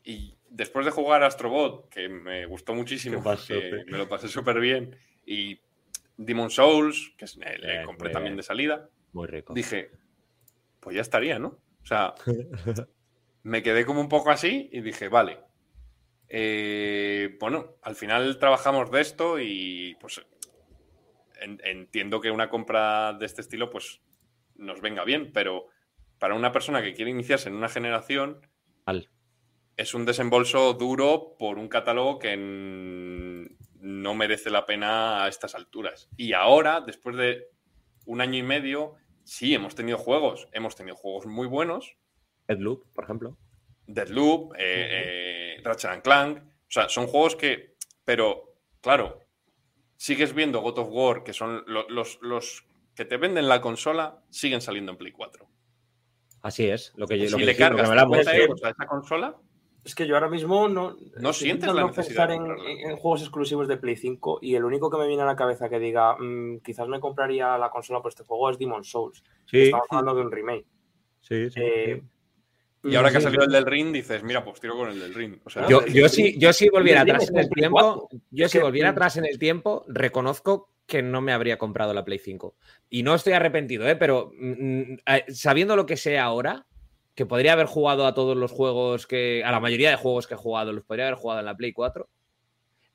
Y 0.03 0.39
después 0.49 0.85
de 0.87 0.91
jugar 0.91 1.21
Astrobot, 1.21 1.87
que 1.87 2.09
me 2.09 2.47
gustó 2.47 2.73
muchísimo, 2.73 3.23
que 3.47 3.83
me 3.85 3.99
lo 3.99 4.09
pasé 4.09 4.29
súper 4.29 4.59
bien, 4.59 4.97
y 5.23 5.59
Demon 6.17 6.49
Souls, 6.49 7.13
que 7.15 7.25
es- 7.25 7.37
le, 7.37 7.59
le 7.59 7.67
Bien, 7.73 7.85
compré 7.85 8.07
muy 8.09 8.13
también 8.13 8.35
de 8.37 8.41
salida, 8.43 8.89
Muy 9.11 9.27
rico. 9.27 9.53
dije, 9.53 9.91
pues 10.79 10.95
ya 10.95 11.03
estaría, 11.03 11.37
¿no? 11.37 11.59
O 11.83 11.85
sea, 11.85 12.15
me 13.43 13.61
quedé 13.63 13.85
como 13.85 14.01
un 14.01 14.09
poco 14.09 14.31
así 14.31 14.69
y 14.71 14.81
dije, 14.81 15.07
vale. 15.09 15.39
eh, 16.29 17.37
bueno, 17.39 17.75
al 17.81 17.95
final 17.95 18.39
trabajamos 18.39 18.89
de 18.91 19.01
esto 19.01 19.39
y 19.39 19.95
pues 19.99 20.21
en- 21.41 21.61
entiendo 21.63 22.21
que 22.21 22.31
una 22.31 22.49
compra 22.49 23.13
de 23.13 23.25
este 23.25 23.41
estilo 23.41 23.69
pues 23.69 24.01
nos 24.55 24.81
venga 24.81 25.03
bien, 25.03 25.31
pero 25.33 25.67
para 26.19 26.33
una 26.35 26.51
persona 26.51 26.81
que 26.81 26.93
quiere 26.93 27.11
iniciarse 27.11 27.49
en 27.49 27.55
una 27.55 27.69
generación 27.69 28.47
Al. 28.85 29.09
es 29.77 29.93
un 29.93 30.05
desembolso 30.05 30.73
duro 30.73 31.35
por 31.37 31.59
un 31.59 31.67
catálogo 31.67 32.17
que 32.19 32.35
no 32.37 34.15
merece 34.15 34.49
la 34.49 34.65
pena 34.65 35.23
a 35.23 35.27
estas 35.27 35.53
alturas. 35.55 36.09
Y 36.15 36.33
ahora, 36.33 36.81
después 36.81 37.15
de 37.17 37.47
un 38.05 38.21
año 38.21 38.37
y 38.39 38.43
medio, 38.43 38.93
sí, 39.23 39.53
hemos 39.53 39.75
tenido 39.75 39.97
juegos. 39.97 40.47
Hemos 40.53 40.75
tenido 40.75 40.95
juegos 40.95 41.25
muy 41.25 41.47
buenos. 41.47 41.97
Deadloop, 42.47 42.85
por 42.93 43.03
ejemplo. 43.05 43.37
Deadloop, 43.87 44.53
eh, 44.55 44.57
eh, 45.57 45.61
Ratchet 45.63 45.91
and 45.91 46.01
Clank. 46.03 46.37
O 46.39 46.69
sea, 46.69 46.89
son 46.89 47.07
juegos 47.07 47.35
que. 47.35 47.75
Pero, 48.05 48.55
claro, 48.81 49.19
sigues 49.97 50.33
viendo 50.33 50.61
God 50.61 50.79
of 50.79 50.89
War, 50.91 51.23
que 51.23 51.33
son 51.33 51.63
lo- 51.67 51.87
los, 51.89 52.19
los 52.21 52.65
que 52.95 53.05
te 53.05 53.17
venden 53.17 53.47
la 53.47 53.61
consola, 53.61 54.21
siguen 54.29 54.61
saliendo 54.61 54.91
en 54.91 54.97
Play 54.97 55.11
4. 55.11 55.47
Así 56.41 56.67
es, 56.69 56.91
lo 56.97 57.07
que, 57.07 57.15
lo 57.17 57.25
si 57.29 57.35
que 57.37 57.45
le 57.45 57.53
decimos, 57.53 57.71
lo 57.71 57.77
cargas 57.77 57.89
que. 57.89 58.23
50 58.23 58.35
euros 58.37 58.63
a 58.63 58.69
esa 58.69 58.85
consola, 58.85 59.37
Es 59.85 59.95
que 59.95 60.05
yo 60.07 60.15
ahora 60.15 60.29
mismo 60.29 60.67
no. 60.67 60.95
No 61.17 61.29
estoy 61.29 61.47
sientes 61.47 61.73
la 61.73 61.85
necesidad 61.85 62.27
pensar 62.27 62.29
de 62.29 62.71
en, 62.89 62.97
juegos 62.97 63.21
exclusivos 63.21 63.67
de 63.67 63.77
Play 63.77 63.95
5 63.95 64.39
y 64.41 64.55
el 64.55 64.63
único 64.65 64.89
que 64.89 64.97
me 64.97 65.07
viene 65.07 65.23
a 65.23 65.25
la 65.25 65.35
cabeza 65.37 65.69
que 65.69 65.79
diga 65.79 66.15
"Mm, 66.17 66.59
quizás 66.59 66.87
me 66.87 66.99
compraría 66.99 67.57
la 67.57 67.69
consola 67.69 68.01
por 68.01 68.09
este 68.09 68.23
juego 68.23 68.49
es 68.49 68.57
Demon 68.57 68.83
Souls. 68.83 69.23
Sí, 69.45 69.63
Estamos 69.63 69.87
hablando 69.89 70.15
de 70.15 70.21
un 70.25 70.31
remake. 70.31 70.65
sí, 71.21 71.49
sí, 71.49 71.59
Eh, 71.61 71.99
sí. 72.01 72.07
Y 72.83 72.95
ahora 72.95 73.11
que 73.11 73.17
ha 73.17 73.21
salido 73.21 73.43
el 73.43 73.51
del 73.51 73.65
ring, 73.65 73.91
dices, 73.93 74.23
mira, 74.23 74.43
pues 74.43 74.59
tiro 74.59 74.75
con 74.75 74.89
el 74.89 74.99
del 74.99 75.13
ring. 75.13 75.37
O 75.45 75.49
sea, 75.49 75.67
Yo, 75.67 75.85
yo 75.87 76.09
si, 76.09 76.37
yo 76.37 76.51
si 76.53 76.69
volviera 76.69 77.01
atrás 77.01 77.29
en 77.29 77.37
el 77.37 77.49
tiempo, 77.49 78.07
4. 78.09 78.19
yo 78.31 78.49
si 78.49 78.59
volviera 78.59 78.89
atrás 78.89 79.17
en 79.17 79.25
el 79.25 79.39
tiempo, 79.39 79.85
reconozco 79.87 80.69
que 80.85 81.01
no 81.01 81.21
me 81.21 81.31
habría 81.31 81.57
comprado 81.57 81.93
la 81.93 82.03
Play 82.03 82.19
5. 82.19 82.55
Y 82.89 83.03
no 83.03 83.15
estoy 83.15 83.33
arrepentido, 83.33 83.87
¿eh? 83.87 83.95
pero 83.95 84.31
mm, 84.37 84.51
mm, 84.93 84.97
sabiendo 85.29 85.75
lo 85.77 85.85
que 85.85 85.95
sé 85.97 86.19
ahora, 86.19 86.65
que 87.15 87.25
podría 87.25 87.53
haber 87.53 87.67
jugado 87.67 88.05
a 88.05 88.13
todos 88.13 88.35
los 88.35 88.51
juegos 88.51 89.07
que, 89.07 89.43
a 89.45 89.51
la 89.51 89.59
mayoría 89.61 89.89
de 89.91 89.95
juegos 89.95 90.27
que 90.27 90.33
he 90.33 90.37
jugado, 90.37 90.73
los 90.73 90.83
podría 90.83 91.05
haber 91.07 91.17
jugado 91.17 91.39
en 91.39 91.45
la 91.45 91.55
Play 91.55 91.71
4, 91.71 92.09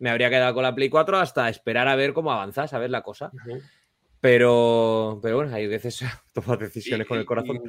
me 0.00 0.10
habría 0.10 0.28
quedado 0.28 0.52
con 0.54 0.62
la 0.64 0.74
Play 0.74 0.90
4 0.90 1.18
hasta 1.18 1.48
esperar 1.48 1.88
a 1.88 1.96
ver 1.96 2.12
cómo 2.12 2.30
avanza, 2.30 2.68
¿sabes 2.68 2.90
la 2.90 3.02
cosa? 3.02 3.32
Pero, 4.20 5.20
pero 5.22 5.36
bueno, 5.36 5.54
hay 5.54 5.66
veces 5.66 6.00
tomas 6.34 6.58
decisiones 6.58 7.06
Y- 7.06 7.08
con 7.08 7.16
el 7.18 7.22
y- 7.22 7.26
corazón. 7.26 7.60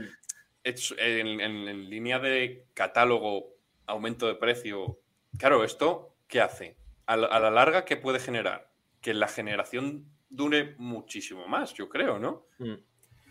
En, 0.63 1.39
en- 1.39 1.67
en 1.67 1.89
línea 1.89 2.19
de 2.19 2.65
catálogo, 2.73 3.55
aumento 3.85 4.27
de 4.27 4.35
precio. 4.35 4.99
Claro, 5.37 5.63
¿esto 5.63 6.15
qué 6.27 6.41
hace? 6.41 6.77
A 7.05 7.17
la, 7.17 7.27
a 7.27 7.39
la 7.39 7.51
larga, 7.51 7.85
¿qué 7.85 7.97
puede 7.97 8.19
generar? 8.19 8.71
Que 9.01 9.13
la 9.13 9.27
generación 9.27 10.05
dure 10.29 10.75
muchísimo 10.77 11.47
más, 11.47 11.73
yo 11.73 11.89
creo, 11.89 12.19
¿no? 12.19 12.45
Mm, 12.59 12.75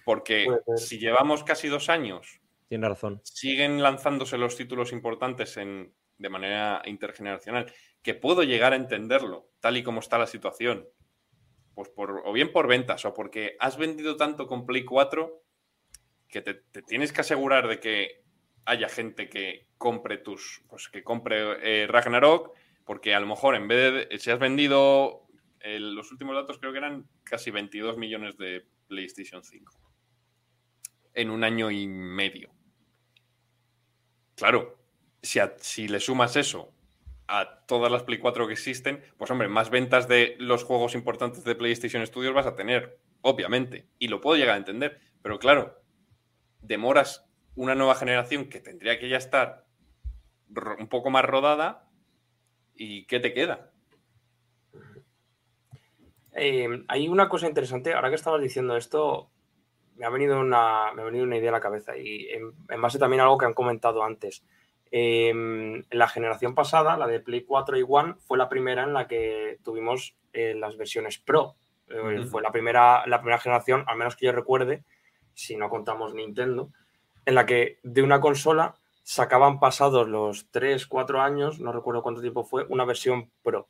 Porque 0.05 0.47
si 0.77 0.99
llevamos 0.99 1.45
casi 1.45 1.69
dos 1.69 1.89
años, 1.89 2.41
Tienes 2.69 2.89
razón. 2.91 3.21
siguen 3.25 3.83
lanzándose 3.83 4.37
los 4.37 4.57
títulos 4.57 4.93
importantes 4.93 5.57
en, 5.59 5.93
de 6.19 6.29
manera 6.29 6.83
intergeneracional, 6.87 7.73
que 8.03 8.15
puedo 8.15 8.43
llegar 8.43 8.73
a 8.73 8.77
entenderlo, 8.77 9.49
tal 9.61 9.77
y 9.77 9.83
como 9.83 10.01
está 10.01 10.19
la 10.19 10.27
situación. 10.27 10.89
Pues 11.75 11.89
por, 11.91 12.23
o 12.25 12.33
bien 12.33 12.51
por 12.51 12.67
ventas, 12.67 13.05
o 13.05 13.15
porque 13.15 13.57
has 13.61 13.77
vendido 13.79 14.17
tanto 14.17 14.47
con 14.49 14.67
Play 14.67 14.85
4 14.85 15.41
que 16.29 16.43
te, 16.43 16.55
tienes 16.83 17.13
que 17.13 17.23
asegurar 17.23 17.69
de 17.69 17.81
que 17.81 18.23
haya 18.65 18.89
gente 18.89 19.29
que 19.29 19.69
compre 19.79 20.19
tus. 20.19 20.63
Pues 20.69 20.89
que 20.89 21.03
compre 21.03 21.83
eh, 21.83 21.87
Ragnarok, 21.87 22.55
porque 22.85 23.15
a 23.15 23.21
lo 23.21 23.27
mejor 23.27 23.55
en 23.55 23.69
vez 23.69 24.09
de. 24.09 24.19
Si 24.19 24.31
has 24.31 24.39
vendido. 24.39 25.27
eh, 25.61 25.81
los 25.81 26.13
últimos 26.13 26.35
datos 26.37 26.59
creo 26.59 26.73
que 26.73 26.79
eran 26.79 27.09
casi 27.25 27.51
22 27.51 27.97
millones 27.99 28.37
de 28.39 28.67
PlayStation 28.87 29.43
5 29.43 29.89
en 31.15 31.31
un 31.31 31.43
año 31.45 31.71
y 31.71 31.87
medio. 31.87 32.51
Claro, 34.37 34.79
si, 35.21 35.41
si 35.57 35.89
le 35.89 35.99
sumas 35.99 36.37
eso 36.37 36.73
a 37.27 37.67
todas 37.67 37.91
las 37.91 38.05
Play 38.05 38.19
4 38.19 38.47
que 38.47 38.53
existen, 38.53 39.03
pues 39.17 39.31
hombre, 39.31 39.49
más 39.49 39.69
ventas 39.69 40.09
de 40.09 40.37
los 40.39 40.65
juegos 40.65 40.95
importantes 40.95 41.45
de 41.45 41.55
PlayStation 41.55 42.07
Studios 42.07 42.35
vas 42.35 42.47
a 42.47 42.55
tener, 42.55 43.01
obviamente, 43.21 43.89
y 43.99 44.09
lo 44.09 44.21
puedo 44.21 44.37
llegar 44.37 44.55
a 44.55 44.59
entender, 44.59 45.01
pero 45.23 45.39
claro, 45.39 45.79
demoras 46.61 47.27
una 47.57 47.75
nueva 47.75 47.95
generación 47.95 48.49
que 48.49 48.61
tendría 48.61 48.99
que 48.99 49.09
ya 49.09 49.17
estar 49.17 49.65
un 50.79 50.89
poco 50.89 51.11
más 51.11 51.25
rodada 51.25 51.89
y 52.75 53.05
¿qué 53.07 53.21
te 53.21 53.33
queda? 53.33 53.71
Eh, 56.35 56.85
hay 56.87 57.09
una 57.09 57.29
cosa 57.29 57.49
interesante, 57.49 57.95
ahora 57.95 58.11
que 58.11 58.15
estabas 58.15 58.41
diciendo 58.41 58.77
esto, 58.77 59.31
me 59.97 60.07
ha 60.07 60.11
venido 60.11 60.39
una, 60.39 60.93
me 60.95 61.03
ha 61.03 61.05
venido 61.05 61.25
una 61.25 61.37
idea 61.37 61.51
a 61.51 61.53
la 61.53 61.61
cabeza 61.61 61.97
y 61.97 62.29
en, 62.31 62.53
en 62.69 62.81
base 62.81 62.99
también 62.99 63.21
a 63.21 63.25
algo 63.25 63.39
que 63.39 63.47
han 63.47 63.55
comentado 63.55 64.05
antes. 64.05 64.45
Eh, 64.91 65.31
en 65.31 65.85
la 65.91 66.09
generación 66.09 66.55
pasada, 66.55 66.97
la 66.97 67.07
de 67.07 67.21
Play 67.21 67.43
4 67.43 67.77
y 67.79 67.85
One, 67.87 68.15
fue 68.27 68.39
la 68.39 68.49
primera 68.49 68.85
en 68.85 68.95
la 68.95 69.07
que 69.07 69.59
tuvimos 69.63 70.17
eh, 70.33 70.55
las 70.55 70.77
versiones 70.77 71.19
Pro. 71.19 71.57
Eh. 71.89 72.25
Fue 72.31 72.43
la 72.43 72.53
primera, 72.53 73.07
la 73.07 73.21
primera 73.21 73.39
generación, 73.39 73.85
al 73.87 73.97
menos 73.97 74.17
que 74.17 74.27
yo 74.27 74.33
recuerde, 74.33 74.85
si 75.39 75.57
no 75.57 75.71
contamos 75.71 76.15
Nintendo, 76.15 76.73
en 77.25 77.37
la 77.37 77.47
que 77.47 77.79
de 77.85 78.03
una 78.03 78.21
consola 78.21 78.75
sacaban 79.05 79.61
pasados 79.61 80.09
los 80.09 80.51
3, 80.51 80.85
4 80.89 81.21
años, 81.21 81.61
no 81.61 81.71
recuerdo 81.71 82.03
cuánto 82.03 82.21
tiempo 82.21 82.43
fue, 82.43 82.67
una 82.69 82.85
versión 82.85 83.31
Pro. 83.45 83.69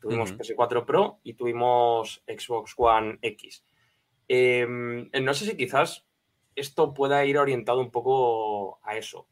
Tuvimos 0.00 0.30
Ujú. 0.32 0.40
PS4 0.40 0.86
Pro 0.86 1.20
y 1.22 1.34
tuvimos 1.34 2.24
Xbox 2.26 2.72
One 2.78 3.18
X. 3.20 3.66
Eh, 4.28 4.66
no 4.66 5.34
sé 5.34 5.44
si 5.44 5.58
quizás 5.58 6.06
esto 6.56 6.94
pueda 6.94 7.22
ir 7.26 7.36
orientado 7.36 7.80
un 7.80 7.90
poco 7.90 8.80
a 8.82 8.96
eso, 8.96 9.28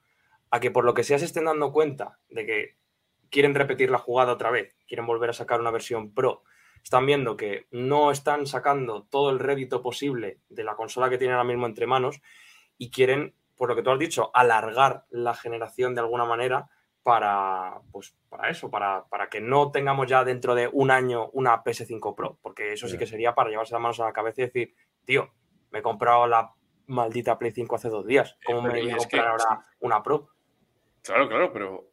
a 0.50 0.60
que 0.60 0.70
por 0.70 0.84
lo 0.84 0.92
que 0.92 1.04
sea 1.04 1.18
se 1.18 1.24
estén 1.24 1.46
dando 1.46 1.72
cuenta 1.72 2.18
de 2.28 2.44
que 2.44 2.76
quieren 3.30 3.54
repetir 3.54 3.90
la 3.90 3.98
jugada 3.98 4.34
otra 4.34 4.50
vez, 4.50 4.76
quieren 4.86 5.06
volver 5.06 5.30
a 5.30 5.32
sacar 5.32 5.58
una 5.58 5.70
versión 5.70 6.12
Pro, 6.12 6.42
están 6.88 7.04
viendo 7.04 7.36
que 7.36 7.66
no 7.70 8.10
están 8.10 8.46
sacando 8.46 9.02
todo 9.10 9.28
el 9.28 9.38
rédito 9.38 9.82
posible 9.82 10.38
de 10.48 10.64
la 10.64 10.74
consola 10.74 11.10
que 11.10 11.18
tienen 11.18 11.34
ahora 11.36 11.46
mismo 11.46 11.66
entre 11.66 11.86
manos 11.86 12.22
y 12.78 12.90
quieren, 12.90 13.34
por 13.58 13.68
lo 13.68 13.76
que 13.76 13.82
tú 13.82 13.90
has 13.90 13.98
dicho, 13.98 14.30
alargar 14.32 15.04
la 15.10 15.34
generación 15.34 15.94
de 15.94 16.00
alguna 16.00 16.24
manera 16.24 16.70
para, 17.02 17.82
pues, 17.92 18.16
para 18.30 18.48
eso, 18.48 18.70
para, 18.70 19.04
para 19.04 19.28
que 19.28 19.38
no 19.42 19.70
tengamos 19.70 20.06
ya 20.06 20.24
dentro 20.24 20.54
de 20.54 20.70
un 20.72 20.90
año 20.90 21.28
una 21.34 21.62
PS5 21.62 22.14
Pro, 22.16 22.38
porque 22.40 22.72
eso 22.72 22.88
sí 22.88 22.96
que 22.96 23.06
sería 23.06 23.34
para 23.34 23.50
llevarse 23.50 23.74
las 23.74 23.82
manos 23.82 24.00
a 24.00 24.04
la 24.04 24.14
cabeza 24.14 24.40
y 24.40 24.44
decir, 24.46 24.74
tío, 25.04 25.28
me 25.70 25.80
he 25.80 25.82
comprado 25.82 26.26
la 26.26 26.54
maldita 26.86 27.38
Play 27.38 27.52
5 27.52 27.76
hace 27.76 27.90
dos 27.90 28.06
días, 28.06 28.38
¿cómo 28.46 28.62
me 28.62 28.70
pero 28.70 28.82
voy 28.84 28.90
a 28.92 28.94
que- 28.94 28.98
comprar 28.98 29.26
ahora 29.28 29.66
una 29.80 30.02
Pro? 30.02 30.30
Claro, 31.02 31.28
claro, 31.28 31.52
pero 31.52 31.84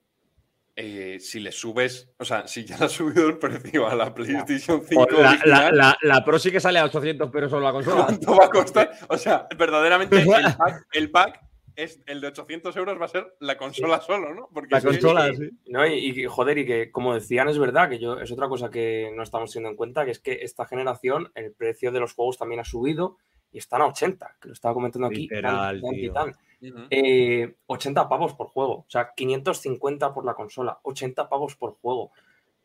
eh, 0.77 1.17
si 1.21 1.39
le 1.39 1.51
subes, 1.51 2.09
o 2.19 2.25
sea, 2.25 2.47
si 2.47 2.65
ya 2.65 2.77
le 2.77 2.85
has 2.85 2.91
subido 2.91 3.27
el 3.27 3.37
precio 3.37 3.87
a 3.87 3.95
la 3.95 4.13
PlayStation 4.15 4.81
5 4.85 5.01
O 5.03 5.07
la, 5.11 5.21
la, 5.21 5.29
original, 5.31 5.77
la- 5.77 5.97
la 6.01 6.25
Pro 6.25 6.37
sí 6.39 6.51
que 6.51 6.59
sale 6.59 6.79
a 6.79 6.85
800 6.85 7.29
pero 7.31 7.47
solo 7.49 7.61
la 7.65 7.71
consola. 7.71 8.05
¿cuánto 8.05 8.35
va 8.35 8.45
a 8.45 8.49
costar? 8.49 8.91
O 9.09 9.17
sea, 9.17 9.47
verdaderamente 9.57 10.17
el 10.19 10.25
pack, 10.57 10.87
el 10.91 11.11
pack 11.11 11.39
es 11.77 12.01
el 12.07 12.21
de 12.21 12.27
800 12.27 12.75
euros 12.77 12.99
va 12.99 13.05
a 13.05 13.09
ser 13.09 13.35
la 13.41 13.57
consola 13.57 13.99
solo, 14.01 14.33
¿no? 14.33 14.49
Porque 14.53 14.69
La 14.71 14.77
es 14.77 14.83
que- 14.83 14.89
consola, 14.91 15.33
sí. 15.33 15.49
No, 15.67 15.85
y, 15.85 15.93
y, 16.21 16.25
joder, 16.25 16.57
y 16.57 16.65
que 16.65 16.89
como 16.91 17.13
decían, 17.13 17.49
es 17.49 17.57
verdad 17.59 17.89
que 17.89 17.99
yo 17.99 18.19
es 18.19 18.31
otra 18.31 18.47
cosa 18.47 18.69
que 18.69 19.11
no 19.15 19.23
estamos 19.23 19.51
teniendo 19.51 19.71
en 19.71 19.75
cuenta, 19.77 20.05
que 20.05 20.11
es 20.11 20.19
que 20.19 20.39
esta 20.41 20.65
generación 20.65 21.31
el 21.35 21.51
precio 21.53 21.91
de 21.91 21.99
los 21.99 22.13
juegos 22.13 22.37
también 22.37 22.61
ha 22.61 22.65
subido 22.65 23.17
y 23.51 23.57
están 23.59 23.81
a 23.81 23.87
80, 23.87 24.35
que 24.41 24.47
lo 24.49 24.53
estaba 24.53 24.73
comentando 24.73 25.07
aquí. 25.07 25.21
Literal, 25.21 25.79
Dan 25.81 25.91
tío. 25.93 26.13
Ujú. 26.61 26.87
Eh, 26.89 27.55
80 27.67 28.07
pavos 28.09 28.33
por 28.33 28.47
juego, 28.47 28.73
o 28.79 28.85
sea, 28.89 29.13
550 29.15 30.13
por 30.13 30.25
la 30.25 30.35
consola, 30.35 30.79
80 30.83 31.29
pavos 31.29 31.55
por 31.55 31.73
juego. 31.81 32.11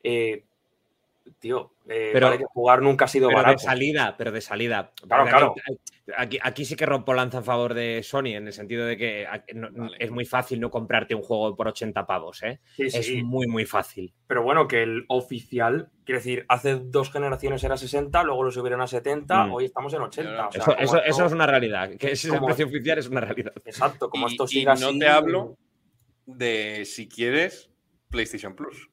Eh, 0.03 0.45
tío, 1.39 1.73
eh, 1.89 2.11
Pero- 2.13 2.27
vale 2.27 2.39
que 2.39 2.45
jugar 2.45 2.83
nunca 2.83 3.05
ha 3.05 3.09
sido 3.09 3.29
Pero 3.29 3.39
de 3.41 3.45
barato. 3.45 3.63
salida, 3.63 4.15
pero 4.19 4.33
de 4.33 4.41
salida. 4.41 4.93
Claro, 5.07 5.25
claro. 5.27 5.55
Aquí, 6.17 6.39
aquí- 6.43 6.65
sí 6.65 6.75
que 6.75 6.87
rompo 6.87 7.15
lanza 7.15 7.39
en 7.39 7.45
favor 7.45 7.73
de 7.75 8.03
Sony, 8.03 8.35
en 8.35 8.47
el 8.49 8.53
sentido 8.53 8.85
de 8.85 8.97
que 8.97 9.27
no- 9.55 9.69
Vale. 9.71 9.97
es 10.01 10.11
muy 10.11 10.25
fácil 10.25 10.59
no 10.61 10.69
comprarte 10.71 11.15
un 11.15 11.23
juego 11.23 11.55
por 11.55 11.69
80 11.69 12.05
pavos, 12.05 12.43
¿eh? 12.43 12.59
Sí, 12.75 12.83
Es 12.87 13.07
sí, 13.07 13.23
muy, 13.23 13.47
muy 13.47 13.65
fácil. 13.65 14.13
pero 14.27 14.43
bueno, 14.43 14.67
que 14.67 14.83
el 14.83 15.05
oficial, 15.09 15.91
quiero 16.05 16.19
decir, 16.19 16.45
hace 16.49 16.75
dos 16.77 17.13
generaciones 17.13 17.63
era 17.63 17.77
60, 17.77 18.25
luego 18.25 18.43
lo 18.43 18.51
subieron 18.51 18.81
a 18.81 18.89
70, 18.89 19.45
Mm. 19.47 19.53
hoy 19.53 19.65
estamos 19.67 19.95
en 19.95 20.01
80. 20.03 20.31
Claro. 20.33 20.49
o 20.49 20.53
sea, 20.53 20.61
eso, 20.61 20.65
como 20.73 20.83
eso, 20.83 20.97
esto- 20.97 21.09
eso 21.11 21.27
es 21.27 21.33
una 21.33 21.47
realidad. 21.47 21.91
Que 21.91 22.07
ese 22.09 22.13
es 22.13 22.25
el 22.25 22.31
como- 22.33 22.47
precio 22.47 22.67
oficial, 22.67 22.99
es 22.99 23.09
una 23.09 23.21
realidad. 23.21 23.53
Exacto, 23.65 24.11
como 24.11 24.27
Y- 24.29 24.33
esto 24.33 24.45
y 24.45 24.49
siga 24.49 24.75
no 24.75 24.89
así, 24.89 24.99
te 24.99 25.07
hablo 25.09 25.57
de 26.27 26.85
si 26.87 27.09
quieres 27.09 27.71
PlayStation 28.11 28.55
Plus. 28.57 28.90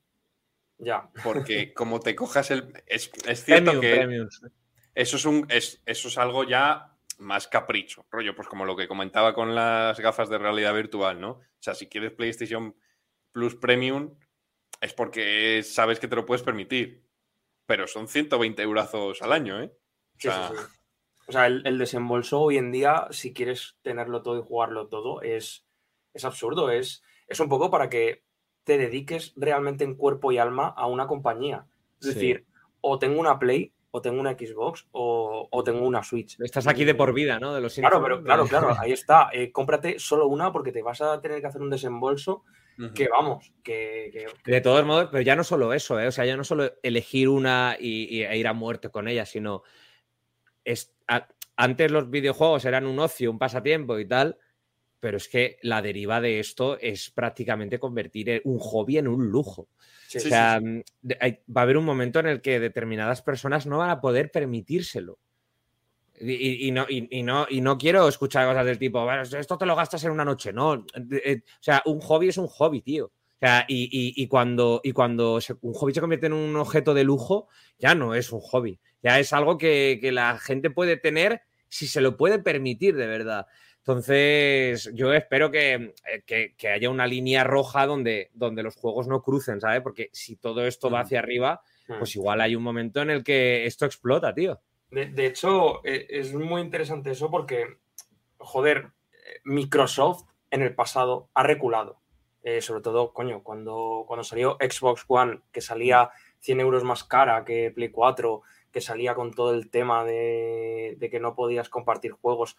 Ya, 0.80 1.10
Porque 1.24 1.74
como 1.74 2.00
te 2.00 2.16
cojas 2.16 2.52
el. 2.52 2.72
Es, 2.86 3.12
es 3.26 3.44
cierto 3.44 3.72
Premium, 3.72 3.82
que 3.82 3.96
premium. 3.96 4.30
eso 4.94 5.18
es 5.18 5.26
un. 5.26 5.46
Es, 5.50 5.82
eso 5.86 6.08
es 6.08 6.18
algo 6.18 6.44
ya 6.44 6.96
más 7.18 7.48
capricho. 7.48 8.06
Rollo, 8.12 8.36
pues 8.36 8.48
como 8.48 8.66
lo 8.66 8.76
que 8.76 8.88
comentaba 8.88 9.34
con 9.34 9.56
las 9.56 10.00
gafas 10.00 10.30
de 10.30 10.38
realidad 10.38 10.74
virtual, 10.76 11.20
¿no? 11.20 11.32
O 11.32 11.42
sea, 11.60 11.74
si 11.74 11.88
quieres 11.88 12.12
PlayStation 12.12 12.76
Plus 13.32 13.56
Premium, 13.56 14.18
es 14.80 14.94
porque 14.94 15.64
sabes 15.64 16.00
que 16.00 16.08
te 16.08 16.16
lo 16.16 16.26
puedes 16.26 16.44
permitir. 16.44 17.04
Pero 17.66 17.88
son 17.88 18.08
120 18.08 18.62
eurazos 18.62 19.22
al 19.24 19.34
año, 19.34 19.62
¿eh? 19.62 19.72
O 19.74 20.20
Sí, 20.20 20.30
sí, 20.30 20.30
sea, 20.30 20.50
sí. 20.50 20.56
O 21.28 21.32
sea, 21.32 21.48
el, 21.48 21.66
el 21.66 21.78
desembolso 21.80 22.40
hoy 22.40 22.58
en 22.58 22.72
día, 22.72 23.08
si 23.10 23.34
quieres 23.34 23.78
tenerlo 23.82 24.22
todo 24.22 24.40
y 24.40 24.44
jugarlo 24.44 24.88
todo, 24.88 25.22
es, 25.24 25.66
es 26.14 26.24
absurdo. 26.24 26.70
Es, 26.70 27.04
es 27.28 27.40
un 27.40 27.50
poco 27.50 27.70
para 27.72 27.90
que 27.90 28.27
te 28.68 28.78
dediques 28.78 29.34
realmente 29.38 29.84
en 29.86 29.96
cuerpo 29.96 30.32
y 30.32 30.38
alma 30.38 30.68
a 30.68 30.86
una 30.86 31.08
compañía. 31.08 31.66
Es 32.02 32.08
Sí. 32.10 32.14
decir, 32.14 32.46
o 32.82 33.00
tengo 33.00 33.20
una 33.20 33.40
Play, 33.40 33.72
o 33.92 34.02
tengo 34.02 34.20
una 34.20 34.34
Xbox, 34.34 34.86
o, 34.92 35.48
o 35.50 35.64
tengo 35.64 35.88
una 35.88 36.04
Switch. 36.04 36.38
Estás 36.42 36.68
aquí 36.68 36.84
de 36.86 36.94
por 36.94 37.14
vida, 37.14 37.40
¿no? 37.40 37.54
De 37.56 37.62
los 37.62 37.74
Claro, 37.76 38.04
pero 38.04 38.22
claro, 38.22 38.46
claro, 38.46 38.68
ahí 38.80 38.92
está. 38.92 39.30
Eh, 39.32 39.52
cómprate 39.52 39.98
solo 40.00 40.28
una 40.28 40.52
porque 40.52 40.72
te 40.74 40.84
vas 40.84 41.02
a 41.02 41.20
tener 41.22 41.40
que 41.42 41.48
hacer 41.48 41.62
un 41.62 41.70
desembolso 41.72 42.44
que 42.94 43.08
vamos, 43.08 43.52
que, 43.64 44.10
que- 44.14 44.52
De 44.52 44.62
todos 44.62 44.86
modos, 44.86 45.08
pero 45.12 45.22
ya 45.24 45.36
no 45.36 45.44
solo 45.44 45.74
eso, 45.74 46.00
¿eh? 46.00 46.06
O 46.08 46.12
sea, 46.12 46.26
ya 46.26 46.38
no 46.38 46.44
solo 46.44 46.74
elegir 46.84 47.28
una 47.30 47.76
y, 47.80 48.04
y- 48.18 48.24
e 48.24 48.38
ir 48.38 48.48
a 48.48 48.54
muerte 48.54 48.90
con 48.90 49.08
ella, 49.08 49.26
sino. 49.26 49.64
es- 50.64 50.94
a- 51.08 51.28
antes 51.56 51.90
los 51.90 52.10
videojuegos 52.12 52.66
eran 52.66 52.86
un 52.86 53.00
ocio, 53.00 53.32
un 53.32 53.40
pasatiempo 53.40 53.98
y 53.98 54.06
tal, 54.08 54.38
pero 55.00 55.18
es 55.18 55.28
que 55.28 55.58
la 55.62 55.82
deriva 55.82 56.22
de 56.22 56.40
esto 56.40 56.78
es 56.80 57.12
prácticamente 57.12 57.80
convertir 57.80 58.30
eh, 58.30 58.42
un 58.46 58.60
hobby 58.60 58.98
en 58.98 59.08
un 59.08 59.28
lujo. 59.28 59.70
sí, 60.08 60.20
o 60.20 60.30
sea, 60.30 60.60
sí. 60.60 60.62
mm, 60.62 60.82
va 61.56 61.62
a 61.62 61.64
haber 61.64 61.78
un 61.78 61.86
momento 61.86 62.20
en 62.20 62.28
el 62.28 62.42
que 62.42 62.60
determinadas 62.60 63.22
personas 63.22 63.66
no 63.68 63.78
van 63.80 63.90
a 63.92 64.02
poder 64.02 64.32
permitírselo. 64.32 65.20
Y, 66.20 66.72
no, 66.72 66.86
y, 66.90 67.08
y 67.20 67.22
no, 67.22 67.46
y 67.48 67.62
no 67.62 67.78
quiero 67.78 68.08
escuchar 68.08 68.48
cosas 68.48 68.66
del 68.66 68.80
tipo, 68.80 69.04
"Bueno, 69.04 69.22
esto 69.22 69.56
te 69.58 69.68
lo 69.68 69.76
gastas 69.76 70.04
en 70.04 70.12
una 70.12 70.26
noche. 70.26 70.52
No, 70.52 70.84
eh, 71.24 71.42
o 71.46 71.58
sea, 71.64 71.84
un 71.86 72.00
hobby 72.02 72.30
es 72.30 72.38
un 72.40 72.48
hobby, 72.48 72.82
tío. 72.82 73.06
O 73.06 73.40
sea, 73.40 73.66
y, 73.68 74.28
cuando, 74.28 74.82
y 74.84 74.94
cuando 74.94 75.40
se- 75.42 75.54
un 75.62 75.74
hobby 75.74 75.94
se 75.94 76.02
convierte 76.02 76.26
en 76.26 76.34
un 76.34 76.56
objeto 76.56 76.96
de 76.96 77.04
lujo, 77.04 77.50
ya 77.78 77.94
no 77.94 78.16
es 78.16 78.32
un 78.32 78.40
hobby. 78.40 78.80
Ya 79.04 79.20
es 79.20 79.32
algo 79.32 79.60
que, 79.60 80.00
que 80.02 80.12
la 80.12 80.40
gente 80.40 80.72
puede 80.72 80.98
tener 80.98 81.42
si 81.70 81.86
se 81.86 82.02
lo 82.02 82.18
puede 82.18 82.40
permitir 82.40 82.96
de 82.96 83.06
verdad. 83.06 83.46
Entonces, 83.88 84.92
yo 84.94 85.14
espero 85.14 85.50
que, 85.50 85.74
eh, 85.74 85.94
que- 86.26 86.56
que 86.58 86.68
haya 86.68 86.90
una 86.90 87.08
línea 87.08 87.46
roja 87.46 87.86
donde, 87.86 88.30
donde 88.34 88.62
los 88.62 88.76
juegos 88.76 89.08
no 89.08 89.24
crucen, 89.24 89.62
¿sabes? 89.62 89.80
Porque 89.82 90.10
si 90.12 90.36
todo 90.36 90.68
esto 90.68 90.90
va 90.90 91.00
Mm. 91.00 91.02
hacia 91.04 91.20
arriba, 91.20 91.62
Mm. 91.88 91.98
pues 92.00 92.14
igual 92.18 92.42
hay 92.42 92.54
un 92.58 92.64
momento 92.64 93.02
en 93.02 93.12
el 93.12 93.24
que 93.24 93.66
esto 93.66 93.86
explota, 93.86 94.34
tío. 94.34 94.60
De, 94.92 95.06
de 95.06 95.26
hecho, 95.28 95.86
eh, 95.86 96.06
es 96.10 96.34
muy 96.34 96.60
interesante 96.62 97.12
eso 97.12 97.32
porque, 97.32 97.78
joder, 98.40 98.90
eh, 99.14 99.40
Microsoft 99.46 100.24
en 100.52 100.64
el 100.64 100.76
pasado 100.76 101.30
ha 101.34 101.44
reculado. 101.44 102.02
Eh, 102.44 102.60
sobre 102.60 102.82
todo, 102.82 103.14
coño, 103.14 103.42
cuando, 103.42 104.04
cuando 104.06 104.26
salió 104.26 104.58
Xbox 104.60 105.06
One, 105.08 105.40
que 105.54 105.62
salía 105.62 106.10
100 106.40 106.60
euros 106.60 106.84
más 106.84 107.06
cara 107.06 107.46
que 107.46 107.72
Play 107.72 107.88
4, 107.90 108.42
que 108.70 108.82
salía 108.82 109.16
con 109.16 109.32
todo 109.34 109.54
el 109.54 109.70
tema 109.70 110.04
de, 110.04 110.96
de 110.98 111.10
que 111.10 111.22
no 111.22 111.36
podías 111.36 111.70
compartir 111.70 112.12
juegos. 112.12 112.58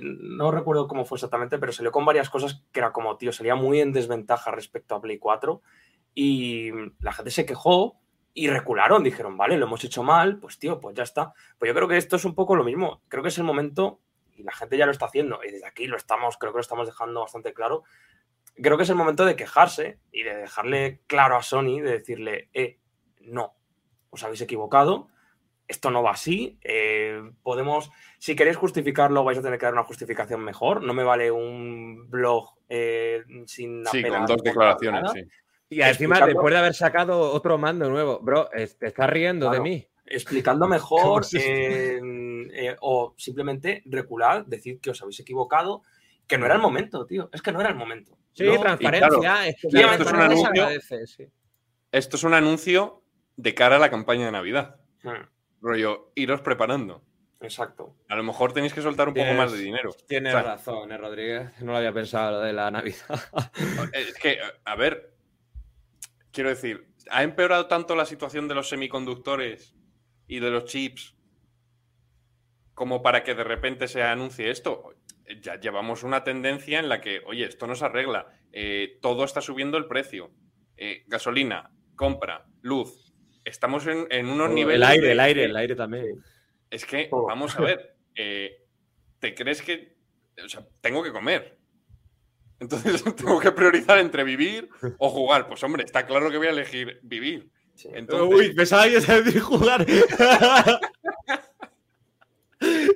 No 0.00 0.50
recuerdo 0.50 0.88
cómo 0.88 1.04
fue 1.04 1.16
exactamente, 1.16 1.58
pero 1.58 1.72
salió 1.72 1.92
con 1.92 2.04
varias 2.04 2.30
cosas 2.30 2.64
que 2.72 2.80
era 2.80 2.92
como, 2.92 3.16
tío, 3.16 3.32
salía 3.32 3.54
muy 3.54 3.80
en 3.80 3.92
desventaja 3.92 4.50
respecto 4.50 4.94
a 4.94 5.00
Play 5.00 5.18
4 5.18 5.62
y 6.14 6.70
la 7.00 7.12
gente 7.12 7.30
se 7.30 7.46
quejó 7.46 8.00
y 8.32 8.48
recularon, 8.48 9.02
dijeron, 9.02 9.36
vale, 9.36 9.56
lo 9.56 9.66
hemos 9.66 9.82
hecho 9.84 10.02
mal, 10.02 10.38
pues 10.38 10.58
tío, 10.58 10.78
pues 10.78 10.94
ya 10.94 11.02
está. 11.02 11.32
Pues 11.58 11.70
yo 11.70 11.74
creo 11.74 11.88
que 11.88 11.96
esto 11.96 12.16
es 12.16 12.24
un 12.26 12.34
poco 12.34 12.54
lo 12.54 12.64
mismo. 12.64 13.02
Creo 13.08 13.22
que 13.22 13.30
es 13.30 13.38
el 13.38 13.44
momento, 13.44 14.00
y 14.34 14.42
la 14.42 14.52
gente 14.52 14.76
ya 14.76 14.84
lo 14.84 14.92
está 14.92 15.06
haciendo, 15.06 15.40
y 15.42 15.50
desde 15.50 15.66
aquí 15.66 15.86
lo 15.86 15.96
estamos, 15.96 16.36
creo 16.36 16.52
que 16.52 16.58
lo 16.58 16.62
estamos 16.62 16.86
dejando 16.86 17.20
bastante 17.20 17.54
claro. 17.54 17.84
Creo 18.62 18.76
que 18.76 18.82
es 18.82 18.90
el 18.90 18.96
momento 18.96 19.24
de 19.24 19.36
quejarse 19.36 20.00
y 20.12 20.22
de 20.22 20.36
dejarle 20.36 21.00
claro 21.06 21.36
a 21.36 21.42
Sony, 21.42 21.80
de 21.80 21.92
decirle, 21.92 22.50
eh, 22.52 22.78
no, 23.20 23.54
os 24.10 24.22
habéis 24.22 24.42
equivocado, 24.42 25.08
esto 25.68 25.90
no 25.90 26.02
va 26.02 26.12
así, 26.12 26.58
eh, 26.62 27.20
podemos, 27.42 27.90
si 28.18 28.36
queréis 28.36 28.56
justificarlo, 28.56 29.24
vais 29.24 29.38
a 29.38 29.42
tener 29.42 29.58
que 29.58 29.66
dar 29.66 29.72
una 29.74 29.82
justificación 29.84 30.40
mejor, 30.42 30.82
no 30.82 30.94
me 30.94 31.02
vale 31.04 31.30
un 31.30 32.08
blog 32.08 32.50
eh, 32.68 33.22
sin 33.46 33.84
Sí, 33.86 34.02
con 34.04 34.26
dos 34.26 34.42
declaraciones, 34.42 35.02
nada. 35.02 35.14
sí. 35.14 35.22
Y 35.68 35.80
encima, 35.82 36.24
después 36.24 36.52
de 36.52 36.58
haber 36.58 36.74
sacado 36.74 37.32
otro 37.32 37.58
mando 37.58 37.88
nuevo, 37.90 38.20
bro, 38.20 38.50
es- 38.52 38.78
te 38.78 38.86
estás 38.86 39.10
riendo 39.10 39.46
Claro. 39.48 39.64
de 39.64 39.68
mí. 39.70 39.86
explicando 40.08 40.66
¿Cómo 40.66 40.74
mejor 40.74 41.24
eh, 41.34 42.00
eh, 42.52 42.76
o 42.80 43.14
simplemente 43.16 43.82
recular, 43.86 44.46
decir 44.46 44.78
que 44.80 44.90
os 44.90 45.02
habéis 45.02 45.18
equivocado, 45.18 45.82
que 46.28 46.38
no 46.38 46.46
era 46.46 46.54
el 46.54 46.60
momento, 46.60 47.04
tío. 47.06 47.28
Es 47.32 47.42
que 47.42 47.50
no 47.50 47.60
era 47.60 47.70
el 47.70 47.74
momento. 47.76 48.16
Sí, 48.32 48.44
No, 48.44 48.60
transparencia. 48.60 49.46
es 49.48 49.56
que 49.60 49.66
esto 49.80 50.02
es 50.04 50.12
un 50.12 50.20
anuncio- 50.20 50.46
agradece, 50.48 51.06
sí. 51.08 51.24
Esto 51.90 52.16
es 52.16 52.22
un 52.24 52.34
anuncio 52.34 53.02
de 53.36 53.54
cara 53.54 53.76
a 53.76 53.78
la 53.80 53.90
campaña 53.90 54.26
de 54.26 54.32
Navidad. 54.32 54.76
Hmm, 55.02 55.24
Rollo, 55.66 56.12
iros 56.14 56.40
preparando. 56.42 57.02
Exacto. 57.40 57.94
A 58.08 58.16
lo 58.16 58.22
mejor 58.22 58.52
tenéis 58.52 58.72
que 58.72 58.80
soltar 58.80 59.08
un 59.08 59.14
poco 59.14 59.32
más 59.34 59.52
de 59.52 59.58
dinero. 59.58 59.90
Tienes 60.08 60.32
O 60.34 60.38
sea, 60.38 60.46
razón, 60.54 60.90
eh, 60.92 60.96
Rodríguez. 60.96 61.50
No 61.60 61.72
lo 61.72 61.78
había 61.78 61.92
pensado 61.92 62.30
lo 62.32 62.40
de 62.40 62.52
la 62.52 62.70
Navidad. 62.70 62.96
Es 63.92 64.14
que, 64.14 64.38
a 64.64 64.76
ver, 64.76 65.12
quiero 66.32 66.48
decir, 66.50 66.88
¿ha 67.10 67.22
empeorado 67.22 67.66
tanto 67.66 67.94
la 67.94 68.06
situación 68.06 68.48
de 68.48 68.54
los 68.54 68.68
semiconductores 68.68 69.74
y 70.28 70.40
de 70.40 70.50
los 70.50 70.64
chips 70.64 71.14
como 72.74 73.02
para 73.02 73.22
que 73.22 73.34
de 73.34 73.44
repente 73.44 73.88
se 73.88 74.02
anuncie 74.02 74.50
esto? 74.50 74.94
Ya 75.42 75.58
llevamos 75.58 76.04
una 76.04 76.22
tendencia 76.24 76.78
en 76.78 76.88
la 76.88 77.00
que, 77.00 77.20
oye, 77.26 77.44
esto 77.44 77.66
no 77.66 77.74
se 77.74 77.84
arregla. 77.84 78.28
eh, 78.52 78.98
todo 79.02 79.24
está 79.24 79.40
subiendo 79.42 79.76
el 79.76 79.86
precio. 79.86 80.30
Eh, 80.78 81.04
gasolina, 81.08 81.70
compra, 81.96 82.46
luz. 82.62 83.05
Estamos 83.46 83.86
en, 83.86 84.06
en 84.10 84.26
unos 84.28 84.50
niveles. 84.50 84.76
El 84.76 84.82
aire, 84.82 85.06
de- 85.06 85.12
el 85.12 85.20
aire, 85.20 85.44
el 85.44 85.56
aire 85.56 85.74
también. 85.76 86.22
Es 86.68 86.84
que, 86.84 87.04
Todo. 87.06 87.26
vamos 87.26 87.56
a 87.56 87.62
ver, 87.62 87.96
eh, 88.16 88.58
¿te 89.20 89.34
crees 89.34 89.62
que, 89.62 89.96
o 90.44 90.48
sea, 90.48 90.66
tengo 90.80 91.02
que 91.02 91.12
comer? 91.12 91.56
Entonces 92.58 93.04
tengo 93.16 93.38
que 93.38 93.52
priorizar 93.52 93.98
entre 93.98 94.24
vivir 94.24 94.68
o 94.98 95.08
jugar. 95.10 95.46
Pues 95.46 95.62
hombre, 95.62 95.84
está 95.84 96.06
claro 96.06 96.30
que 96.30 96.38
voy 96.38 96.48
a 96.48 96.50
elegir 96.50 96.98
vivir. 97.02 97.50
Sí. 97.76 97.88
Entonces, 97.92 98.36
Uy, 98.48 98.54
pensaba 98.54 98.84
que 98.84 98.98
decir 99.00 99.40
jugar. 99.40 99.86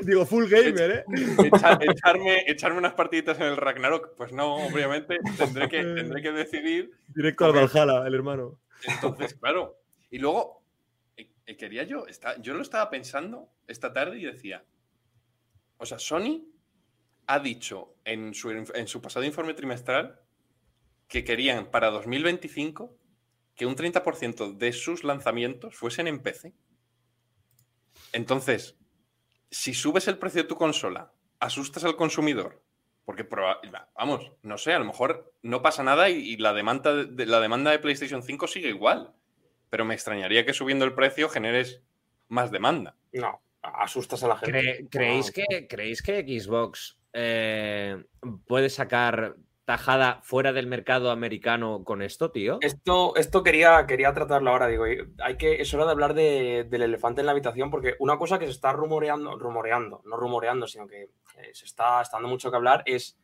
Digo, 0.03 0.25
full 0.25 0.47
gamer, 0.49 0.91
¿eh? 0.91 1.05
echa- 1.39 1.79
echarme, 1.83 2.45
echarme 2.47 2.79
unas 2.79 2.95
partiditas 2.95 3.39
en 3.39 3.45
el 3.47 3.57
Ragnarok, 3.59 4.15
pues 4.17 4.33
no, 4.33 4.55
obviamente 4.57 5.19
tendré 5.37 5.69
que, 5.69 5.83
tendré 5.85 6.23
que 6.23 6.33
decidir. 6.33 6.91
Directo 7.09 7.45
al 7.45 7.53
Valhalla, 7.53 8.07
el 8.07 8.15
hermano. 8.15 8.59
Entonces, 8.85 9.35
claro. 9.35 9.77
Y 10.11 10.19
luego, 10.19 10.63
eh, 11.17 11.31
eh, 11.47 11.57
quería 11.57 11.85
yo, 11.85 12.05
yo 12.41 12.55
lo 12.55 12.63
estaba 12.63 12.91
pensando 12.91 13.49
esta 13.67 13.93
tarde 13.93 14.19
y 14.19 14.25
decía, 14.25 14.65
o 15.79 15.87
sea, 15.87 15.99
Sony 15.99 16.45
ha 17.27 17.39
dicho 17.39 17.95
en 18.05 18.35
su, 18.35 18.51
en 18.51 18.89
su 18.89 19.01
pasado 19.01 19.25
informe 19.25 19.55
trimestral 19.55 20.21
que 21.07 21.25
querían 21.25 21.71
para 21.71 21.91
2025 21.91 22.97
que 23.55 23.67
un 23.67 23.77
30% 23.77 24.57
de 24.57 24.73
sus 24.73 25.05
lanzamientos 25.05 25.77
fuesen 25.77 26.07
en 26.07 26.23
PC. 26.23 26.55
Entonces, 28.13 28.77
si 29.51 29.75
subes 29.75 30.09
el 30.09 30.19
precio 30.19 30.43
de 30.43 30.49
tu 30.49 30.57
consola, 30.57 31.13
asustas 31.41 31.85
al 31.85 31.97
consumidor, 31.97 32.63
porque 33.05 33.29
vamos, 33.95 34.33
no 34.43 34.59
sé, 34.59 34.73
a 34.73 34.79
lo 34.79 34.85
mejor 34.85 35.35
no 35.43 35.63
pasa 35.63 35.83
nada 35.83 36.09
y, 36.11 36.17
y 36.17 36.37
la, 36.37 36.53
demanda 36.53 36.95
de, 36.95 37.27
la 37.27 37.41
demanda 37.41 37.71
de 37.71 37.79
PlayStation 37.79 38.23
5 38.23 38.47
sigue 38.47 38.69
igual, 38.69 39.15
pero 39.71 39.85
me 39.85 39.95
extrañaría 39.95 40.45
que 40.45 40.53
subiendo 40.53 40.85
el 40.85 40.95
precio 40.95 41.29
generes 41.29 41.83
más 42.29 42.51
demanda. 42.51 42.97
No, 43.13 43.41
asustas 43.63 44.23
a 44.25 44.29
la 44.29 44.37
gente. 44.37 44.61
Cre- 44.83 44.89
¿creéis, 44.91 45.27
No. 45.29 45.33
que, 45.49 45.67
¿Creéis 45.69 46.03
que 46.03 46.21
Xbox 46.23 46.99
eh, 47.13 48.05
puede 48.47 48.69
sacar 48.71 49.37
tajada 49.65 50.21
fuera 50.23 50.53
del 50.53 50.67
mercado 50.67 51.13
americano 51.13 51.85
con 51.85 52.03
esto, 52.03 52.33
tío? 52.33 52.59
Esto, 52.61 53.15
esto 53.15 53.45
quería, 53.45 53.87
quería 53.87 54.13
tratarlo 54.13 54.51
ahora, 54.51 54.67
digo, 54.67 54.85
hay 55.23 55.37
que, 55.37 55.61
es 55.63 55.73
hora 55.75 55.85
de 55.85 55.91
hablar 55.93 56.15
de- 56.15 56.67
del 56.69 56.83
elefante 56.83 57.21
en 57.21 57.27
la 57.27 57.33
habitación, 57.33 57.71
porque 57.71 57.95
una 58.01 58.19
cosa 58.19 58.39
que 58.41 58.47
se 58.47 58.51
está 58.53 58.73
rumoreando, 58.73 59.39
rumoreando, 59.39 60.03
no 60.07 60.17
rumoreando, 60.17 60.67
sino 60.67 60.89
que 60.89 61.03
eh, 61.03 61.51
se 61.53 61.67
está, 61.67 62.03
está 62.03 62.17
dando 62.17 62.29
mucho 62.29 62.51
que 62.51 62.57
hablar, 62.57 62.83
es, 62.87 63.17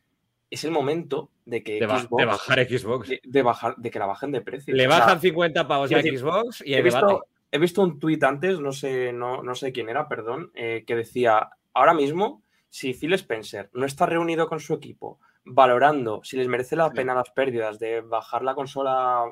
es 0.49 0.63
el 0.63 0.71
momento 0.71 1.29
de 1.45 1.63
que 1.63 1.79
De, 1.79 1.87
Xbox, 1.87 2.17
de 2.21 2.25
bajar 2.25 2.65
Xbox. 2.67 3.09
de, 3.09 3.21
de 3.23 3.41
bajar, 3.41 3.75
de 3.77 3.91
que 3.91 3.99
la 3.99 4.05
bajen 4.05 4.31
de 4.31 4.41
precio. 4.41 4.73
Le 4.75 4.87
O 4.87 4.89
sea, 4.91 4.99
bajan 4.99 5.19
50 5.21 5.67
pavos 5.67 5.91
a 5.91 6.01
Xbox 6.01 6.63
y 6.65 6.73
he 6.75 6.81
visto, 6.81 7.25
he 7.51 7.57
visto 7.59 7.81
un 7.81 7.99
tuit 7.99 8.23
antes, 8.23 8.59
no 8.59 8.71
sé, 8.71 9.11
no, 9.13 9.43
no 9.43 9.55
sé 9.55 9.71
quién 9.71 9.89
era, 9.89 10.07
perdón, 10.07 10.51
eh, 10.55 10.83
que 10.87 10.95
decía, 10.95 11.49
ahora 11.73 11.93
mismo, 11.93 12.41
si 12.69 12.93
Phil 12.93 13.13
Spencer 13.13 13.69
no 13.73 13.85
está 13.85 14.05
reunido 14.05 14.47
con 14.47 14.59
su 14.59 14.73
equipo 14.73 15.19
valorando 15.49 16.21
si 16.25 16.35
les 16.35 16.47
merece 16.49 16.75
la 16.75 16.89
Sí. 16.89 16.95
pena 16.95 17.13
las 17.15 17.29
pérdidas 17.29 17.79
de 17.79 18.01
bajar 18.01 18.43
la 18.43 18.53
consola 18.53 19.23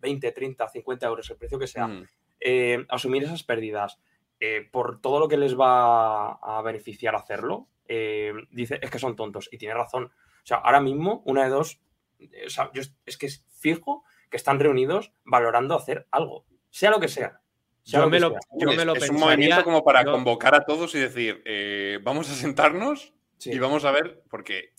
20, 0.00 0.32
30, 0.32 0.66
50 0.68 1.06
euros, 1.06 1.28
el 1.30 1.36
precio 1.36 1.58
que 1.58 1.66
sea, 1.66 1.86
Mm. 1.86 2.04
eh, 2.40 2.86
asumir 2.88 3.22
esas 3.24 3.42
pérdidas 3.42 3.98
eh, 4.42 4.66
por 4.72 5.02
todo 5.02 5.20
lo 5.20 5.28
que 5.28 5.36
les 5.36 5.54
va 5.60 6.32
a 6.32 6.62
beneficiar 6.62 7.14
hacerlo, 7.14 7.66
eh, 7.86 8.32
dice, 8.50 8.78
es 8.80 8.90
que 8.90 8.98
son 8.98 9.14
tontos. 9.14 9.50
Y 9.52 9.58
tiene 9.58 9.74
razón. 9.74 10.10
O 10.42 10.46
sea, 10.46 10.58
ahora 10.58 10.80
mismo, 10.80 11.22
una 11.26 11.44
de 11.44 11.50
dos, 11.50 11.80
eh, 12.18 12.44
o 12.46 12.50
sea, 12.50 12.70
yo 12.74 12.82
es- 13.06 13.16
que 13.18 13.26
es 13.26 13.44
fijo 13.58 14.04
que 14.30 14.36
están 14.36 14.58
reunidos 14.60 15.12
valorando 15.24 15.74
hacer 15.74 16.06
algo, 16.10 16.46
sea 16.70 16.90
lo 16.90 17.00
que 17.00 17.08
sea. 17.08 17.40
sea 17.82 18.00
Yo 18.00 18.04
lo 18.04 18.10
me 18.10 18.16
que 18.18 18.20
lo, 18.20 18.30
sea. 18.30 18.40
yo 18.58 18.70
es, 18.70 18.76
me 18.76 18.84
lo 18.84 18.94
es 18.94 19.10
un 19.10 19.16
movimiento 19.18 19.64
como 19.64 19.82
para 19.82 20.04
yo- 20.04 20.12
convocar 20.12 20.54
a 20.54 20.64
todos 20.64 20.94
y 20.94 20.98
decir, 20.98 21.42
eh, 21.46 21.98
vamos 22.02 22.30
a 22.30 22.34
sentarnos 22.34 23.14
Sí. 23.38 23.50
y 23.52 23.58
vamos 23.58 23.84
a 23.84 23.90
ver, 23.90 24.22
porque 24.28 24.74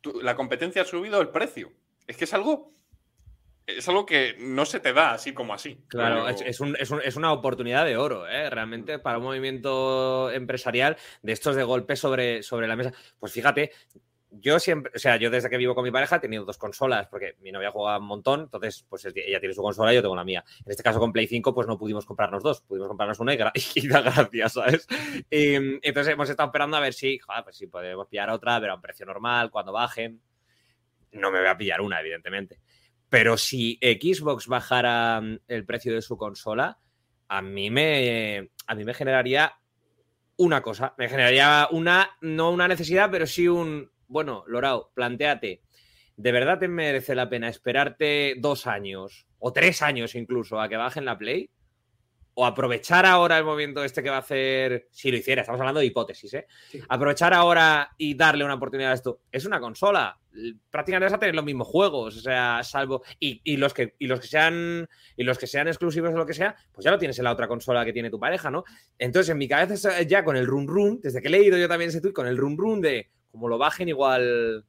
tú- 0.00 0.20
la 0.22 0.34
competencia 0.34 0.82
ha 0.82 0.84
subido 0.86 1.20
el 1.20 1.28
precio. 1.28 1.72
Es 2.06 2.16
que 2.16 2.24
es 2.24 2.32
algo, 2.32 2.72
es 3.66 3.86
algo 3.88 4.06
que 4.06 4.36
no 4.40 4.64
se 4.64 4.80
te 4.80 4.94
da 4.94 5.12
así 5.12 5.34
como 5.34 5.52
así. 5.52 5.84
Claro, 5.88 6.24
Pero- 6.24 6.28
es, 6.30 6.40
es 6.40 6.60
un- 6.60 6.76
es 6.80 6.90
un- 6.90 7.02
es 7.04 7.16
una 7.16 7.32
oportunidad 7.32 7.84
de 7.84 7.98
oro, 7.98 8.26
¿eh? 8.26 8.48
realmente, 8.48 8.98
para 8.98 9.18
un 9.18 9.24
movimiento 9.24 10.30
empresarial 10.30 10.96
de 11.22 11.32
estos 11.32 11.54
de 11.56 11.62
golpe 11.64 11.94
sobre, 11.94 12.42
sobre 12.42 12.66
la 12.66 12.76
mesa. 12.76 12.92
Pues 13.20 13.32
fíjate, 13.32 13.70
yo 14.30 14.58
siempre, 14.58 14.92
o 14.94 14.98
sea, 14.98 15.16
yo 15.16 15.30
desde 15.30 15.48
que 15.48 15.56
vivo 15.56 15.74
con 15.74 15.84
mi 15.84 15.90
pareja 15.90 16.16
he 16.16 16.20
tenido 16.20 16.44
dos 16.44 16.58
consolas, 16.58 17.06
porque 17.08 17.36
mi 17.40 17.50
novia 17.50 17.70
juega 17.70 17.98
un 17.98 18.06
montón, 18.06 18.42
entonces, 18.42 18.84
pues 18.88 19.06
ella 19.06 19.40
tiene 19.40 19.54
su 19.54 19.62
consola 19.62 19.92
y 19.92 19.96
yo 19.96 20.02
tengo 20.02 20.16
la 20.16 20.24
mía. 20.24 20.44
En 20.64 20.70
este 20.70 20.82
caso, 20.82 20.98
con 20.98 21.12
Play 21.12 21.26
5, 21.26 21.54
pues 21.54 21.66
no 21.66 21.78
pudimos 21.78 22.04
comprarnos 22.04 22.42
dos, 22.42 22.60
pudimos 22.60 22.88
comprarnos 22.88 23.18
una 23.20 23.34
y, 23.34 23.38
da 23.88 24.02
gracias, 24.02 24.52
¿sabes? 24.52 24.86
Y, 25.30 25.54
entonces 25.82 26.12
hemos 26.12 26.28
estado 26.28 26.48
esperando 26.48 26.76
a 26.76 26.80
ver 26.80 26.92
si, 26.92 27.18
joder, 27.18 27.42
pues 27.44 27.56
si 27.56 27.66
podemos 27.66 28.06
pillar 28.06 28.30
otra, 28.30 28.60
pero 28.60 28.72
a 28.72 28.76
un 28.76 28.82
precio 28.82 29.06
normal, 29.06 29.50
cuando 29.50 29.72
bajen. 29.72 30.20
No 31.12 31.30
me 31.30 31.38
voy 31.38 31.48
a 31.48 31.56
pillar 31.56 31.80
una, 31.80 32.00
evidentemente. 32.00 32.60
Pero 33.08 33.38
si 33.38 33.78
Xbox 33.80 34.46
bajara 34.46 35.20
mm, 35.22 35.38
el 35.48 35.64
precio 35.64 35.94
de 35.94 36.02
su 36.02 36.18
consola, 36.18 36.78
a 37.28 37.40
mí 37.40 37.70
me, 37.70 38.50
a 38.66 38.74
mí 38.74 38.84
me 38.84 38.92
generaría 38.92 39.54
una 40.36 40.60
cosa. 40.60 40.94
Me 40.98 41.08
generaría 41.08 41.68
una, 41.70 42.10
no 42.20 42.50
una 42.50 42.68
necesidad, 42.68 43.10
pero 43.10 43.26
sí 43.26 43.48
un, 43.48 43.90
bueno, 44.08 44.44
Lorao, 44.46 44.90
planteate, 44.94 45.62
¿de 46.16 46.32
verdad 46.32 46.58
te 46.58 46.68
merece 46.68 47.14
la 47.14 47.28
pena 47.28 47.48
esperarte 47.48 48.34
dos 48.38 48.66
años 48.66 49.26
o 49.38 49.52
tres 49.52 49.82
años 49.82 50.14
incluso 50.14 50.60
a 50.60 50.68
que 50.68 50.76
bajen 50.76 51.04
la 51.04 51.16
Play? 51.16 51.50
O 52.40 52.46
aprovechar 52.46 53.04
ahora 53.04 53.36
el 53.36 53.44
movimiento 53.44 53.82
este 53.82 54.00
que 54.00 54.10
va 54.10 54.16
a 54.16 54.20
hacer, 54.20 54.86
si 54.92 55.10
lo 55.10 55.16
hiciera, 55.16 55.40
estamos 55.40 55.60
hablando 55.60 55.80
de 55.80 55.86
hipótesis, 55.86 56.34
¿eh? 56.34 56.46
Sí. 56.70 56.80
Aprovechar 56.88 57.34
ahora 57.34 57.90
y 57.98 58.14
darle 58.14 58.44
una 58.44 58.54
oportunidad 58.54 58.92
a 58.92 58.94
esto. 58.94 59.22
Es 59.32 59.44
una 59.44 59.58
consola. 59.58 60.16
Prácticamente 60.70 61.06
vas 61.06 61.14
a 61.14 61.18
tener 61.18 61.34
los 61.34 61.44
mismos 61.44 61.66
juegos, 61.66 62.16
o 62.16 62.20
sea, 62.20 62.62
salvo. 62.62 63.02
Y, 63.18 63.40
y 63.42 63.56
los 63.56 63.74
que, 63.74 63.96
y 63.98 64.06
los 64.06 64.20
que 64.20 64.28
sean. 64.28 64.88
Y 65.16 65.24
los 65.24 65.36
que 65.36 65.48
sean 65.48 65.66
exclusivos 65.66 66.14
o 66.14 66.16
lo 66.16 66.26
que 66.26 66.34
sea, 66.34 66.54
pues 66.70 66.84
ya 66.84 66.92
lo 66.92 66.98
tienes 66.98 67.18
en 67.18 67.24
la 67.24 67.32
otra 67.32 67.48
consola 67.48 67.84
que 67.84 67.92
tiene 67.92 68.08
tu 68.08 68.20
pareja, 68.20 68.52
¿no? 68.52 68.62
Entonces, 68.98 69.30
en 69.30 69.38
mi 69.38 69.48
cabeza 69.48 70.00
ya 70.02 70.22
con 70.22 70.36
el 70.36 70.46
run 70.46 70.68
run, 70.68 71.00
desde 71.02 71.20
que 71.20 71.26
he 71.26 71.32
leído 71.32 71.58
yo 71.58 71.66
también 71.66 71.88
ese 71.88 72.00
tweet, 72.00 72.12
con 72.12 72.28
el 72.28 72.36
run 72.36 72.56
run 72.56 72.80
de 72.80 73.10
como 73.30 73.48
lo 73.48 73.58
bajen, 73.58 73.88
igual. 73.88 74.64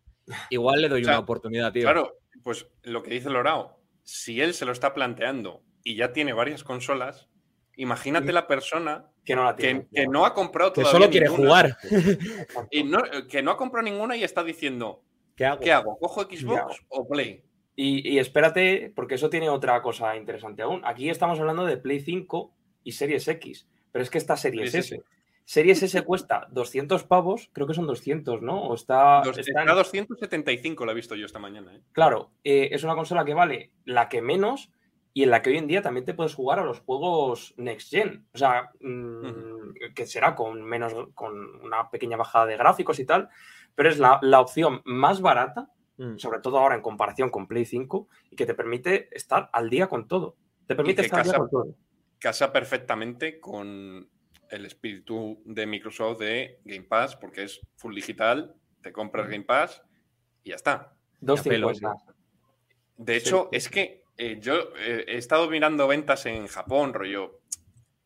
Igual 0.50 0.82
le 0.82 0.90
doy 0.90 1.02
O 1.02 1.06
sea, 1.06 1.14
una 1.16 1.20
oportunidad, 1.20 1.72
tío. 1.74 1.84
Claro, 1.84 2.18
pues 2.44 2.68
lo 2.84 3.02
que 3.02 3.12
dice 3.12 3.30
Lorao, 3.30 3.80
si 4.04 4.42
él 4.42 4.54
se 4.54 4.66
lo 4.66 4.72
está 4.72 4.94
planteando 4.94 5.64
y 5.84 5.96
ya 5.96 6.14
tiene 6.14 6.34
varias 6.34 6.64
consolas, 6.64 7.30
imagínate 7.76 8.32
la 8.32 8.46
persona 8.48 9.10
Que 9.26 9.36
no 9.36 9.44
la 9.44 9.56
que, 9.56 9.64
tiene. 9.64 9.88
que 9.94 10.08
no 10.08 10.26
ha 10.26 10.34
comprado 10.34 10.72
que 10.74 10.82
todavía 10.82 11.00
solo 11.00 11.10
quiere 11.12 11.28
ninguna. 11.30 11.48
jugar. 11.50 11.78
Y 12.72 12.84
no, 12.84 13.00
que 13.30 13.42
no 13.42 13.52
ha 13.52 13.58
comprado 13.58 13.84
ninguna 13.84 14.16
y 14.18 14.24
está 14.24 14.44
diciendo, 14.44 15.04
¿Qué 15.36 15.46
hago? 15.46 15.60
¿qué 15.62 15.72
hago? 15.72 15.98
¿Cojo 15.98 16.24
Xbox 16.24 16.82
o 16.90 17.08
Play? 17.08 17.44
Y, 17.76 18.08
y 18.14 18.20
espérate, 18.20 18.92
porque 18.96 19.16
eso 19.16 19.30
tiene 19.30 19.50
otra 19.50 19.82
cosa 19.82 20.16
interesante 20.18 20.62
aún. 20.64 20.82
Aquí 20.84 21.10
estamos 21.10 21.40
hablando 21.40 21.66
de 21.66 21.78
Play 21.78 22.02
5 22.02 22.54
y 22.84 22.92
Series 22.92 23.28
X, 23.28 23.68
pero 23.92 24.04
es 24.04 24.10
que 24.10 24.18
esta 24.18 24.36
Series 24.36 24.72
sí, 24.72 24.78
S. 24.80 25.04
Series 25.50 25.82
S 25.82 26.00
cuesta 26.04 26.48
200 26.52 27.06
pavos, 27.06 27.50
creo 27.54 27.66
que 27.66 27.74
son 27.74 27.88
200, 27.88 28.44
¿no? 28.44 28.62
O 28.68 28.76
está, 28.76 29.22
Dos- 29.26 29.36
está 29.40 29.62
está 29.64 29.72
en- 29.72 29.76
275, 29.78 30.86
lo 30.86 30.92
he 30.92 30.96
visto 30.96 31.16
yo 31.16 31.26
esta 31.26 31.40
mañana. 31.40 31.76
¿eh? 31.76 31.82
Claro, 31.92 32.30
eh, 32.44 32.70
es 32.72 32.84
una 32.84 32.94
consola 32.94 33.26
que 33.26 33.34
vale 33.34 33.72
la 33.84 34.10
que 34.10 34.22
menos 34.22 34.70
y 35.12 35.24
en 35.24 35.32
la 35.32 35.42
que 35.42 35.50
hoy 35.50 35.58
en 35.58 35.66
día 35.66 35.82
también 35.82 36.06
te 36.06 36.14
puedes 36.14 36.36
jugar 36.36 36.60
a 36.60 36.64
los 36.66 36.82
juegos 36.82 37.56
Next 37.58 37.90
Gen. 37.90 38.28
O 38.32 38.38
sea, 38.38 38.70
mm, 38.80 39.94
que 39.96 40.06
será 40.06 40.36
con 40.36 40.62
menos, 40.64 40.94
con 41.16 41.34
una 41.64 41.90
pequeña 41.90 42.16
bajada 42.16 42.46
de 42.46 42.56
gráficos 42.56 43.00
y 43.00 43.06
tal, 43.06 43.30
pero 43.74 43.90
es 43.90 43.98
la, 43.98 44.20
la 44.22 44.42
opción 44.42 44.84
más 44.86 45.20
barata, 45.20 45.72
Mm. 45.98 46.18
sobre 46.18 46.42
todo 46.42 46.60
ahora 46.60 46.76
en 46.76 46.82
comparación 46.84 47.32
con 47.32 47.48
Play 47.48 47.66
5, 47.66 48.08
y 48.30 48.36
que 48.36 48.46
te 48.46 48.54
permite 48.54 49.10
estar 49.12 49.50
al 49.52 49.68
día 49.72 49.88
con 49.88 50.08
todo. 50.08 50.36
Te 50.68 50.76
permite 50.76 51.02
que 51.02 51.08
estar 51.08 51.22
al 51.22 51.26
día 51.26 51.34
casa- 51.34 51.40
con 51.40 51.50
todo. 51.50 51.76
Casa 52.20 52.54
perfectamente 52.54 53.40
con 53.40 54.08
el 54.50 54.66
espíritu 54.66 55.42
de 55.46 55.66
Microsoft 55.66 56.20
de 56.20 56.60
Game 56.66 56.84
Pass, 56.86 57.16
porque 57.16 57.44
es 57.44 57.60
full 57.76 57.96
digital, 57.96 58.56
te 58.82 58.92
compras 58.92 59.28
Game 59.28 59.44
Pass 59.46 59.82
y 60.44 60.50
ya 60.50 60.56
está. 60.56 60.94
250. 61.22 61.94
De 62.98 63.20
Sí. 63.20 63.28
hecho, 63.28 63.50
es 63.52 63.70
que 63.70 64.04
eh, 64.18 64.38
yo 64.42 64.74
eh, 64.78 65.06
he 65.08 65.18
estado 65.18 65.50
mirando 65.50 65.88
ventas 65.88 66.26
en 66.26 66.48
Japón, 66.48 66.94
rollo, 66.94 67.42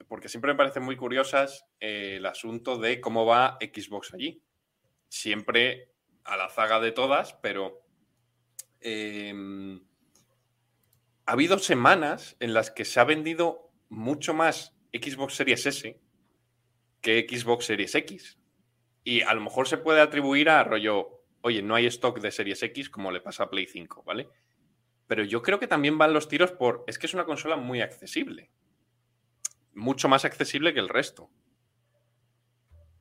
porque 0.07 0.29
siempre 0.29 0.51
me 0.51 0.57
parecen 0.57 0.83
muy 0.83 0.95
curiosas 0.95 1.65
eh, 1.79 2.15
el 2.17 2.25
asunto 2.25 2.77
de 2.77 3.01
cómo 3.01 3.25
va 3.25 3.57
Xbox 3.59 4.13
allí. 4.13 4.43
Siempre 5.09 5.89
a 6.23 6.37
la 6.37 6.49
zaga 6.49 6.79
de 6.79 6.91
todas, 6.91 7.33
pero 7.41 7.81
eh, 8.81 9.33
ha 11.25 11.31
habido 11.31 11.57
semanas 11.59 12.35
en 12.39 12.53
las 12.53 12.69
que 12.69 12.85
se 12.85 12.99
ha 12.99 13.03
vendido 13.05 13.71
mucho 13.89 14.33
más 14.33 14.75
Xbox 14.91 15.35
Series 15.35 15.65
S 15.65 15.99
que 17.03 17.27
Xbox 17.29 17.65
Series 17.65 17.93
X. 17.93 18.39
Y 19.03 19.21
a 19.21 19.35
lo 19.35 19.41
mejor 19.41 19.67
se 19.67 19.77
puede 19.77 20.01
atribuir 20.01 20.49
a 20.49 20.63
rollo 20.63 21.23
oye, 21.43 21.61
no 21.61 21.75
hay 21.75 21.85
stock 21.85 22.19
de 22.19 22.31
Series 22.31 22.63
X 22.63 22.89
como 22.89 23.11
le 23.11 23.21
pasa 23.21 23.43
a 23.43 23.49
Play 23.49 23.67
5, 23.67 24.03
¿vale? 24.03 24.29
Pero 25.07 25.23
yo 25.23 25.41
creo 25.41 25.59
que 25.59 25.67
también 25.67 25.97
van 25.97 26.13
los 26.13 26.27
tiros 26.27 26.51
por. 26.51 26.83
Es 26.87 26.97
que 26.97 27.05
es 27.05 27.13
una 27.13 27.25
consola 27.25 27.57
muy 27.57 27.81
accesible. 27.81 28.49
Mucho 29.73 30.07
más 30.07 30.25
accesible 30.25 30.73
que 30.73 30.79
el 30.79 30.89
resto. 30.89 31.29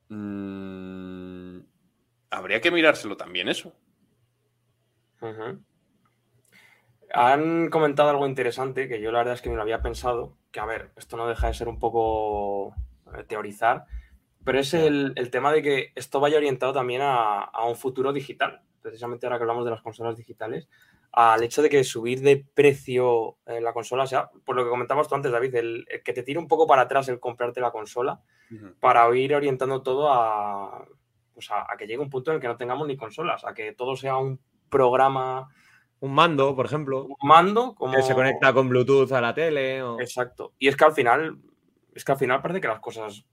Mm, 0.09 1.61
habría 2.29 2.59
que 2.59 2.71
mirárselo 2.71 3.15
también, 3.15 3.47
eso. 3.47 3.73
Han 7.13 7.69
comentado 7.69 8.09
algo 8.09 8.27
interesante 8.27 8.89
que 8.89 8.99
yo 8.99 9.11
la 9.13 9.19
verdad 9.19 9.35
es 9.35 9.41
que 9.41 9.49
me 9.49 9.55
lo 9.55 9.61
había 9.61 9.81
pensado, 9.81 10.37
que 10.51 10.59
a 10.59 10.65
ver, 10.65 10.91
esto 10.97 11.15
no 11.15 11.27
deja 11.27 11.47
de 11.47 11.53
ser 11.53 11.69
un 11.69 11.79
poco 11.79 12.75
teorizar, 13.27 13.85
pero 14.43 14.59
es 14.59 14.73
el, 14.73 15.13
el 15.15 15.29
tema 15.31 15.51
de 15.51 15.61
que 15.61 15.91
esto 15.95 16.19
vaya 16.19 16.37
orientado 16.37 16.73
también 16.73 17.01
a, 17.01 17.39
a 17.41 17.65
un 17.65 17.75
futuro 17.75 18.11
digital, 18.13 18.61
precisamente 18.81 19.25
ahora 19.25 19.37
que 19.37 19.43
hablamos 19.43 19.65
de 19.65 19.71
las 19.71 19.81
consolas 19.81 20.17
digitales, 20.17 20.67
al 21.11 21.43
hecho 21.43 21.61
de 21.61 21.69
que 21.69 21.83
subir 21.83 22.21
de 22.21 22.43
precio 22.55 23.37
eh, 23.45 23.61
la 23.61 23.71
consola, 23.71 24.07
sea, 24.07 24.31
por 24.45 24.55
lo 24.55 24.63
que 24.63 24.69
comentabas 24.71 25.07
tú 25.07 25.15
antes, 25.15 25.31
David, 25.31 25.53
el, 25.55 25.85
el 25.87 26.01
que 26.03 26.11
te 26.13 26.23
tire 26.23 26.39
un 26.39 26.47
poco 26.47 26.65
para 26.65 26.81
atrás 26.83 27.07
el 27.07 27.19
comprarte 27.19 27.61
la 27.61 27.71
consola 27.71 28.21
para 28.79 29.15
ir 29.15 29.33
orientando 29.35 29.81
todo 29.83 30.11
a, 30.11 30.85
pues 31.33 31.49
a, 31.51 31.71
a 31.71 31.77
que 31.77 31.85
llegue 31.87 31.99
un 32.01 32.09
punto 32.09 32.31
en 32.31 32.35
el 32.35 32.41
que 32.41 32.47
no 32.47 32.57
tengamos 32.57 32.87
ni 32.87 32.97
consolas, 32.97 33.45
a 33.45 33.53
que 33.53 33.73
todo 33.73 33.95
sea 33.95 34.17
un 34.17 34.39
programa, 34.69 35.47
Un 35.99 36.13
mando, 36.13 36.55
por 36.55 36.65
ejemplo, 36.65 37.05
un 37.05 37.15
mando, 37.27 37.73
como... 37.75 37.93
que 37.95 38.01
se 38.01 38.13
conecta 38.15 38.51
con 38.53 38.67
Bluetooth 38.69 39.11
a 39.13 39.21
la 39.21 39.33
tele. 39.33 39.81
o- 39.83 39.99
Exacto. 40.01 40.53
Y 40.59 40.67
es 40.67 40.75
que 40.75 40.83
al 40.85 40.93
final, 40.93 41.37
es 41.95 42.03
que 42.05 42.11
al 42.11 42.17
final 42.17 42.41
parece 42.41 42.61
que 42.61 42.67
las 42.67 42.79
cosas 42.79 43.25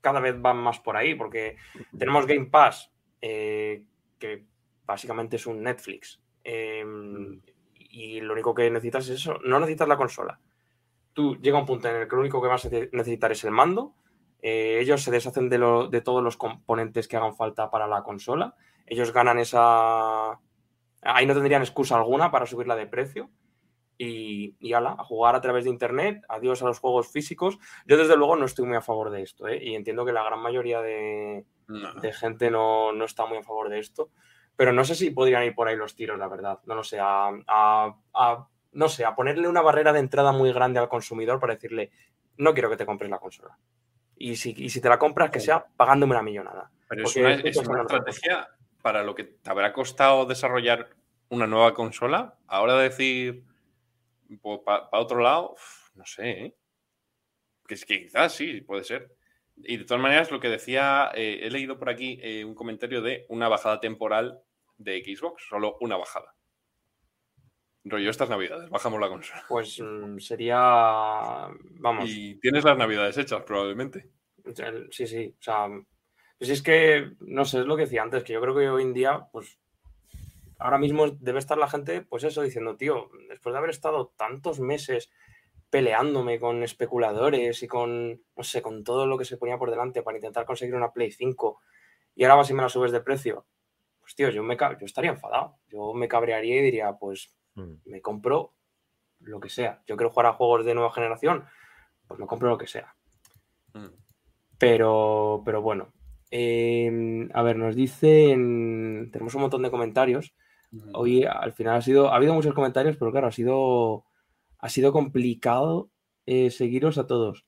cada 0.00 0.20
vez 0.20 0.40
van 0.40 0.56
más 0.58 0.78
por 0.80 0.96
ahí, 0.96 1.14
porque 1.14 1.56
tenemos 1.98 2.26
Game 2.26 2.46
Pass, 2.46 2.90
eh, 3.20 3.82
que 4.18 4.44
básicamente 4.86 5.36
es 5.36 5.46
un 5.46 5.62
Netflix. 5.62 6.20
eh, 6.44 6.84
y 7.90 8.20
lo 8.20 8.34
único 8.34 8.54
que 8.54 8.70
necesitas 8.70 9.08
es 9.08 9.16
eso, 9.20 9.38
no 9.44 9.58
necesitas 9.58 9.88
la 9.88 9.96
consola. 9.96 10.38
Tú 11.14 11.36
llega 11.40 11.58
un 11.58 11.66
punto 11.66 11.88
en 11.88 11.96
el 11.96 12.08
que 12.08 12.14
lo 12.14 12.20
único 12.20 12.40
que 12.40 12.48
vas 12.48 12.64
a 12.66 12.68
ne- 12.68 12.88
necesitar 12.92 13.32
es 13.32 13.42
el 13.44 13.50
mando. 13.50 13.94
eh, 14.40 14.78
ellos 14.80 15.02
se 15.02 15.10
deshacen 15.10 15.48
de 15.48 16.00
todos 16.02 16.22
los 16.22 16.36
componentes 16.36 17.08
que 17.08 17.16
hagan 17.16 17.34
falta 17.34 17.70
para 17.70 17.88
la 17.88 18.02
consola. 18.04 18.54
Ellos 18.86 19.12
ganan 19.12 19.38
esa. 19.40 20.38
Ahí 21.02 21.26
no 21.26 21.34
tendrían 21.34 21.62
excusa 21.62 21.96
alguna 21.96 22.30
para 22.30 22.46
subirla 22.46 22.76
de 22.76 22.86
precio 22.86 23.30
y, 23.98 24.54
y 24.60 24.72
ala, 24.72 24.94
a 24.98 25.04
jugar 25.04 25.34
a 25.34 25.40
través 25.40 25.64
de 25.64 25.70
internet, 25.70 26.22
adiós 26.28 26.62
a 26.62 26.66
los 26.66 26.78
juegos 26.78 27.08
físicos. 27.08 27.58
Yo 27.84 27.96
desde 27.96 28.16
luego 28.16 28.36
no 28.36 28.44
estoy 28.46 28.64
muy 28.64 28.76
a 28.76 28.80
favor 28.80 29.10
de 29.10 29.22
esto, 29.22 29.48
¿eh? 29.48 29.58
y 29.62 29.74
entiendo 29.74 30.04
que 30.06 30.12
la 30.12 30.22
gran 30.22 30.38
mayoría 30.40 30.80
de, 30.80 31.44
No. 31.66 31.92
de 31.94 32.12
gente 32.12 32.50
no, 32.50 32.92
no 32.92 33.04
está 33.04 33.26
muy 33.26 33.38
a 33.38 33.42
favor 33.42 33.68
de 33.68 33.80
esto, 33.80 34.10
pero 34.56 34.72
no 34.72 34.84
sé 34.84 34.94
si 34.94 35.10
podrían 35.10 35.42
ir 35.44 35.54
por 35.54 35.68
ahí 35.68 35.76
los 35.76 35.94
tiros, 35.96 36.18
la 36.18 36.28
verdad. 36.28 36.60
No 36.66 36.74
lo 36.76 36.84
sé, 36.84 36.98
a, 37.00 37.28
a- 37.46 37.94
a- 38.14 38.48
no 38.72 38.88
sé, 38.88 39.04
a 39.04 39.14
ponerle 39.16 39.48
una 39.48 39.62
barrera 39.62 39.92
de 39.92 39.98
entrada 40.00 40.30
muy 40.32 40.52
grande 40.52 40.78
al 40.78 40.88
consumidor 40.88 41.40
para 41.40 41.54
decirle, 41.54 41.90
no 42.36 42.52
quiero 42.54 42.70
que 42.70 42.76
te 42.76 42.86
compres 42.86 43.10
la 43.10 43.18
consola. 43.18 43.58
Y 44.16 44.36
si, 44.36 44.54
y 44.56 44.68
si 44.70 44.80
te 44.80 44.88
la 44.88 44.98
compras, 44.98 45.30
que 45.30 45.40
sea 45.40 45.64
pagándome 45.76 46.12
una 46.14 46.22
millonada. 46.22 46.70
Pero 46.88 47.04
es 47.04 47.16
una, 47.16 47.34
es 47.34 47.56
una 47.56 47.82
estrategia 47.82 48.48
para 48.82 49.02
lo 49.02 49.14
que 49.14 49.24
te 49.24 49.50
habrá 49.50 49.72
costado 49.72 50.24
desarrollar 50.26 50.90
una 51.30 51.46
nueva 51.46 51.74
consola. 51.74 52.34
Ahora 52.46 52.74
decir 52.76 53.44
para 54.64 54.88
otro 54.92 55.20
lado, 55.20 55.56
no 55.94 56.04
sé. 56.04 56.30
¿eh? 56.30 56.54
Que 57.66 57.74
es 57.74 57.84
que 57.84 58.02
quizás 58.02 58.34
sí, 58.34 58.60
puede 58.60 58.84
ser. 58.84 59.14
Y 59.56 59.76
de 59.76 59.84
todas 59.84 60.02
maneras, 60.02 60.30
lo 60.30 60.40
que 60.40 60.48
decía, 60.48 61.10
eh, 61.14 61.40
he 61.42 61.50
leído 61.50 61.78
por 61.78 61.90
aquí 61.90 62.18
eh, 62.22 62.44
un 62.44 62.54
comentario 62.54 63.02
de 63.02 63.26
una 63.28 63.48
bajada 63.48 63.80
temporal 63.80 64.40
de 64.76 65.02
Xbox, 65.02 65.46
solo 65.48 65.76
una 65.80 65.96
bajada. 65.96 66.34
Rollo, 67.84 68.10
estas 68.10 68.28
navidades, 68.28 68.68
bajamos 68.68 69.00
la 69.00 69.08
consola. 69.08 69.44
Pues 69.48 69.80
mm, 69.80 70.18
sería, 70.18 70.56
vamos, 70.58 72.08
Y 72.08 72.36
tienes 72.36 72.64
las 72.64 72.76
navidades 72.76 73.16
hechas, 73.18 73.42
probablemente. 73.42 74.10
Sí, 74.90 75.06
sí. 75.06 75.34
O 75.38 75.42
sea, 75.42 75.68
pues 76.38 76.50
es 76.50 76.62
que, 76.62 77.12
no 77.20 77.44
sé, 77.44 77.60
es 77.60 77.66
lo 77.66 77.76
que 77.76 77.84
decía 77.84 78.02
antes, 78.02 78.22
que 78.22 78.34
yo 78.34 78.40
creo 78.40 78.54
que 78.54 78.68
hoy 78.68 78.82
en 78.82 78.94
día, 78.94 79.26
pues, 79.32 79.58
ahora 80.58 80.78
mismo 80.78 81.08
debe 81.08 81.38
estar 81.38 81.58
la 81.58 81.68
gente, 81.68 82.02
pues 82.02 82.24
eso, 82.24 82.42
diciendo, 82.42 82.76
tío, 82.76 83.10
después 83.28 83.52
de 83.52 83.58
haber 83.58 83.70
estado 83.70 84.12
tantos 84.16 84.60
meses 84.60 85.10
peleándome 85.70 86.40
con 86.40 86.62
especuladores 86.62 87.62
y 87.62 87.68
con, 87.68 88.22
no 88.36 88.42
sé, 88.42 88.62
con 88.62 88.84
todo 88.84 89.06
lo 89.06 89.18
que 89.18 89.24
se 89.24 89.36
ponía 89.36 89.58
por 89.58 89.70
delante 89.70 90.02
para 90.02 90.16
intentar 90.16 90.46
conseguir 90.46 90.74
una 90.74 90.92
Play 90.92 91.10
5 91.12 91.60
y 92.14 92.24
ahora 92.24 92.36
vas 92.36 92.50
y 92.50 92.54
me 92.54 92.62
la 92.62 92.68
subes 92.68 92.92
de 92.92 93.00
precio, 93.00 93.46
pues, 94.00 94.14
tío, 94.14 94.30
yo, 94.30 94.42
me, 94.42 94.56
yo 94.56 94.86
estaría 94.86 95.10
enfadado. 95.10 95.58
Yo 95.68 95.92
me 95.92 96.08
cabrearía 96.08 96.56
y 96.56 96.62
diría, 96.62 96.94
pues, 96.94 97.30
Mm. 97.58 97.74
me 97.86 98.00
compro 98.00 98.54
lo 99.20 99.40
que 99.40 99.48
sea. 99.48 99.82
Yo 99.86 99.96
quiero 99.96 100.10
jugar 100.10 100.26
a 100.26 100.32
juegos 100.34 100.64
de 100.64 100.74
nueva 100.74 100.92
generación, 100.92 101.44
pues 102.06 102.20
me 102.20 102.26
compro 102.26 102.48
lo 102.48 102.58
que 102.58 102.66
sea. 102.66 102.94
Mm. 103.74 103.88
Pero, 104.58 105.42
pero 105.44 105.60
bueno. 105.60 105.92
Eh, 106.30 107.28
a 107.32 107.42
ver, 107.42 107.56
nos 107.56 107.74
dicen. 107.74 109.10
Tenemos 109.12 109.34
un 109.34 109.42
montón 109.42 109.62
de 109.62 109.70
comentarios. 109.70 110.34
Hoy 110.92 111.24
al 111.24 111.52
final 111.52 111.76
ha 111.76 111.82
sido. 111.82 112.10
Ha 112.12 112.16
habido 112.16 112.34
muchos 112.34 112.54
comentarios, 112.54 112.96
pero 112.96 113.10
claro, 113.10 113.26
ha 113.28 113.32
sido. 113.32 114.04
Ha 114.58 114.68
sido 114.68 114.92
complicado 114.92 115.90
eh, 116.26 116.50
seguiros 116.50 116.98
a 116.98 117.06
todos. 117.06 117.46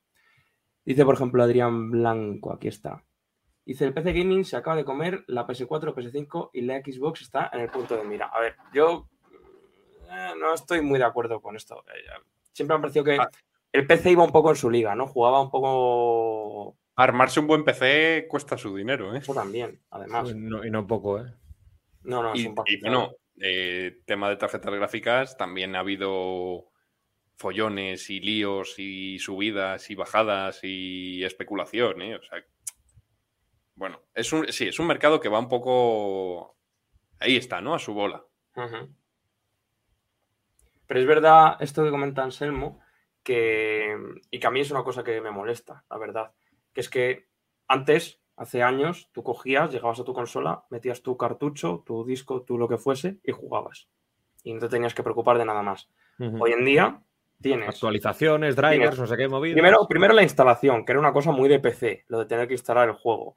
Dice, 0.85 1.05
por 1.05 1.15
ejemplo, 1.15 1.43
Adrián 1.43 1.91
Blanco, 1.91 2.53
aquí 2.53 2.69
está. 2.69 3.05
Dice, 3.67 3.85
el 3.85 3.93
PC 3.93 4.13
Gaming 4.13 4.45
se 4.45 4.57
acaba 4.57 4.77
de 4.77 4.85
comer 4.85 5.25
la 5.27 5.47
PS4, 5.47 5.95
PS5 5.95 6.51
y 6.55 6.63
la 6.63 6.79
Xbox 6.81 7.21
está 7.23 7.51
en 7.53 7.61
el 7.61 7.69
punto 7.71 7.97
de 7.97 8.05
mira. 8.05 8.27
A 8.27 8.41
ver, 8.41 8.57
yo 8.73 9.09
eh, 10.11 10.31
no 10.41 10.55
estoy 10.55 10.81
muy 10.81 10.99
de 10.99 11.05
acuerdo 11.05 11.41
con 11.41 11.57
esto. 11.57 11.85
Eh, 11.89 12.21
Siempre 12.53 12.75
me 12.75 12.79
ha 12.79 12.83
parecido 12.83 13.05
que 13.05 13.17
Ah. 13.19 13.31
el 13.73 13.87
PC 13.87 14.11
iba 14.13 14.25
un 14.25 14.33
poco 14.33 14.51
en 14.51 14.57
su 14.57 14.71
liga, 14.71 14.95
¿no? 14.95 15.07
Jugaba 15.07 15.41
un 15.43 15.51
poco 15.51 16.77
Armarse 16.97 17.41
un 17.41 17.47
buen 17.47 17.65
PC 17.65 18.27
cuesta 18.29 18.59
su 18.59 18.75
dinero, 18.75 19.15
¿eh? 19.15 19.19
Eso 19.19 19.33
también, 19.35 19.81
además. 19.91 20.35
No- 20.35 20.65
y 20.65 20.71
no 20.71 20.87
poco, 20.87 21.21
¿eh? 21.21 21.33
No, 22.03 22.23
no, 22.23 22.33
es 22.33 22.41
Y, 22.41 22.47
un 22.47 22.55
y 22.67 22.81
bueno, 22.81 23.13
eh, 23.39 24.01
tema 24.05 24.29
de 24.29 24.37
tarjetas 24.37 24.75
gráficas, 24.75 25.37
también 25.37 25.77
ha 25.77 25.81
habido 25.81 26.71
follones 27.37 28.11
y 28.11 28.21
líos 28.21 28.79
y 28.79 29.19
subidas 29.19 29.91
y 29.91 29.95
bajadas 29.95 30.61
y 30.63 31.25
especulación, 31.25 32.03
¿eh? 32.03 32.17
O 32.17 32.23
sea, 32.23 32.45
bueno, 33.75 34.03
es 34.15 34.33
un, 34.33 34.47
sí, 34.53 34.69
es 34.69 34.79
un 34.79 34.87
mercado 34.87 35.21
que 35.21 35.31
va 35.31 35.39
un 35.39 35.49
poco... 35.49 36.59
Ahí 37.19 37.37
está, 37.37 37.63
¿no? 37.63 37.75
A 37.75 37.79
su 37.79 37.95
bola. 37.95 38.23
Pero 40.87 41.01
es 41.01 41.07
verdad 41.07 41.57
esto 41.61 41.83
que 41.83 41.91
comenta 41.91 42.23
Anselmo, 42.23 42.81
que, 43.23 43.97
y 44.31 44.39
que 44.39 44.47
a 44.47 44.51
mí 44.51 44.61
es 44.61 44.71
una 44.71 44.85
cosa 44.85 45.03
que 45.03 45.21
me 45.23 45.31
molesta, 45.31 45.85
la 45.89 45.97
verdad, 45.97 46.33
que 46.75 46.81
es 46.81 46.91
que 46.91 47.29
antes, 47.69 48.20
hace 48.41 48.63
años, 48.63 49.11
tú 49.13 49.23
cogías, 49.23 49.71
llegabas 49.71 50.01
a 50.01 50.05
tu 50.05 50.15
consola, 50.15 50.65
metías 50.71 51.03
tu 51.03 51.15
cartucho, 51.19 51.83
tu 51.85 52.07
disco, 52.07 52.41
tú 52.41 52.57
lo 52.57 52.69
que 52.69 52.79
fuese, 52.79 53.19
y 53.23 53.33
jugabas. 53.33 53.87
Y 54.43 54.55
no 54.55 54.61
te 54.61 54.71
tenías 54.71 54.95
que 54.95 55.03
preocupar 55.03 55.37
de 55.37 55.45
nada 55.45 55.63
más. 55.63 55.91
Hoy 56.19 56.53
en 56.53 56.65
día 56.65 57.03
tienes 57.39 57.69
Actualizaciones, 57.69 58.57
drivers, 58.57 58.99
no 58.99 59.07
sé 59.07 59.19
qué 59.19 59.29
movidas. 59.29 59.55
primero, 59.55 59.87
primero 59.87 60.15
la 60.15 60.23
instalación, 60.23 60.87
que 60.87 60.93
era 60.93 61.01
una 61.01 61.13
cosa 61.13 61.33
muy 61.33 61.51
de 61.51 61.61
PC, 61.61 62.07
lo 62.09 62.19
de 62.19 62.25
tener 62.25 62.49
que 62.49 62.55
instalar 62.55 62.89
el 62.89 62.95
juego. 62.95 63.37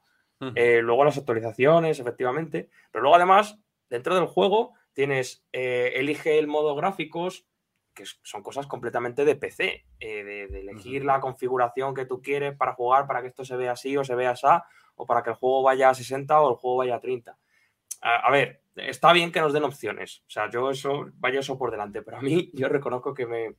Eh, 0.54 0.80
luego 0.82 1.04
las 1.04 1.18
actualizaciones, 1.18 2.00
efectivamente. 2.00 2.70
Pero 2.90 3.02
luego, 3.02 3.16
además, 3.16 3.58
dentro 3.90 4.14
del 4.14 4.26
juego 4.26 4.72
tienes 4.94 5.44
eh, 5.52 5.92
elige 5.96 6.38
el 6.38 6.46
modo 6.46 6.74
gráficos, 6.74 7.46
que 7.94 8.04
son 8.22 8.42
cosas 8.42 8.66
completamente 8.66 9.24
de 9.24 9.36
PC. 9.36 9.84
eh, 10.00 10.24
de, 10.24 10.46
de 10.48 10.60
elegir 10.60 11.04
la 11.04 11.20
configuración 11.20 11.94
que 11.94 12.06
tú 12.06 12.20
quieres 12.20 12.56
para 12.56 12.74
jugar, 12.74 13.06
para 13.06 13.22
que 13.22 13.28
esto 13.28 13.44
se 13.44 13.56
vea 13.56 13.72
así 13.72 13.96
o 13.96 14.04
se 14.04 14.14
vea 14.14 14.30
así, 14.30 14.46
o 14.96 15.06
para 15.06 15.22
que 15.22 15.30
el 15.30 15.36
juego 15.36 15.62
vaya 15.62 15.90
a 15.90 15.94
60 15.94 16.40
o 16.40 16.50
el 16.50 16.56
juego 16.56 16.76
vaya 16.78 16.96
a 16.96 17.00
30. 17.00 17.36
A, 18.02 18.16
a 18.16 18.30
ver, 18.30 18.60
está 18.76 19.12
bien 19.12 19.32
que 19.32 19.40
nos 19.40 19.52
den 19.52 19.64
opciones. 19.64 20.22
O 20.26 20.30
sea, 20.30 20.50
yo 20.50 20.70
eso, 20.70 21.06
vaya 21.14 21.40
eso 21.40 21.56
por 21.56 21.70
delante, 21.70 22.02
pero 22.02 22.18
a 22.18 22.22
mí 22.22 22.50
yo 22.54 22.68
reconozco 22.68 23.14
que 23.14 23.26
me, 23.26 23.54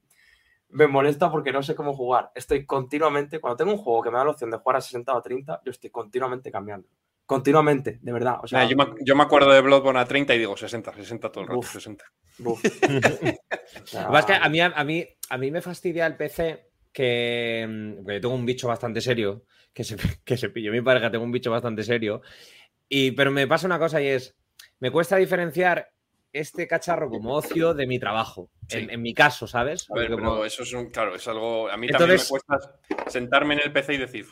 me 0.69 0.88
molesta 0.88 1.31
porque 1.31 1.51
no 1.51 1.63
sé 1.63 1.75
cómo 1.75 1.93
jugar. 1.93 2.31
Estoy 2.36 2.65
continuamente, 2.65 3.39
cuando 3.39 3.57
tengo 3.57 3.71
un 3.71 3.77
juego 3.77 4.01
que 4.01 4.11
me 4.11 4.17
da 4.17 4.25
la 4.25 4.31
opción 4.31 4.51
de 4.51 4.57
jugar 4.57 4.77
a 4.77 4.81
60 4.81 5.15
o 5.15 5.21
30, 5.21 5.61
yo 5.63 5.71
estoy 5.71 5.89
continuamente 5.89 6.51
cambiando. 6.51 6.88
Continuamente, 7.26 7.97
de 8.01 8.11
verdad. 8.11 8.38
O 8.43 8.47
sea, 8.47 8.65
yo, 8.69 8.78
me, 8.78 8.86
yo 9.01 9.15
me 9.15 9.23
acuerdo 9.23 9.51
de 9.51 9.61
Bloodborne 9.61 9.99
a 9.99 10.05
30 10.05 10.36
y 10.36 10.39
digo 10.39 10.55
60, 10.55 10.93
60 10.93 11.32
todo 11.32 11.41
el 11.41 11.47
rato, 11.47 11.59
Uf. 11.59 11.71
60. 11.73 12.05
buf. 12.39 12.61
O 13.84 13.88
sea, 13.88 14.03
Lo 14.07 14.11
que 14.13 14.19
es 14.19 14.26
que 14.26 14.34
a 14.34 14.47
mí, 14.49 14.59
a, 14.61 14.84
mí, 14.84 15.07
a 15.30 15.38
mí 15.38 15.51
me 15.51 15.61
fastidia 15.61 16.05
el 16.05 16.15
PC 16.15 16.69
que, 16.93 17.65
mm, 17.67 17.95
porque 18.03 18.13
yo 18.15 18.21
tengo 18.21 18.36
un 18.36 18.45
bicho 18.45 18.67
bastante 18.67 19.01
serio, 19.01 19.43
que 19.73 19.84
se, 19.84 19.95
que 20.23 20.38
se 20.38 20.49
pilló 20.49 20.71
mi 20.71 20.82
pareja, 20.82 21.09
tengo 21.09 21.23
un 21.26 21.32
bicho 21.32 21.49
bastante 21.51 21.84
serio, 21.84 22.21
y, 22.88 23.11
pero 23.11 23.32
me 23.32 23.47
pasa 23.47 23.65
una 23.65 23.80
cosa 23.80 23.99
y 24.01 24.07
es, 24.07 24.36
me 24.80 24.91
cuesta 24.91 25.15
diferenciar 25.17 25.89
este 26.32 26.67
cacharro 26.67 27.09
como 27.09 27.34
ocio 27.34 27.73
de 27.73 27.88
mi 27.88 27.97
trabajo, 27.97 28.49
Sí. 28.67 28.78
en, 28.80 28.89
en 28.91 29.01
mi 29.01 29.13
caso, 29.13 29.47
¿sabes? 29.47 29.88
A 29.89 29.95
ver, 29.95 30.07
pero 30.15 30.43
eso 30.45 30.63
es 30.63 30.73
un. 30.73 30.89
Claro, 30.89 31.15
es 31.15 31.28
algo. 31.28 31.69
A 31.69 31.78
mí 31.78 31.86
Entonces- 31.88 32.28
también 32.28 32.45
me 32.47 32.57
cuesta 32.57 33.09
sentarme 33.11 33.53
en 33.55 33.59
el 33.63 33.71
PC 33.71 33.93
y 33.93 33.97
decir. 33.97 34.26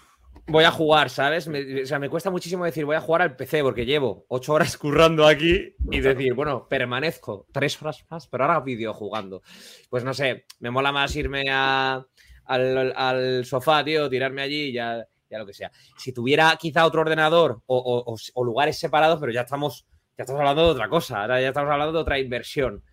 Voy 0.48 0.64
a 0.66 0.72
jugar, 0.72 1.10
¿sabes? 1.10 1.48
Me- 1.48 1.84
o 1.84 1.86
sea, 1.86 2.00
me 2.00 2.10
cuesta 2.10 2.30
muchísimo 2.30 2.66
decir 2.66 2.86
voy 2.86 2.96
a 2.96 3.02
jugar 3.02 3.22
al 3.22 3.36
PC 3.36 3.62
porque 3.64 3.86
llevo 3.86 4.26
ocho 4.28 4.54
horas 4.54 4.78
currando 4.78 5.26
aquí 5.26 5.74
y 5.92 6.00
decir, 6.02 6.34
bueno, 6.34 6.68
permanezco 6.68 7.48
tres 7.52 7.82
horas 7.82 8.06
más, 8.10 8.28
pero 8.28 8.44
ahora 8.44 8.60
vídeo 8.60 8.94
jugando. 8.94 9.42
Pues 9.90 10.04
no 10.04 10.14
sé, 10.14 10.46
me 10.60 10.70
mola 10.72 10.92
más 10.92 11.16
irme 11.16 11.44
a- 11.50 12.06
al, 12.46 12.94
al 12.96 13.46
sofá, 13.46 13.84
tío, 13.86 14.10
tirarme 14.10 14.42
allí 14.42 14.64
y 14.70 14.74
ya, 14.74 15.08
ya 15.30 15.38
lo 15.40 15.46
que 15.46 15.54
sea. 15.54 15.72
Si 15.98 16.12
tuviera 16.12 16.56
quizá 16.60 16.86
otro 16.86 17.02
ordenador 17.02 17.62
o, 17.66 17.78
o- 17.78 18.14
o- 18.14 18.18
o 18.34 18.44
lugares 18.44 18.78
separados, 18.78 19.20
pero 19.20 19.32
ya 19.32 19.42
estamos, 19.42 19.86
ya 20.18 20.24
estamos 20.24 20.40
hablando 20.42 20.66
de 20.66 20.72
otra 20.72 20.90
cosa, 20.90 21.22
ahora 21.22 21.40
ya 21.42 21.48
estamos 21.50 21.72
hablando 21.72 21.94
de 21.94 22.00
otra 22.00 22.20
inversión. 22.20 22.84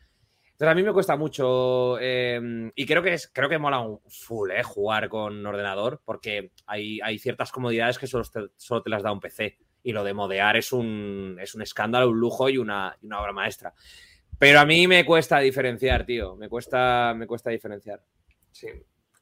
Entonces 0.61 0.73
a 0.73 0.75
mí 0.75 0.83
me 0.83 0.93
cuesta 0.93 1.17
mucho 1.17 1.99
eh, 2.03 2.71
y 2.75 2.85
creo 2.85 3.03
que 3.03 3.15
es, 3.15 3.31
creo 3.33 3.49
que 3.49 3.57
mola 3.57 3.81
un 3.81 3.99
full 4.11 4.51
eh, 4.51 4.63
jugar 4.63 5.09
con 5.09 5.47
ordenador 5.47 6.03
porque 6.05 6.53
hay, 6.67 7.01
hay 7.01 7.19
ciertas 7.19 7.51
comodidades 7.51 7.99
que 7.99 8.07
solo 8.07 8.25
te, 8.25 8.41
solo 8.59 8.83
te 8.83 8.91
las 8.91 9.03
da 9.03 9.11
un 9.11 9.21
PC 9.21 9.57
y 9.83 9.93
lo 9.93 10.05
de 10.05 10.13
modear 10.13 10.59
es 10.59 10.75
un, 10.75 11.39
es 11.41 11.55
un 11.55 11.63
escándalo, 11.63 12.11
un 12.11 12.21
lujo 12.21 12.51
y 12.51 12.59
una, 12.59 12.95
y 13.01 13.07
una 13.07 13.23
obra 13.23 13.33
maestra. 13.33 13.73
Pero 14.39 14.61
a 14.61 14.67
mí 14.67 14.87
me 14.87 15.07
cuesta 15.07 15.39
diferenciar, 15.39 16.05
tío, 16.05 16.37
me 16.37 16.51
cuesta, 16.51 17.15
me 17.17 17.27
cuesta 17.27 17.49
diferenciar. 17.49 18.03
Sí. 18.51 18.69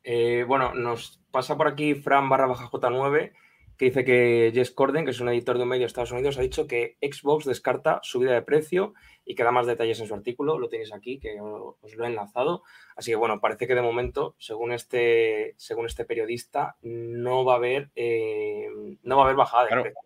Eh, 0.02 0.44
bueno, 0.44 0.74
nos 0.74 1.20
pasa 1.30 1.56
por 1.56 1.68
aquí 1.68 1.94
Fran 1.94 2.28
barra 2.28 2.48
baja 2.48 2.68
J9 2.68 3.30
que 3.78 3.84
dice 3.86 4.04
que 4.04 4.50
Jess 4.52 4.72
Corden, 4.72 5.04
que 5.04 5.12
es 5.12 5.20
un 5.20 5.28
editor 5.28 5.56
de 5.56 5.62
un 5.62 5.68
medio 5.68 5.82
de 5.82 5.86
Estados 5.86 6.10
Unidos, 6.10 6.36
ha 6.36 6.42
dicho 6.42 6.66
que 6.66 6.98
Xbox 7.00 7.44
descarta 7.44 8.00
subida 8.02 8.32
de 8.32 8.42
precio 8.42 8.92
y 9.24 9.36
que 9.36 9.44
da 9.44 9.52
más 9.52 9.66
detalles 9.66 10.00
en 10.00 10.08
su 10.08 10.14
artículo. 10.14 10.58
Lo 10.58 10.68
tenéis 10.68 10.92
aquí, 10.92 11.20
que 11.20 11.38
os 11.40 11.94
lo 11.94 12.04
he 12.04 12.08
enlazado. 12.08 12.64
Así 12.96 13.12
que 13.12 13.16
bueno, 13.16 13.40
parece 13.40 13.68
que 13.68 13.76
de 13.76 13.82
momento, 13.82 14.34
según 14.38 14.72
este, 14.72 15.54
según 15.56 15.86
este 15.86 16.04
periodista, 16.04 16.76
no 16.82 17.44
va 17.44 17.52
a 17.52 17.56
haber, 17.56 17.90
eh, 17.94 18.66
no 19.04 19.16
va 19.16 19.22
a 19.22 19.24
haber 19.26 19.36
bajada 19.36 19.62
de 19.62 19.68
Claro. 19.68 19.82
precio. 19.84 20.00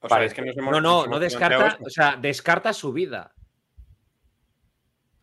O 0.00 0.08
sea, 0.08 0.24
es 0.24 0.32
que 0.32 0.40
nos 0.42 0.56
hemos, 0.56 0.72
No, 0.72 0.80
no, 0.80 1.06
no 1.06 1.18
descarta, 1.18 1.78
o 1.84 1.90
sea, 1.90 2.16
descarta 2.16 2.72
su 2.72 2.90
vida. 2.94 3.34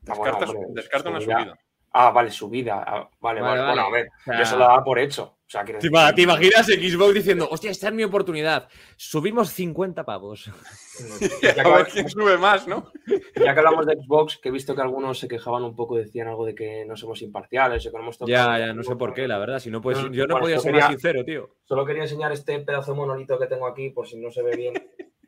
Ah, 0.08 0.14
bueno, 0.16 0.38
Descarta, 0.38 0.52
hombre, 0.52 0.68
descarta 0.70 1.10
una 1.10 1.20
subida. 1.22 1.60
Ah, 1.94 2.12
vale, 2.12 2.30
subida. 2.32 2.84
Ah, 2.86 3.10
vale, 3.20 3.42
Vale, 3.42 3.62
vale. 3.62 3.66
Bueno, 3.74 3.82
a 3.88 3.90
ver, 3.92 4.08
O 4.08 4.24
sea, 4.24 4.40
yo 4.40 4.46
se 4.46 4.54
lo 4.56 4.60
daba 4.66 4.84
por 4.84 5.00
hecho. 5.00 5.34
O 5.48 5.50
sea, 5.50 5.64
quiero 5.64 5.80
¿Te, 5.80 5.88
decir- 5.90 6.16
te 6.16 6.22
imaginas 6.24 6.66
Xbox 6.68 7.14
diciendo, 7.14 7.48
hostia, 7.50 7.72
esta 7.72 7.88
es 7.88 7.94
mi 7.94 8.04
oportunidad? 8.04 8.68
Subimos 8.98 9.50
50 9.52 10.04
pavos. 10.06 10.52
Ya 11.42 11.54
que, 11.54 11.62
A 11.62 11.70
ver 11.70 11.88
quién 11.88 12.10
sube 12.10 12.38
más, 12.38 12.68
¿no? 12.68 12.92
ya 13.36 13.54
que 13.54 13.60
hablamos 13.60 13.86
de 13.86 13.96
Xbox, 13.96 14.38
que 14.38 14.50
he 14.50 14.52
visto 14.52 14.76
que 14.76 14.82
algunos 14.82 15.18
se 15.20 15.28
quejaban 15.28 15.64
un 15.64 15.76
poco, 15.76 15.96
decían 15.96 16.28
algo 16.28 16.46
de 16.46 16.54
que 16.56 16.84
no 16.86 16.98
somos 16.98 17.22
imparciales, 17.22 17.86
o 17.86 17.92
que 17.92 17.98
no 17.98 18.04
hemos 18.04 18.18
tocado. 18.18 18.36
Ya, 18.36 18.60
ya, 18.68 18.74
no 18.74 18.84
sé 18.84 18.96
por 18.96 19.14
qué, 19.14 19.28
la 19.28 19.38
verdad. 19.38 19.60
Si 19.60 19.70
no, 19.72 19.80
pues 19.82 19.98
No, 19.98 20.12
yo 20.12 20.24
no 20.28 20.34
bueno, 20.36 20.40
podía 20.44 20.60
ser 20.60 20.72
quería- 20.74 20.86
más 20.88 20.92
sincero, 20.92 21.24
tío. 21.24 21.50
Solo 21.64 21.86
quería 21.86 22.04
enseñar 22.04 22.32
este 22.32 22.60
pedazo 22.60 22.92
de 22.92 22.98
monolito 22.98 23.38
que 23.40 23.48
tengo 23.48 23.68
aquí, 23.68 23.90
por 23.92 24.08
si 24.08 24.18
no 24.18 24.30
se 24.32 24.42
ve 24.44 24.56
bien. 24.58 24.74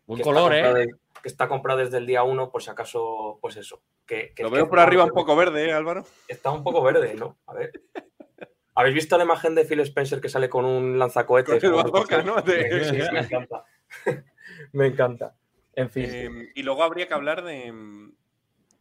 Un 0.08 0.18
que 0.18 0.24
color, 0.24 0.54
¿eh? 0.54 0.74
de- 0.74 0.88
que 1.22 1.30
está 1.30 1.48
comprado 1.48 1.80
desde 1.80 1.98
el 1.98 2.06
día 2.06 2.24
1, 2.24 2.52
por 2.52 2.62
si 2.64 2.70
acaso, 2.70 3.38
pues 3.42 3.56
eso. 3.58 3.82
Que, 4.06 4.34
que 4.36 4.44
Lo 4.44 4.50
veo 4.50 4.66
que 4.66 4.70
por 4.70 4.80
arriba 4.80 5.04
un 5.06 5.12
poco 5.12 5.36
verde, 5.36 5.68
¿eh, 5.70 5.74
Álvaro? 5.74 6.06
Está 6.28 6.52
un 6.52 6.64
poco 6.64 6.82
verde, 6.82 7.14
¿no? 7.16 7.38
A 7.48 7.54
ver. 7.54 7.72
¿Habéis 8.76 8.96
visto 8.96 9.18
la 9.18 9.26
imagen 9.26 9.56
de 9.56 9.66
Phil 9.66 9.82
Spencer 9.82 10.22
que 10.22 10.30
sale 10.30 10.50
con 10.50 10.64
un 10.66 10.98
lanzacohetes? 10.98 11.62
Con 11.62 11.70
el 11.74 11.84
bazooka, 11.92 12.22
¿no? 12.24 12.42
De- 12.42 12.84
Sí, 12.86 13.02
sí, 13.02 13.12
me 13.12 13.20
encanta. 13.20 13.66
me 14.74 14.88
encanta. 14.88 15.36
En 15.76 15.90
fin. 15.90 16.06
Eh, 16.08 16.52
y 16.56 16.64
luego 16.64 16.84
habría 16.84 17.08
que 17.08 17.14
hablar 17.14 17.44
de, 17.44 17.74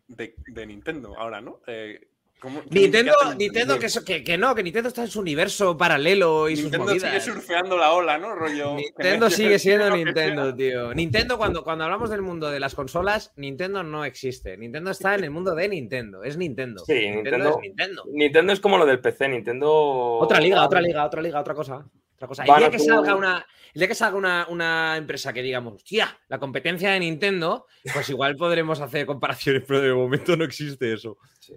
de, 0.06 0.34
de 0.46 0.66
Nintendo 0.66 1.14
ahora, 1.18 1.40
¿no? 1.40 1.60
Eh, 1.66 2.08
¿cómo- 2.40 2.62
Nintendo, 2.70 3.12
Nintendo 3.36 3.78
que, 3.78 3.86
eso- 3.86 4.04
que, 4.04 4.22
que 4.24 4.36
no, 4.38 4.54
que 4.54 4.62
Nintendo 4.62 4.88
está 4.88 5.02
en 5.02 5.08
su 5.08 5.20
universo 5.20 5.76
paralelo 5.76 6.48
y 6.48 6.54
Nintendo 6.54 6.86
sus 6.88 6.92
sigue 6.94 7.06
movidas. 7.06 7.24
surfeando 7.24 7.76
la 7.76 7.92
ola, 7.92 8.18
¿no? 8.18 8.34
Rollo. 8.34 8.74
Nintendo 8.76 9.30
sigue 9.30 9.58
siendo 9.58 9.90
Nintendo, 9.96 10.54
tío. 10.54 10.94
Nintendo, 10.94 11.38
cuando, 11.38 11.64
cuando 11.64 11.84
hablamos 11.84 12.10
del 12.10 12.22
mundo 12.22 12.50
de 12.50 12.60
las 12.60 12.74
consolas, 12.74 13.32
Nintendo 13.36 13.82
no 13.82 14.04
existe. 14.04 14.56
Nintendo 14.56 14.90
está 14.90 15.14
en 15.14 15.24
el 15.24 15.30
mundo 15.30 15.54
de 15.54 15.68
Nintendo. 15.68 16.22
Es 16.22 16.36
Nintendo. 16.36 16.84
Sí, 16.86 16.94
Nintendo, 16.94 17.20
Nintendo- 17.30 17.50
es 17.50 17.62
Nintendo. 17.62 18.04
Nintendo 18.12 18.52
es 18.52 18.60
como 18.60 18.78
lo 18.78 18.86
del 18.86 19.00
PC. 19.00 19.28
Nintendo. 19.28 19.70
Otra 19.72 20.40
liga, 20.40 20.64
otra 20.64 20.80
liga, 20.80 21.04
otra 21.04 21.22
liga, 21.22 21.40
otra 21.40 21.54
cosa. 21.54 21.84
Otra 22.16 22.26
cosa. 22.26 22.42
El 22.44 22.58
día 22.58 22.70
que 22.70 22.78
salga 22.80 23.14
una, 23.14 23.46
el 23.74 23.78
día 23.78 23.86
que 23.86 23.94
salga 23.94 24.18
una, 24.18 24.46
una 24.48 24.96
empresa 24.96 25.32
que 25.32 25.40
digamos, 25.40 25.74
hostia, 25.74 26.18
la 26.28 26.38
competencia 26.40 26.90
de 26.90 26.98
Nintendo, 26.98 27.66
pues 27.94 28.08
igual 28.10 28.34
podremos 28.34 28.80
hacer 28.80 29.06
comparaciones, 29.06 29.62
pero 29.64 29.80
de 29.80 29.94
momento 29.94 30.36
no 30.36 30.42
existe 30.42 30.92
eso. 30.92 31.16
Sí. 31.38 31.54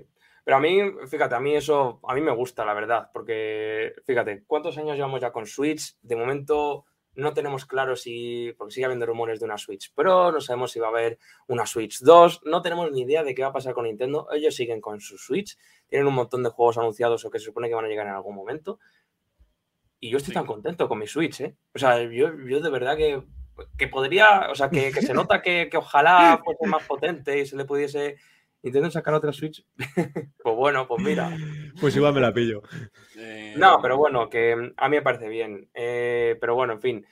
Pero 0.51 0.57
a 0.57 0.63
mí, 0.63 0.81
fíjate, 1.07 1.33
a 1.33 1.39
mí 1.39 1.55
eso, 1.55 2.01
a 2.05 2.13
mí 2.13 2.19
me 2.19 2.35
gusta, 2.35 2.65
la 2.65 2.73
verdad, 2.73 3.09
porque, 3.13 3.93
fíjate, 4.05 4.43
¿cuántos 4.45 4.77
años 4.77 4.97
llevamos 4.97 5.21
ya 5.21 5.31
con 5.31 5.45
Switch? 5.45 5.95
De 6.01 6.17
momento 6.17 6.83
no 7.13 7.33
tenemos 7.33 7.65
claro 7.65 7.95
si, 7.95 8.53
porque 8.57 8.73
sigue 8.73 8.83
habiendo 8.83 9.05
rumores 9.05 9.39
de 9.39 9.45
una 9.45 9.57
Switch 9.57 9.93
Pro, 9.93 10.29
no 10.29 10.41
sabemos 10.41 10.73
si 10.73 10.81
va 10.81 10.87
a 10.87 10.89
haber 10.89 11.19
una 11.47 11.65
Switch 11.65 12.01
2, 12.01 12.41
no 12.43 12.61
tenemos 12.61 12.91
ni 12.91 13.03
idea 13.03 13.23
de 13.23 13.33
qué 13.33 13.43
va 13.43 13.47
a 13.47 13.53
pasar 13.53 13.73
con 13.73 13.85
Nintendo, 13.85 14.27
ellos 14.33 14.53
siguen 14.53 14.81
con 14.81 14.99
su 14.99 15.17
Switch, 15.17 15.57
tienen 15.87 16.05
un 16.05 16.15
montón 16.15 16.43
de 16.43 16.49
juegos 16.49 16.77
anunciados 16.77 17.23
o 17.23 17.31
que 17.31 17.39
se 17.39 17.45
supone 17.45 17.69
que 17.69 17.75
van 17.75 17.85
a 17.85 17.87
llegar 17.87 18.07
en 18.07 18.13
algún 18.15 18.35
momento, 18.35 18.77
y 20.01 20.09
yo 20.09 20.17
estoy 20.17 20.33
Sí. 20.33 20.35
tan 20.35 20.45
contento 20.45 20.89
con 20.89 20.99
mi 20.99 21.07
Switch, 21.07 21.39
¿eh? 21.39 21.55
O 21.73 21.79
sea, 21.79 21.97
yo, 22.03 22.27
yo 22.45 22.59
de 22.59 22.69
verdad 22.69 22.97
que, 22.97 23.23
que 23.77 23.87
podría, 23.87 24.49
o 24.51 24.55
sea, 24.55 24.69
que, 24.69 24.91
que 24.91 25.01
se 25.01 25.13
nota 25.29 25.41
que, 25.41 25.69
que 25.71 25.77
ojalá 25.77 26.41
fuese 26.43 26.67
más 26.67 26.85
potente 26.85 27.39
y 27.39 27.45
se 27.45 27.55
le 27.55 27.63
pudiese 27.63 28.17
Nintendo 28.63 28.91
sacar 28.91 29.13
otra 29.13 29.33
Switch. 29.33 29.65
pues 30.43 30.55
bueno, 30.55 30.87
pues 30.87 31.03
mira. 31.03 31.35
Pues 31.79 31.95
igual 31.95 32.13
me 32.13 32.21
la 32.21 32.33
pillo. 32.33 32.61
Eh, 33.17 33.55
No, 33.57 33.79
pero 33.81 33.97
bueno, 33.97 34.29
que 34.29 34.55
mm, 34.55 34.73
a 34.77 34.89
mí 34.89 34.97
me 34.97 35.01
parece 35.01 35.27
bien. 35.29 35.69
Eh, 35.73 36.37
pero 36.39 36.55
bueno, 36.55 36.73
en 36.73 36.81
fin. 36.81 37.05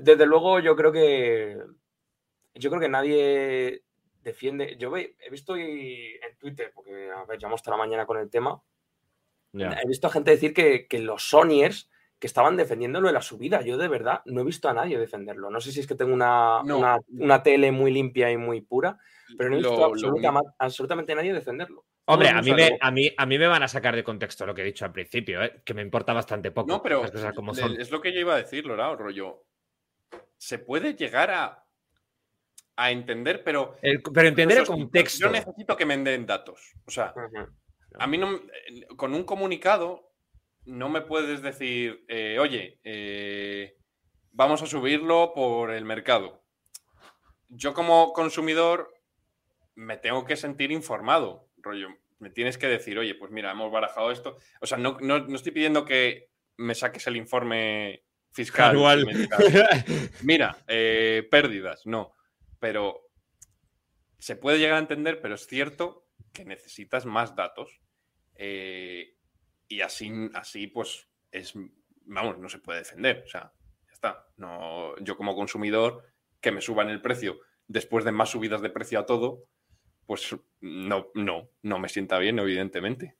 Desde 0.00 0.26
luego, 0.26 0.60
yo 0.60 0.76
creo 0.76 0.92
que. 0.92 1.58
Yo 2.54 2.70
creo 2.70 2.80
que 2.80 2.88
nadie 2.88 3.82
defiende. 4.22 4.76
Yo 4.78 4.90
ve- 4.90 5.16
he 5.20 5.30
visto 5.30 5.56
en 5.56 6.38
Twitter, 6.38 6.70
porque 6.74 7.10
a 7.10 7.24
ver, 7.24 7.38
llevamos 7.38 7.62
toda 7.62 7.76
la 7.76 7.82
mañana 7.84 8.06
con 8.06 8.18
el 8.18 8.30
tema. 8.30 8.62
He 9.82 9.86
visto 9.88 10.06
a 10.06 10.10
gente 10.10 10.30
decir 10.32 10.52
que, 10.54 10.86
que 10.88 10.98
los 11.00 11.28
Sonyers 11.28 11.88
que 12.18 12.26
estaban 12.26 12.56
defendiendo 12.56 13.00
lo 13.00 13.08
de 13.08 13.14
la 13.14 13.22
subida. 13.22 13.60
Yo 13.62 13.76
de 13.76 13.88
verdad 13.88 14.22
no 14.26 14.40
he 14.40 14.44
visto 14.44 14.68
a 14.68 14.74
nadie 14.74 14.98
defenderlo. 14.98 15.50
No 15.50 15.60
sé 15.60 15.72
si 15.72 15.80
es 15.80 15.86
que 15.86 15.94
tengo 15.94 16.14
una, 16.14 16.62
No. 16.64 16.78
una, 16.78 16.98
una 17.08 17.42
tele 17.42 17.70
muy 17.72 17.90
limpia 17.92 18.30
y 18.30 18.36
muy 18.36 18.60
pura, 18.62 18.98
pero 19.36 19.50
no 19.50 19.56
he 19.56 19.58
visto 19.58 19.76
Lo- 19.76 19.84
absoluta- 19.86 20.40
absolutamente 20.58 21.12
a 21.12 21.16
nadie 21.16 21.32
defenderlo. 21.34 21.84
Hombre, 22.06 22.28
a 22.28 22.42
mí, 22.42 22.52
me, 22.52 22.78
a, 22.80 22.90
mí, 22.90 23.10
a 23.16 23.24
mí 23.26 23.38
me 23.38 23.46
van 23.46 23.62
a 23.62 23.68
sacar 23.68 23.94
de 23.96 24.04
contexto 24.04 24.44
lo 24.46 24.54
que 24.54 24.60
he 24.62 24.66
dicho 24.66 24.84
al 24.84 24.92
principio, 24.92 25.42
¿eh? 25.42 25.62
que 25.64 25.72
me 25.74 25.80
importa 25.82 26.12
bastante 26.12 26.50
poco. 26.50 26.68
No, 26.68 26.82
pero 26.82 27.00
las 27.02 27.10
cosas 27.10 27.34
como 27.34 27.52
le- 27.52 27.60
son. 27.60 27.80
es 27.80 27.90
lo 27.90 28.00
que 28.00 28.12
yo 28.12 28.20
iba 28.20 28.34
a 28.34 28.38
decir, 28.38 28.64
Lora, 28.66 28.94
rollo. 28.94 29.44
Se 30.36 30.58
puede 30.58 30.94
llegar 30.94 31.30
a, 31.30 31.64
a 32.76 32.90
entender, 32.90 33.42
pero. 33.42 33.76
El- 33.82 34.02
pero 34.02 34.28
entender 34.28 34.58
el 34.58 34.66
contexto. 34.66 35.26
Yo 35.26 35.30
necesito 35.32 35.76
que 35.76 35.86
me 35.86 35.96
den 35.96 36.26
datos. 36.26 36.74
O 36.86 36.90
sea, 36.90 37.14
a 37.98 38.06
mí 38.06 38.18
no. 38.18 38.40
Con 38.96 39.14
un 39.14 39.24
comunicado 39.24 40.12
no 40.66 40.88
me 40.88 41.00
puedes 41.02 41.42
decir, 41.42 42.04
eh, 42.08 42.38
oye, 42.40 42.78
eh, 42.84 43.76
vamos 44.32 44.62
a 44.62 44.66
subirlo 44.66 45.32
por 45.34 45.70
el 45.70 45.84
mercado. 45.84 46.42
Yo 47.48 47.74
como 47.74 48.12
consumidor 48.12 48.92
me 49.74 49.96
tengo 49.96 50.24
que 50.24 50.36
sentir 50.36 50.70
informado, 50.72 51.48
rollo. 51.58 51.88
Me 52.18 52.30
tienes 52.30 52.56
que 52.58 52.66
decir, 52.68 52.98
oye, 52.98 53.14
pues 53.14 53.30
mira, 53.30 53.50
hemos 53.50 53.70
barajado 53.70 54.10
esto. 54.10 54.38
O 54.60 54.66
sea, 54.66 54.78
no, 54.78 54.96
no- 55.00 55.18
no 55.26 55.36
estoy 55.36 55.52
pidiendo 55.52 55.84
que 55.84 56.30
me 56.56 56.74
saques 56.74 57.06
el 57.06 57.16
informe 57.16 58.04
fiscal. 58.32 58.72
Mira, 60.22 60.56
eh, 60.68 61.26
pérdidas, 61.30 61.84
no. 61.86 62.12
Pero 62.60 63.00
se 64.18 64.36
puede 64.36 64.58
llegar 64.58 64.76
a 64.76 64.80
entender, 64.80 65.20
pero 65.20 65.34
es 65.34 65.46
cierto 65.46 66.06
que 66.32 66.44
necesitas 66.44 67.04
más 67.06 67.36
datos. 67.36 67.80
eh, 68.36 69.14
y 69.68 69.80
así, 69.80 70.30
así, 70.34 70.66
pues, 70.66 71.08
es, 71.30 71.52
vamos, 72.06 72.38
no 72.38 72.48
se 72.48 72.58
puede 72.58 72.80
defender. 72.80 73.22
O 73.26 73.28
sea, 73.28 73.52
ya 73.86 73.92
está. 73.92 74.26
No, 74.36 74.96
yo 74.98 75.16
como 75.16 75.34
consumidor, 75.34 76.04
que 76.40 76.52
me 76.52 76.60
suban 76.60 76.90
el 76.90 77.00
precio 77.00 77.40
después 77.66 78.04
de 78.04 78.12
más 78.12 78.30
subidas 78.30 78.60
de 78.60 78.70
precio 78.70 78.98
a 78.98 79.06
todo, 79.06 79.44
pues 80.06 80.36
no, 80.60 81.08
no, 81.14 81.48
no 81.62 81.78
me 81.78 81.88
sienta 81.88 82.18
bien, 82.18 82.38
evidentemente. 82.38 83.16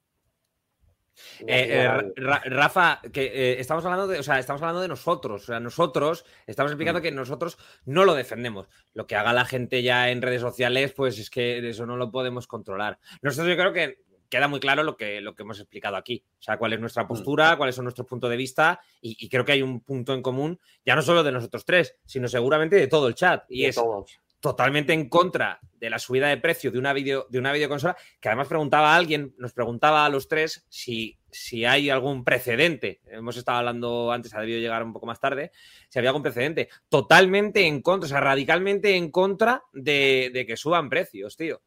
Eh, 1.47 1.85
eh, 1.87 2.13
Ra- 2.17 2.43
Rafa, 2.45 3.01
que 3.13 3.27
eh, 3.27 3.61
estamos 3.61 3.85
hablando 3.85 4.09
de, 4.09 4.19
o 4.19 4.23
sea, 4.23 4.39
estamos 4.39 4.61
hablando 4.63 4.81
de 4.81 4.89
nosotros. 4.89 5.45
O 5.45 5.47
sea, 5.47 5.61
nosotros 5.61 6.25
estamos 6.47 6.73
explicando 6.73 7.01
que 7.01 7.13
nosotros 7.13 7.57
no 7.85 8.05
lo 8.05 8.15
defendemos. 8.15 8.69
Lo 8.95 9.07
que 9.07 9.15
haga 9.17 9.33
la 9.33 9.45
gente 9.45 9.83
ya 9.83 10.11
en 10.11 10.23
redes 10.23 10.41
sociales, 10.41 10.93
pues 10.93 11.19
es 11.19 11.31
que 11.31 11.67
eso 11.69 11.87
no 11.87 11.97
lo 11.97 12.11
podemos 12.11 12.47
controlar. 12.49 12.99
Nosotros 13.23 13.49
yo 13.49 13.57
creo 13.57 13.73
que 13.73 14.04
queda 14.35 14.49
muy 14.49 14.59
claro 14.59 14.83
lo 14.83 14.97
que, 14.97 15.21
lo 15.21 15.33
que 15.37 15.43
hemos 15.45 15.61
explicado 15.61 15.95
aquí. 15.97 16.25
O 16.41 16.43
sea, 16.43 16.57
cuál 16.57 16.73
es 16.73 16.81
nuestra 16.81 17.07
postura, 17.07 17.57
cuáles 17.57 17.77
son 17.77 17.85
nuestros 17.85 18.09
puntos 18.09 18.29
de 18.29 18.37
vista, 18.37 18.81
y, 19.01 19.17
y 19.25 19.29
creo 19.29 19.45
que 19.45 19.53
hay 19.53 19.63
un 19.63 19.81
punto 19.81 20.13
en 20.13 20.23
común, 20.23 20.59
ya 20.85 20.97
no 20.97 21.03
solo 21.03 21.23
de 21.23 21.31
nosotros 21.31 21.65
tres, 21.65 21.97
sino 22.05 22.27
seguramente 22.27 22.75
de 22.75 22.89
todo 22.89 23.07
el 23.07 23.15
chat. 23.15 23.45
Y 23.49 23.63
De 23.63 23.69
es 23.69 23.77
todos. 23.77 24.19
totalmente 24.41 24.93
en 24.93 25.09
contra 25.09 25.61
de 25.79 25.89
la 25.89 26.01
subida 26.01 26.27
de 26.29 26.39
precio 26.39 26.73
de 26.73 26.79
una, 26.81 26.93
video, 26.93 27.27
de 27.31 27.39
una 27.39 27.53
videoconsola, 27.53 27.97
que 28.21 28.29
además 28.29 28.49
preguntaba 28.49 28.93
a 28.93 28.97
alguien, 28.97 29.35
nos 29.39 29.53
preguntaba 29.53 30.05
a 30.05 30.09
los 30.09 30.27
tres 30.27 30.67
si, 30.69 31.17
si 31.31 31.65
hay 31.65 31.91
algún 31.91 32.25
precedente, 32.25 33.03
hemos 33.07 33.37
estado 33.37 33.59
hablando 33.59 34.11
antes, 34.11 34.35
ha 34.35 34.41
debido 34.41 34.59
llegar 34.59 34.83
un 34.83 34.93
poco 34.93 35.07
más 35.07 35.21
tarde, 35.21 35.53
si 35.89 35.99
había 35.99 36.11
algún 36.11 36.23
precedente, 36.23 36.71
totalmente 36.89 37.67
en 37.67 37.83
contra, 37.83 38.07
o 38.07 38.09
sea, 38.09 38.21
radicalmente 38.21 38.97
en 38.97 39.11
contra 39.11 39.63
de, 39.73 40.31
de 40.35 40.45
que 40.45 40.57
suban 40.57 40.89
precios, 40.89 41.37
tío. 41.37 41.61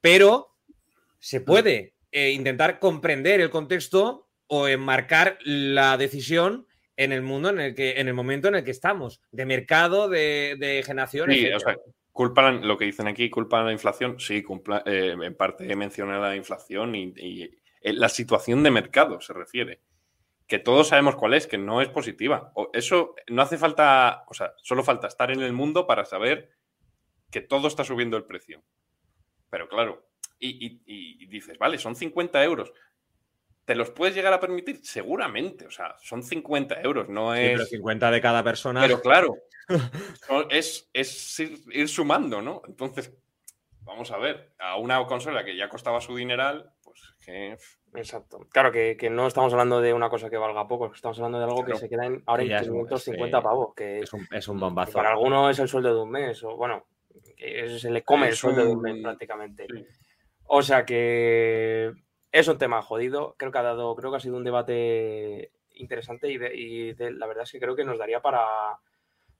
Pero 0.00 0.54
se 1.18 1.40
puede 1.40 1.93
eh, 2.14 2.30
intentar 2.30 2.78
comprender 2.78 3.40
el 3.40 3.50
contexto 3.50 4.28
o 4.46 4.68
enmarcar 4.68 5.36
la 5.42 5.96
decisión 5.96 6.68
en 6.96 7.10
el 7.10 7.22
mundo 7.22 7.48
en 7.48 7.58
el 7.58 7.74
que, 7.74 7.98
en 7.98 8.06
el 8.06 8.14
momento 8.14 8.46
en 8.46 8.54
el 8.54 8.62
que 8.62 8.70
estamos, 8.70 9.20
de 9.32 9.44
mercado, 9.44 10.08
de, 10.08 10.54
de 10.60 10.84
generación. 10.84 11.28
Sí, 11.32 11.52
o 11.52 11.58
sea, 11.58 11.76
culpan, 12.12 12.68
lo 12.68 12.78
que 12.78 12.84
dicen 12.84 13.08
aquí, 13.08 13.28
culpan 13.30 13.66
la 13.66 13.72
inflación. 13.72 14.20
Sí, 14.20 14.44
eh, 14.86 15.16
en 15.20 15.34
parte 15.34 15.74
menciona 15.74 16.20
la 16.20 16.36
inflación 16.36 16.94
y, 16.94 17.12
y, 17.16 17.42
eh, 17.80 17.92
la 17.92 18.08
situación 18.08 18.62
de 18.62 18.70
mercado 18.70 19.20
se 19.20 19.32
refiere. 19.32 19.80
Que 20.46 20.60
todos 20.60 20.86
sabemos 20.86 21.16
cuál 21.16 21.34
es, 21.34 21.48
que 21.48 21.58
no 21.58 21.82
es 21.82 21.88
positiva. 21.88 22.52
O 22.54 22.70
eso 22.74 23.16
no 23.26 23.42
hace 23.42 23.58
falta, 23.58 24.22
o 24.28 24.34
sea, 24.34 24.52
solo 24.62 24.84
falta 24.84 25.08
estar 25.08 25.32
en 25.32 25.42
el 25.42 25.52
mundo 25.52 25.88
para 25.88 26.04
saber 26.04 26.52
que 27.32 27.40
todo 27.40 27.66
está 27.66 27.82
subiendo 27.82 28.16
el 28.16 28.24
precio. 28.24 28.62
Pero 29.50 29.68
claro, 29.68 30.06
y, 30.38 30.66
y- 30.86 31.22
y 31.22 31.26
dices, 31.26 31.58
vale, 31.58 31.78
son 31.78 31.94
50 31.96 32.42
euros. 32.44 32.72
¿Te 33.64 33.74
los 33.74 33.90
puedes 33.90 34.14
llegar 34.14 34.32
a 34.32 34.40
permitir? 34.40 34.80
Seguramente, 34.84 35.66
o 35.66 35.70
sea, 35.70 35.94
son 36.02 36.22
50 36.22 36.80
euros, 36.82 37.08
no 37.08 37.34
Sí, 37.34 37.40
es... 37.40 37.52
pero 37.52 37.64
50 37.66 38.10
de 38.10 38.20
cada 38.20 38.42
persona. 38.44 38.82
Pero 38.82 39.00
claro, 39.00 39.36
es, 40.50 40.90
es 40.92 41.40
ir, 41.40 41.58
ir 41.72 41.88
sumando, 41.88 42.42
¿no? 42.42 42.60
Entonces, 42.68 43.12
vamos 43.82 44.10
a 44.10 44.18
ver, 44.18 44.52
a 44.58 44.76
una 44.76 45.04
consola 45.06 45.44
que 45.44 45.56
ya 45.56 45.68
costaba 45.70 46.00
su 46.02 46.14
dineral, 46.16 46.70
pues 46.82 47.00
que 47.24 47.56
Exacto. 47.96 48.40
Claro 48.50 48.72
que, 48.72 48.96
que 48.98 49.08
no 49.08 49.26
estamos 49.28 49.52
hablando 49.52 49.80
de 49.80 49.92
una 49.94 50.10
cosa 50.10 50.28
que 50.28 50.36
valga 50.36 50.66
poco, 50.66 50.86
es 50.86 50.94
estamos 50.96 51.16
hablando 51.18 51.38
de 51.38 51.44
algo 51.44 51.58
Claro. 51.64 51.74
que 51.74 51.78
se 51.80 51.88
queda 51.88 52.06
en, 52.06 52.22
ahora 52.26 52.42
en 52.42 52.52
es 52.52 52.68
un- 52.68 52.74
550 52.86 53.38
sí. 53.38 53.42
pavos, 53.44 53.74
que, 53.74 54.00
es, 54.00 54.12
un, 54.12 54.26
es 54.32 54.48
un 54.48 54.56
que 54.58 54.64
bombazo. 54.64 54.92
para 54.92 55.10
algunos 55.12 55.50
es 55.52 55.58
el 55.60 55.68
sueldo 55.68 55.94
de 55.94 56.02
un 56.02 56.10
mes, 56.10 56.42
o 56.42 56.56
bueno, 56.56 56.84
que 57.36 57.78
se 57.78 57.90
le 57.90 58.02
come 58.02 58.26
el 58.26 58.32
Es 58.32 58.38
sueldo 58.40 58.64
de 58.66 58.72
un 58.72 58.82
mes 58.82 59.00
prácticamente. 59.02 59.66
sí. 59.70 59.86
O 60.46 60.62
sea 60.62 60.84
que 60.84 61.92
es 62.32 62.48
un 62.48 62.58
tema 62.58 62.82
jodido. 62.82 63.34
Creo 63.38 63.50
que 63.52 63.58
ha 63.58 63.62
dado, 63.62 63.94
creo 63.96 64.10
que 64.10 64.16
ha 64.18 64.20
sido 64.20 64.36
un 64.36 64.44
debate 64.44 65.52
interesante 65.70 66.30
y, 66.30 66.38
de- 66.94 67.12
la 67.12 67.26
verdad 67.26 67.44
es 67.44 67.52
que 67.52 67.60
creo 67.60 67.74
que 67.76 67.84
nos 67.84 67.98
daría 67.98 68.20
para, 68.22 68.44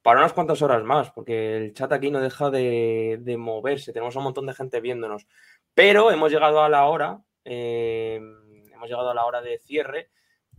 para 0.02 0.20
unas 0.20 0.32
cuantas 0.32 0.60
horas 0.62 0.82
más, 0.82 1.10
porque 1.12 1.56
el 1.56 1.72
chat 1.74 1.92
aquí 1.92 2.10
no 2.10 2.20
deja 2.20 2.50
de, 2.50 3.18
de 3.20 3.36
moverse. 3.36 3.92
Tenemos 3.92 4.16
un 4.16 4.24
montón 4.24 4.46
de 4.46 4.54
gente 4.54 4.80
viéndonos. 4.80 5.26
Pero 5.74 6.10
hemos 6.10 6.30
llegado 6.32 6.62
a 6.62 6.68
la 6.68 6.86
hora, 6.86 7.20
eh, 7.44 8.20
hemos 8.72 8.88
llegado 8.88 9.10
a 9.10 9.14
la 9.14 9.24
hora 9.26 9.40
de 9.42 9.58
cierre. 9.58 10.10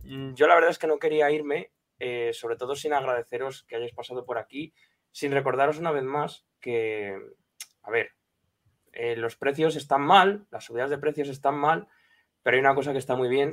Mm, 0.02 0.34
Yo 0.34 0.46
la 0.46 0.54
verdad 0.54 0.70
es 0.70 0.78
que 0.78 0.86
no 0.86 0.98
quería 0.98 1.30
irme, 1.30 1.72
eh, 1.98 2.30
sobre 2.32 2.56
todo 2.56 2.74
sin 2.76 2.92
agradeceros 2.92 3.64
que 3.64 3.76
hayáis 3.76 3.94
pasado 3.94 4.24
por 4.24 4.38
aquí, 4.38 4.74
sin 5.10 5.32
recordaros 5.32 5.78
una 5.78 5.92
vez 5.92 6.02
más 6.04 6.44
que, 6.60 7.16
a 7.82 7.90
ver, 7.90 8.10
eh, 8.96 9.16
los 9.16 9.36
precios 9.36 9.76
están 9.76 10.02
mal, 10.02 10.46
las 10.50 10.64
subidas 10.64 10.90
de 10.90 10.98
precios 10.98 11.28
están 11.28 11.54
mal, 11.56 11.88
pero 12.42 12.56
hay 12.56 12.60
una 12.60 12.74
cosa 12.74 12.92
que 12.92 12.98
está 12.98 13.14
muy 13.14 13.28
bien 13.28 13.52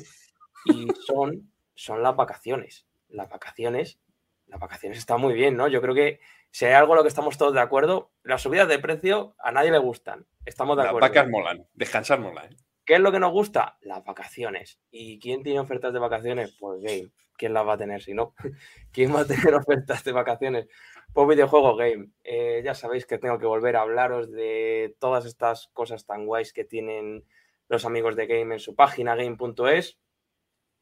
y 0.66 0.88
son, 1.08 1.52
son 1.76 2.02
las 2.02 2.16
vacaciones. 2.16 2.88
Las 3.10 3.30
vacaciones, 3.30 4.00
las 4.48 4.60
vacaciones 4.60 4.98
están 4.98 5.22
muy 5.22 5.34
bien, 5.34 5.56
¿no? 5.56 5.68
Yo 5.68 5.82
creo 5.82 5.94
que 5.94 6.20
si 6.50 6.66
hay 6.66 6.74
algo 6.74 6.94
en 6.94 6.98
lo 6.98 7.04
que 7.04 7.10
estamos 7.10 7.38
todos 7.38 7.54
de 7.54 7.62
acuerdo, 7.62 8.12
las 8.24 8.42
subidas 8.42 8.68
de 8.68 8.80
precio 8.80 9.36
a 9.40 9.52
nadie 9.52 9.72
le 9.72 9.80
gustan. 9.80 10.26
Estamos 10.46 10.78
de 10.78 10.84
las 10.84 10.90
acuerdo. 10.90 11.08
vacas 11.08 11.30
molan, 11.30 11.68
descansar 11.74 12.20
mola. 12.20 12.46
¿eh? 12.46 12.56
¿Qué 12.86 12.96
es 12.96 13.00
lo 13.00 13.12
que 13.12 13.20
nos 13.20 13.32
gusta? 13.32 13.78
Las 13.82 14.04
vacaciones. 14.04 14.80
¿Y 14.92 15.20
quién 15.20 15.44
tiene 15.44 15.60
ofertas 15.60 15.94
de 15.94 16.00
vacaciones? 16.00 16.56
Pues 16.60 16.82
Game. 16.82 17.12
¿Quién 17.36 17.54
las 17.54 17.68
va 17.68 17.74
a 17.74 17.78
tener 17.78 18.02
si 18.02 18.14
no? 18.14 18.36
¿Quién 18.92 19.16
va 19.16 19.22
a 19.22 19.26
tener 19.26 19.54
ofertas 19.56 20.04
de 20.04 20.12
vacaciones? 20.12 20.68
Pues 21.14 21.28
videojuego 21.28 21.76
Game. 21.76 22.10
Eh, 22.24 22.62
ya 22.66 22.74
sabéis 22.74 23.06
que 23.06 23.20
tengo 23.20 23.38
que 23.38 23.46
volver 23.46 23.76
a 23.76 23.82
hablaros 23.82 24.32
de 24.32 24.96
todas 25.00 25.26
estas 25.26 25.68
cosas 25.74 26.06
tan 26.08 26.26
guays 26.26 26.54
que 26.54 26.64
tienen 26.66 27.26
los 27.70 27.86
amigos 27.86 28.16
de 28.16 28.26
Game 28.26 28.56
en 28.56 28.60
su 28.60 28.76
página 28.76 29.16
game.es. 29.16 30.00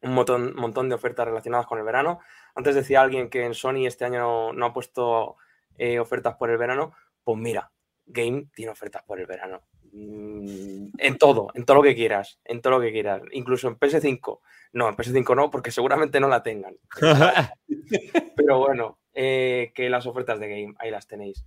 Un 0.02 0.14
montón, 0.14 0.56
montón 0.56 0.90
de 0.90 0.96
ofertas 0.96 1.28
relacionadas 1.28 1.68
con 1.68 1.80
el 1.80 1.84
verano. 1.84 2.20
Antes 2.56 2.76
decía 2.76 3.02
alguien 3.02 3.30
que 3.30 3.44
en 3.44 3.54
Sony 3.54 3.86
este 3.86 4.06
año 4.06 4.20
no, 4.20 4.54
no 4.54 4.66
ha 4.68 4.74
puesto 4.74 5.36
eh, 5.78 6.00
ofertas 6.00 6.36
por 6.38 6.50
el 6.50 6.58
verano. 6.58 6.94
Pues 7.24 7.38
mira, 7.38 7.72
Game 8.06 8.48
tiene 8.56 8.72
ofertas 8.72 9.04
por 9.04 9.20
el 9.20 9.28
verano. 9.28 9.64
Mm, 9.92 10.92
En 10.98 11.18
todo, 11.18 11.50
en 11.54 11.66
todo 11.66 11.78
lo 11.78 11.84
que 11.84 11.94
quieras, 11.96 12.40
en 12.46 12.62
todo 12.62 12.74
lo 12.74 12.82
que 12.82 12.94
quieras, 12.94 13.22
incluso 13.32 13.68
en 13.68 13.78
PS5. 13.78 14.40
No, 14.74 14.88
en 14.88 14.96
PS5 14.96 15.36
no, 15.36 15.52
porque 15.52 15.72
seguramente 15.72 16.22
no 16.22 16.30
la 16.30 16.42
tengan. 16.42 16.78
Pero 18.38 18.60
bueno, 18.60 19.01
eh, 19.14 19.72
que 19.76 19.90
las 19.90 20.06
ofertas 20.06 20.40
de 20.40 20.50
Game, 20.50 20.76
ahí 20.80 20.92
las 20.92 21.08
tenéis. 21.08 21.46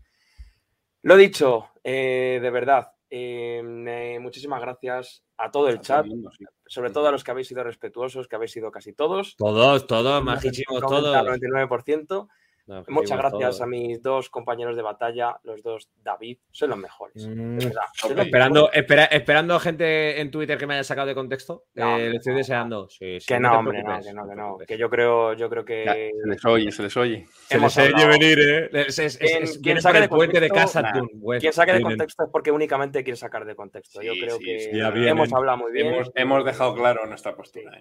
Lo 1.02 1.16
dicho, 1.16 1.68
eh, 1.82 2.38
de 2.40 2.50
verdad, 2.50 2.92
eh, 3.10 3.62
eh, 3.86 4.18
muchísimas 4.20 4.60
gracias 4.60 5.22
a 5.36 5.50
todo 5.50 5.68
el 5.68 5.80
chat, 5.80 6.06
sí. 6.06 6.44
sobre 6.66 6.90
todo 6.90 7.08
a 7.08 7.12
los 7.12 7.22
que 7.22 7.30
habéis 7.30 7.46
sido 7.48 7.62
respetuosos, 7.62 8.26
que 8.26 8.36
habéis 8.36 8.52
sido 8.52 8.70
casi 8.70 8.92
todos. 8.92 9.36
Todos, 9.36 9.86
todos, 9.86 10.24
majísimos, 10.24 10.80
todos. 10.80 11.14
99%. 11.14 12.28
No, 12.66 12.82
Muchas 12.88 13.18
gracias 13.18 13.60
a 13.60 13.66
mis 13.66 14.00
dos 14.02 14.30
compañeros 14.30 14.74
de 14.74 14.80
batalla, 14.82 15.36
los 15.42 15.62
dos 15.62 15.90
David, 16.02 16.38
son 16.50 16.70
los 16.70 16.78
mejores. 16.78 17.26
Mm, 17.28 17.58
verdad, 17.58 17.82
los. 18.08 18.18
Esperando, 18.26 18.60
mejores. 18.62 18.80
espera, 18.80 19.04
esperando 19.04 19.60
gente 19.60 20.20
en 20.20 20.30
Twitter 20.30 20.56
que 20.56 20.66
me 20.66 20.74
haya 20.74 20.84
sacado 20.84 21.06
de 21.06 21.14
contexto. 21.14 21.64
No, 21.74 21.98
Eh, 21.98 22.08
le 22.08 22.16
estoy 22.16 22.32
no, 22.32 22.38
deseando. 22.38 22.88
Sí, 22.88 23.20
sí, 23.20 23.26
Que 23.26 23.38
no, 23.38 23.58
hombre, 23.58 23.82
que 23.82 24.12
no, 24.14 24.26
que 24.28 24.34
no. 24.34 24.56
Que 24.66 24.78
yo 24.78 24.88
creo, 24.88 25.34
yo 25.34 25.50
creo 25.50 25.62
Ya, 25.66 25.92
que 25.94 26.10
se 26.22 26.28
les 26.30 26.44
oye, 26.46 26.72
se 26.72 26.82
les 26.84 26.96
oye. 26.96 27.26
Se 27.48 27.56
hemos 27.58 27.76
les 27.76 27.94
oye 27.94 28.06
venir, 28.06 28.38
¿eh? 28.40 28.70
Es, 28.86 28.98
es, 28.98 29.18
es, 29.20 29.58
Quien- 29.60 29.82
saque 29.82 29.98
de 29.98 30.04
el 30.04 30.08
puente 30.08 30.40
de 30.40 30.48
contexto, 30.48 30.80
casa. 30.82 30.92
nah. 30.94 31.06
Güey. 31.12 31.40
quien 31.40 31.52
saque 31.52 31.72
de 31.74 31.82
contexto 31.82 32.24
es 32.24 32.30
porque 32.32 32.50
únicamente 32.50 33.04
quiere 33.04 33.16
sacar 33.18 33.44
de 33.44 33.54
contexto. 33.54 34.00
Yo 34.00 34.12
creo 34.14 34.38
sí, 34.38 34.44
que 34.44 35.08
hemos 35.08 35.30
hablado 35.34 35.58
muy 35.58 35.72
bien. 35.72 35.88
Hemos, 35.88 36.10
hemos 36.14 36.44
dejado 36.46 36.74
claro 36.74 37.04
nuestra 37.06 37.36
postura. 37.36 37.78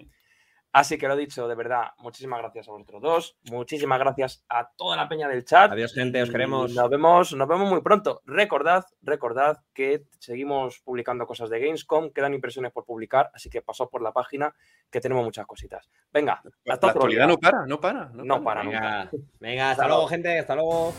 Así 0.74 0.98
que 0.98 1.06
lo 1.06 1.14
dicho, 1.14 1.46
de 1.46 1.54
verdad, 1.54 1.92
muchísimas 1.98 2.40
gracias 2.40 2.68
a 2.68 2.72
vosotros 2.72 3.00
dos. 3.00 3.36
Muchísimas 3.48 3.96
gracias 3.96 4.44
a 4.48 4.68
toda 4.76 4.96
la 4.96 5.08
peña 5.08 5.28
del 5.28 5.44
chat. 5.44 5.70
Adiós, 5.70 5.94
gente, 5.94 6.20
os 6.20 6.30
queremos. 6.30 6.74
Nos 6.74 6.90
vemos, 6.90 7.32
nos 7.32 7.46
vemos 7.46 7.70
muy 7.70 7.80
pronto. 7.80 8.22
Recordad, 8.26 8.84
recordad 9.00 9.58
que 9.72 10.02
seguimos 10.18 10.80
publicando 10.80 11.28
cosas 11.28 11.48
de 11.48 11.60
Gamescom, 11.60 12.10
quedan 12.10 12.34
impresiones 12.34 12.72
por 12.72 12.84
publicar, 12.84 13.30
así 13.32 13.48
que 13.48 13.62
pasad 13.62 13.86
por 13.86 14.02
la 14.02 14.10
página 14.12 14.52
que 14.90 15.00
tenemos 15.00 15.24
muchas 15.24 15.46
cositas. 15.46 15.88
Venga, 16.12 16.42
La 16.64 16.74
hasta 16.74 16.88
otro 16.88 17.02
actualidad 17.02 17.28
no 17.28 17.38
para, 17.38 17.66
no 17.66 17.80
para. 17.80 18.10
No 18.12 18.42
para, 18.42 18.64
nunca. 18.64 18.80
Venga, 18.80 19.10
venga, 19.38 19.70
hasta 19.70 19.86
luego. 19.86 20.08
gente. 20.08 20.40
Hasta 20.40 20.56
luego. 20.56 20.92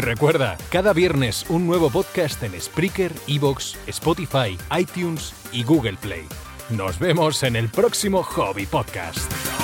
Y 0.00 0.02
recuerda, 0.02 0.56
cada 0.70 0.94
viernes 0.94 1.44
un 1.50 1.66
nuevo 1.66 1.90
podcast 1.90 2.42
en 2.42 2.58
Spreaker, 2.58 3.12
Evox, 3.28 3.76
Spotify, 3.86 4.56
iTunes 4.78 5.34
y 5.52 5.62
Google 5.62 5.98
Play. 6.00 6.26
Nos 6.70 6.98
vemos 6.98 7.42
en 7.42 7.54
el 7.54 7.68
próximo 7.68 8.22
Hobby 8.22 8.64
Podcast. 8.64 9.59